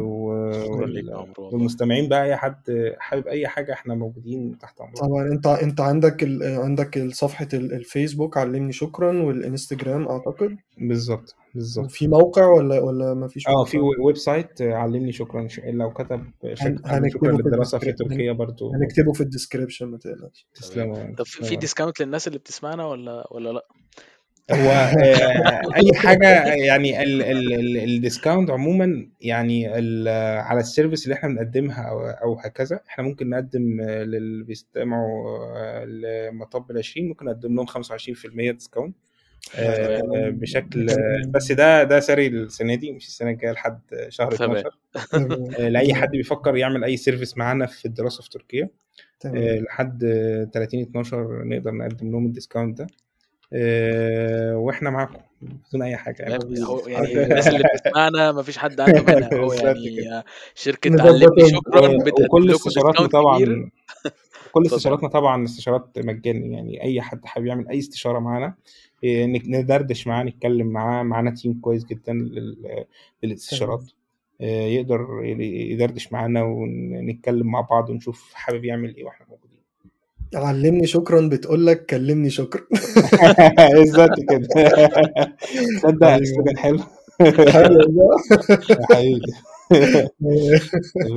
شكرا 0.63 1.23
والمستمعين 1.37 2.09
بقى 2.09 2.23
أي 2.25 2.35
حد 2.35 2.93
حابب 2.99 3.27
أي 3.27 3.47
حاجة 3.47 3.73
إحنا 3.73 3.95
موجودين 3.95 4.57
تحت 4.57 4.81
امركم 4.81 5.07
طبعا. 5.07 5.27
أنت 5.31 5.47
أنت 5.47 5.81
عندك 5.81 6.23
ال... 6.23 6.43
عندك 6.43 7.07
صفحة 7.11 7.47
ال- 7.53 7.73
الفيسبوك 7.73 8.37
علمني 8.37 8.71
شكرا 8.71 9.21
والإنستجرام 9.23 10.07
أعتقد. 10.07 10.57
بالظبط 10.77 11.35
بالظبط. 11.55 11.91
في 11.91 12.07
موقع 12.07 12.45
ولا 12.47 12.79
ولا 12.79 13.13
ما 13.13 13.27
فيش 13.27 13.47
آه 13.47 13.63
في 13.63 13.77
website 14.05 14.61
آه، 14.61 14.73
علمني 14.73 15.11
شكرا. 15.11 15.47
ش- 15.47 15.59
لو 15.63 15.89
كتب 15.93 16.23
شكرا 16.53 16.75
هنكتبه 16.85 17.37
في 17.37 17.43
للدراسة 17.43 17.77
في 17.77 17.83
ال 17.89 17.91
description 17.91 18.15
تركيا 18.15 18.31
برضو. 18.31 18.71
هنكتبه 18.73 19.13
في 19.13 19.21
ال 19.21 19.26
description 19.26 19.85
ما 19.85 19.97
تقلقش. 19.97 20.47
تسلموا. 20.55 21.15
طب 21.17 21.25
في 21.25 21.43
في 21.45 21.55
discount 21.55 21.99
للناس 22.01 22.27
اللي 22.27 22.39
بتسمعنا 22.39 22.85
ولا 22.85 23.27
ولا 23.31 23.49
لأ؟ 23.49 23.65
هو 24.51 24.69
آه، 24.71 25.61
أي 25.75 25.93
حاجة 25.95 26.53
يعني 26.53 27.03
ال- 27.03 27.21
ال- 27.21 27.53
ال- 27.53 27.77
ال 27.77 27.85
discount 27.85 28.49
عموما 28.49 29.07
يعني 29.21 29.77
ال- 29.79 30.07
على 30.41 30.59
ال 30.59 30.65
service 30.65 31.03
اللي 31.03 31.15
إحنا 31.15 31.29
بنقدمها 31.29 31.81
أو 31.83 31.99
أو 32.07 32.33
هكذا 32.39 32.79
إحنا 32.89 33.03
ممكن 33.03 33.29
نقدم 33.29 33.81
آه، 33.81 34.03
للي 34.03 34.43
بيستمعوا 34.43 35.37
آه، 35.57 35.85
لمطب 35.85 36.71
العشرين 36.71 37.07
ممكن 37.07 37.25
نقدم 37.25 37.55
لهم 37.55 37.65
25% 37.65 38.51
discount 38.51 38.95
بشكل 40.29 40.85
بس 41.29 41.51
ده 41.51 41.83
ده 41.83 41.99
ساري 41.99 42.27
السنة 42.27 42.75
دي 42.75 42.91
مش 42.91 43.07
السنة 43.07 43.29
الجاية 43.29 43.51
لحد 43.51 43.79
شهر 44.09 44.31
تمام. 44.31 44.57
12 44.57 44.77
آه، 45.59 45.69
لأي 45.69 45.93
حد 45.93 46.11
بيفكر 46.11 46.55
يعمل 46.57 46.83
أي 46.83 46.97
service 46.97 47.37
معانا 47.37 47.65
في 47.65 47.85
الدراسة 47.85 48.23
في 48.23 48.29
تركيا 48.29 48.69
لحد 49.59 50.03
آه، 50.03 50.43
30 50.53 50.81
12 50.81 51.43
نقدر 51.43 51.71
نقدم 51.71 52.11
لهم 52.11 52.25
ال 52.25 52.31
discount 52.31 52.77
ده. 52.77 52.87
وإحنا 54.55 54.89
معاكم 54.89 55.17
بدون 55.41 55.81
أي 55.81 55.95
حاجة. 55.97 56.21
يعني 56.23 56.39
يعني 56.87 57.13
الناس 57.23 57.47
اللي 57.47 57.63
بتسمعنا 57.75 58.31
ما 58.31 58.41
فيش 58.43 58.57
حد 58.57 58.79
عنده 58.79 59.01
مانع. 59.03 59.29
هو 59.33 59.53
يعني. 59.53 60.23
شركة 60.55 61.01
علمني 61.01 61.25
نظبطهم 61.25 61.47
شكرا 61.47 61.97
بتقدم 62.03 62.25
وكل 62.25 62.51
استشاراتنا 62.51 63.07
طبعا 63.07 63.39
كل 64.53 64.65
استشاراتنا 64.65 65.09
طبعا 65.09 65.43
استشارات 65.43 65.89
مجاني. 65.97 66.53
يعني 66.53 66.83
أي 66.83 67.01
حد 67.01 67.25
حابب 67.25 67.45
يعمل 67.45 67.67
أي 67.69 67.79
استشارة 67.79 68.19
معانا 68.19 68.53
إيه، 69.03 69.25
نك- 69.25 69.47
ندردش 69.47 70.07
معاه 70.07 70.23
نتكلم 70.23 70.67
معاه 70.67 71.03
معانا 71.03 71.31
تيم 71.31 71.59
كويس 71.61 71.85
جدا 71.85 72.13
لل- 72.13 72.85
للاستشارات. 73.23 73.83
إيه، 74.41 74.75
يقدر 74.75 75.21
يدردش 75.41 76.13
معانا 76.13 76.43
ونتكلم 76.43 77.47
مع 77.47 77.61
بعض 77.61 77.89
ونشوف 77.89 78.33
حابب 78.33 78.65
يعمل 78.65 78.95
إيه 78.95 79.03
وإحنا 79.03 79.25
موجودين. 79.29 79.52
علمني 80.35 80.87
شكرا 80.87 81.27
بتقول 81.29 81.65
لك 81.67 81.85
كلمني 81.85 82.29
شكرا 82.29 82.61
بالظبط 83.75 84.19
كده. 84.29 84.47
تصدق 85.83 86.07
حبيبي 86.07 86.23
السلوجان 86.23 86.57
حلو. 86.57 86.79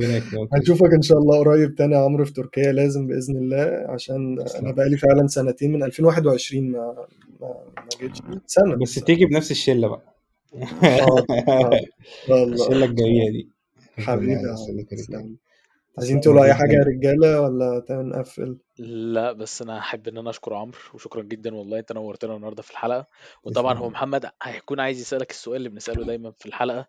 يا 0.01 0.17
يكرمك. 0.17 0.49
هنشوفك 0.53 0.93
إن 0.93 1.01
شاء 1.01 1.17
الله 1.17 1.39
قريب 1.39 1.75
تاني 1.75 1.95
يا 1.95 1.99
عمرو 1.99 2.25
في 2.25 2.33
تركيا 2.33 2.71
لازم 2.71 3.07
بإذن 3.07 3.37
الله 3.37 3.85
عشان 3.89 4.37
أنا 4.59 4.71
بقالي 4.71 4.97
فعلا 4.97 5.27
سنتين 5.27 5.73
من 5.73 5.83
2021 5.83 6.71
ما 6.71 6.77
ما, 7.41 7.47
ما 7.77 7.95
جيتش. 8.01 8.19
سنة. 8.45 8.75
بس 8.75 8.95
تيجي 8.95 9.25
بنفس 9.25 9.51
الشلة 9.51 9.87
بقى. 9.87 10.13
الله 12.29 12.53
الشلة 12.53 12.85
الجميله 12.85 13.31
دي. 13.31 13.49
حبيبي 13.97 14.33
عايزين 15.97 16.21
تقولوا 16.21 16.45
أي 16.45 16.53
حاجة 16.53 16.71
يا 16.71 16.83
رجالة 16.83 17.41
ولا 17.41 17.85
نقفل 17.89 18.57
لا 18.79 19.31
بس 19.31 19.61
أنا 19.61 19.77
أحب 19.77 20.07
إن 20.07 20.17
أنا 20.17 20.29
أشكر 20.29 20.53
عمرو 20.53 20.77
وشكرا 20.93 21.23
جدا 21.23 21.55
والله 21.55 21.79
أنت 21.79 21.91
نورتنا 21.91 22.35
النهارده 22.35 22.61
في 22.61 22.71
الحلقة. 22.71 23.07
وطبعا 23.43 23.77
هو 23.77 23.89
محمد 23.89 24.29
هيكون 24.43 24.79
عايز 24.79 25.01
يسألك 25.01 25.31
السؤال 25.31 25.57
اللي 25.57 25.69
بنسأله 25.69 26.05
دايما 26.05 26.31
في 26.31 26.45
الحلقة. 26.45 26.87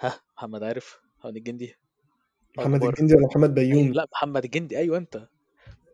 ها 0.00 0.20
محمد 0.36 0.62
عارف؟ 0.62 1.00
محمد 1.18 1.36
الجندي. 1.36 1.76
محمد 2.58 2.84
الجندي 2.84 3.14
ولا 3.14 3.26
محمد 3.26 3.54
بيومي 3.54 3.88
لا 3.88 4.08
محمد 4.12 4.44
الجندي. 4.44 4.78
أيوه 4.78 4.98
أنت. 4.98 5.28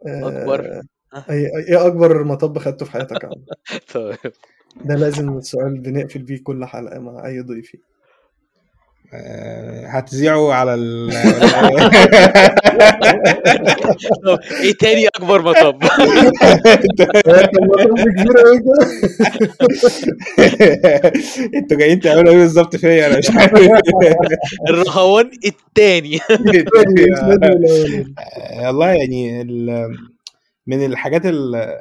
أكبر. 0.07 0.83
إيه 1.31 1.87
أكبر 1.87 2.25
مطب 2.25 2.59
خدته 2.59 2.87
في 2.87 2.93
حياتك 2.93 3.25
يا 3.25 3.29
عمرو 3.29 3.45
طيب. 3.95 4.33
ده 4.85 4.95
لازم 4.95 5.39
السؤال 5.39 5.79
بنقفل 5.79 6.23
بيه 6.23 6.43
كل 6.43 6.65
حلقة 6.65 6.99
مع 6.99 7.27
أي 7.27 7.41
ضيفي 7.41 7.79
هتذيعوا 9.87 10.55
على 10.55 10.75
ال 10.75 11.11
إيه 14.63 14.73
تاني 14.81 15.09
أكبر 15.09 15.43
مطب؟ 15.43 15.83
أنتوا 21.55 21.77
جايين 21.77 22.01
تعملوا 22.01 22.33
إيه 22.33 22.39
بالظبط 22.39 22.77
فيا؟ 22.77 23.07
أنا 23.07 23.19
مش 23.19 23.31
عارف. 23.31 23.53
الرهوان 24.71 25.31
التاني. 25.47 26.19
آه، 28.19 28.67
والله 28.67 28.89
يعني 28.89 29.45
من 30.67 30.85
الحاجات 30.87 31.27
ال- 31.27 31.79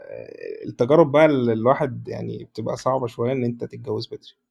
التجارب 0.68 1.12
بقى 1.12 1.26
اللي 1.26 1.54
الواحد 1.54 2.08
يعني 2.08 2.48
بتبقى 2.54 2.78
صعبة 2.78 3.08
شوية 3.08 3.32
إن 3.32 3.44
أنت 3.44 3.64
تتجوز 3.64 4.08
بدري. 4.08 4.47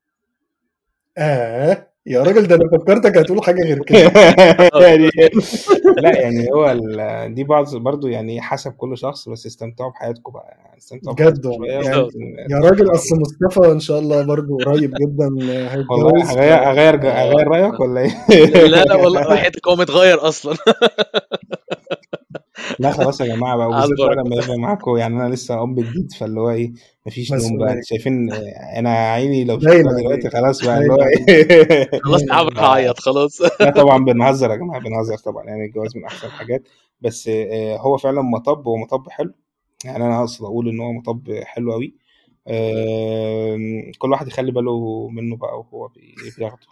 آه 1.19 1.87
يا 2.07 2.23
راجل 2.23 2.47
ده 2.47 2.55
أنا 2.55 2.65
فكرتك 2.73 3.19
هتقول 3.19 3.45
حاجة 3.45 3.63
غير 3.63 3.83
كده. 3.85 3.99
يعني. 4.87 5.11
لا 6.03 6.21
يعني 6.21 6.49
هو 6.55 6.71
ال- 6.71 7.35
دي 7.35 7.45
بعض 7.45 7.77
برضو 7.77 8.09
يعني 8.09 8.41
حسب 8.41 8.73
كل 8.73 8.99
شخص 8.99 9.29
بس 9.29 9.47
استمتعوا 9.47 9.91
بحياتكم 9.91 10.33
بقى. 10.33 10.57
يعني 10.59 10.79
استمتعوا 10.79 11.15
بجد 11.15 11.45
يعني 11.65 12.09
يا 12.51 12.59
راجل 12.59 12.95
أصل 12.95 13.17
مصطفى 13.21 13.73
إن 13.73 13.81
شاء 13.81 13.99
الله 13.99 14.23
برضو 14.27 14.57
قريب 14.57 14.91
جدا 14.95 15.29
والله 15.91 16.13
هيتجوز 16.23 16.31
هغير 16.39 16.55
هغير 16.55 16.97
هغير 17.11 17.49
رأيك 17.49 17.81
ولا 17.81 18.01
إيه؟ 18.01 18.67
لا 18.67 18.85
لا 18.85 18.95
والله 18.95 19.21
وحياتك 19.33 19.69
هو 19.69 19.77
متغير 19.77 20.29
أصلا. 20.29 20.57
لا 22.79 22.91
خلاص 22.93 23.21
يا 23.21 23.27
جماعة 23.37 23.57
بقى 23.57 23.67
وبالذات. 23.69 24.17
لما 24.27 24.37
يبقى 24.45 24.59
معاكم 24.59 24.97
يعني 24.97 25.17
أنا 25.17 25.35
لسه 25.35 25.63
أب 25.63 25.75
جديد 25.75 26.13
فاللي 26.13 26.41
هو 26.41 26.51
إيه 26.51 26.73
مفيش 27.07 27.33
نوم 27.33 27.59
بقى. 27.59 27.69
أنتوا 27.71 27.83
شايفين 27.85 28.33
أنا 28.77 28.91
عيني 28.91 29.45
لو 29.45 29.61
شفتها 29.61 29.83
دلوقتي. 30.01 30.31
خلاص 30.31 30.65
بقى 30.65 30.79
اللي 30.79 30.93
هو 30.93 30.97
إيه 31.29 32.01
خلاص 32.01 32.23
عمرو 32.31 32.61
هعيط 32.61 32.99
خلاص 33.07 33.41
لا 33.61 33.71
طبعا 33.71 34.05
بنهزر 34.05 34.51
يا 34.51 34.57
جماعة 34.57 34.81
بنهزر 34.81 35.17
طبعا 35.19 35.45
يعني 35.45 35.65
الجواز 35.65 35.97
من 35.97 36.05
أحسن 36.05 36.27
الحاجات 36.27 36.63
بس 37.01 37.29
آه، 37.29 37.77
هو 37.77 37.97
فعلا 37.97 38.23
مطب 38.23 38.67
هو 38.69 38.77
مطب 38.77 39.09
حلو 39.09 39.33
يعني 39.85 40.05
أنا 40.07 40.21
أقصد 40.21 40.45
أقول 40.45 40.69
إن 40.69 40.81
هو 40.81 40.93
مطب 40.93 41.33
حلو 41.45 41.73
قوي 41.73 41.95
كل 43.99 44.11
واحد 44.11 44.27
يخلي 44.29 44.53
باله 44.53 45.09
منه 45.09 45.37
بقى 45.37 45.59
وهو 45.59 45.89
بي- 45.89 46.15
بياخده. 46.39 46.67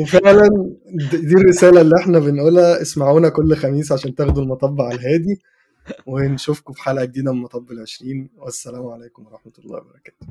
وفعلا 0.00 0.48
دي 1.12 1.34
الرسالة 1.34 1.80
اللي 1.80 1.96
إحنا 1.96 2.18
بنقولها 2.18 2.82
اسمعونا 2.82 3.28
كل 3.28 3.56
خميس 3.56 3.92
عشان 3.92 4.14
تاخدوا 4.14 4.42
المطب 4.42 4.80
على 4.80 4.94
الهادي 4.94 5.40
ونشوفكم 6.06 6.72
في 6.72 6.82
حلقة 6.82 7.04
جديدة 7.04 7.32
من 7.32 7.40
مطب 7.40 7.70
العشرين. 7.72 8.30
والسلام 8.38 8.86
عليكم 8.86 9.26
ورحمة 9.26 9.52
الله 9.58 9.76
وبركاته. 9.78 10.26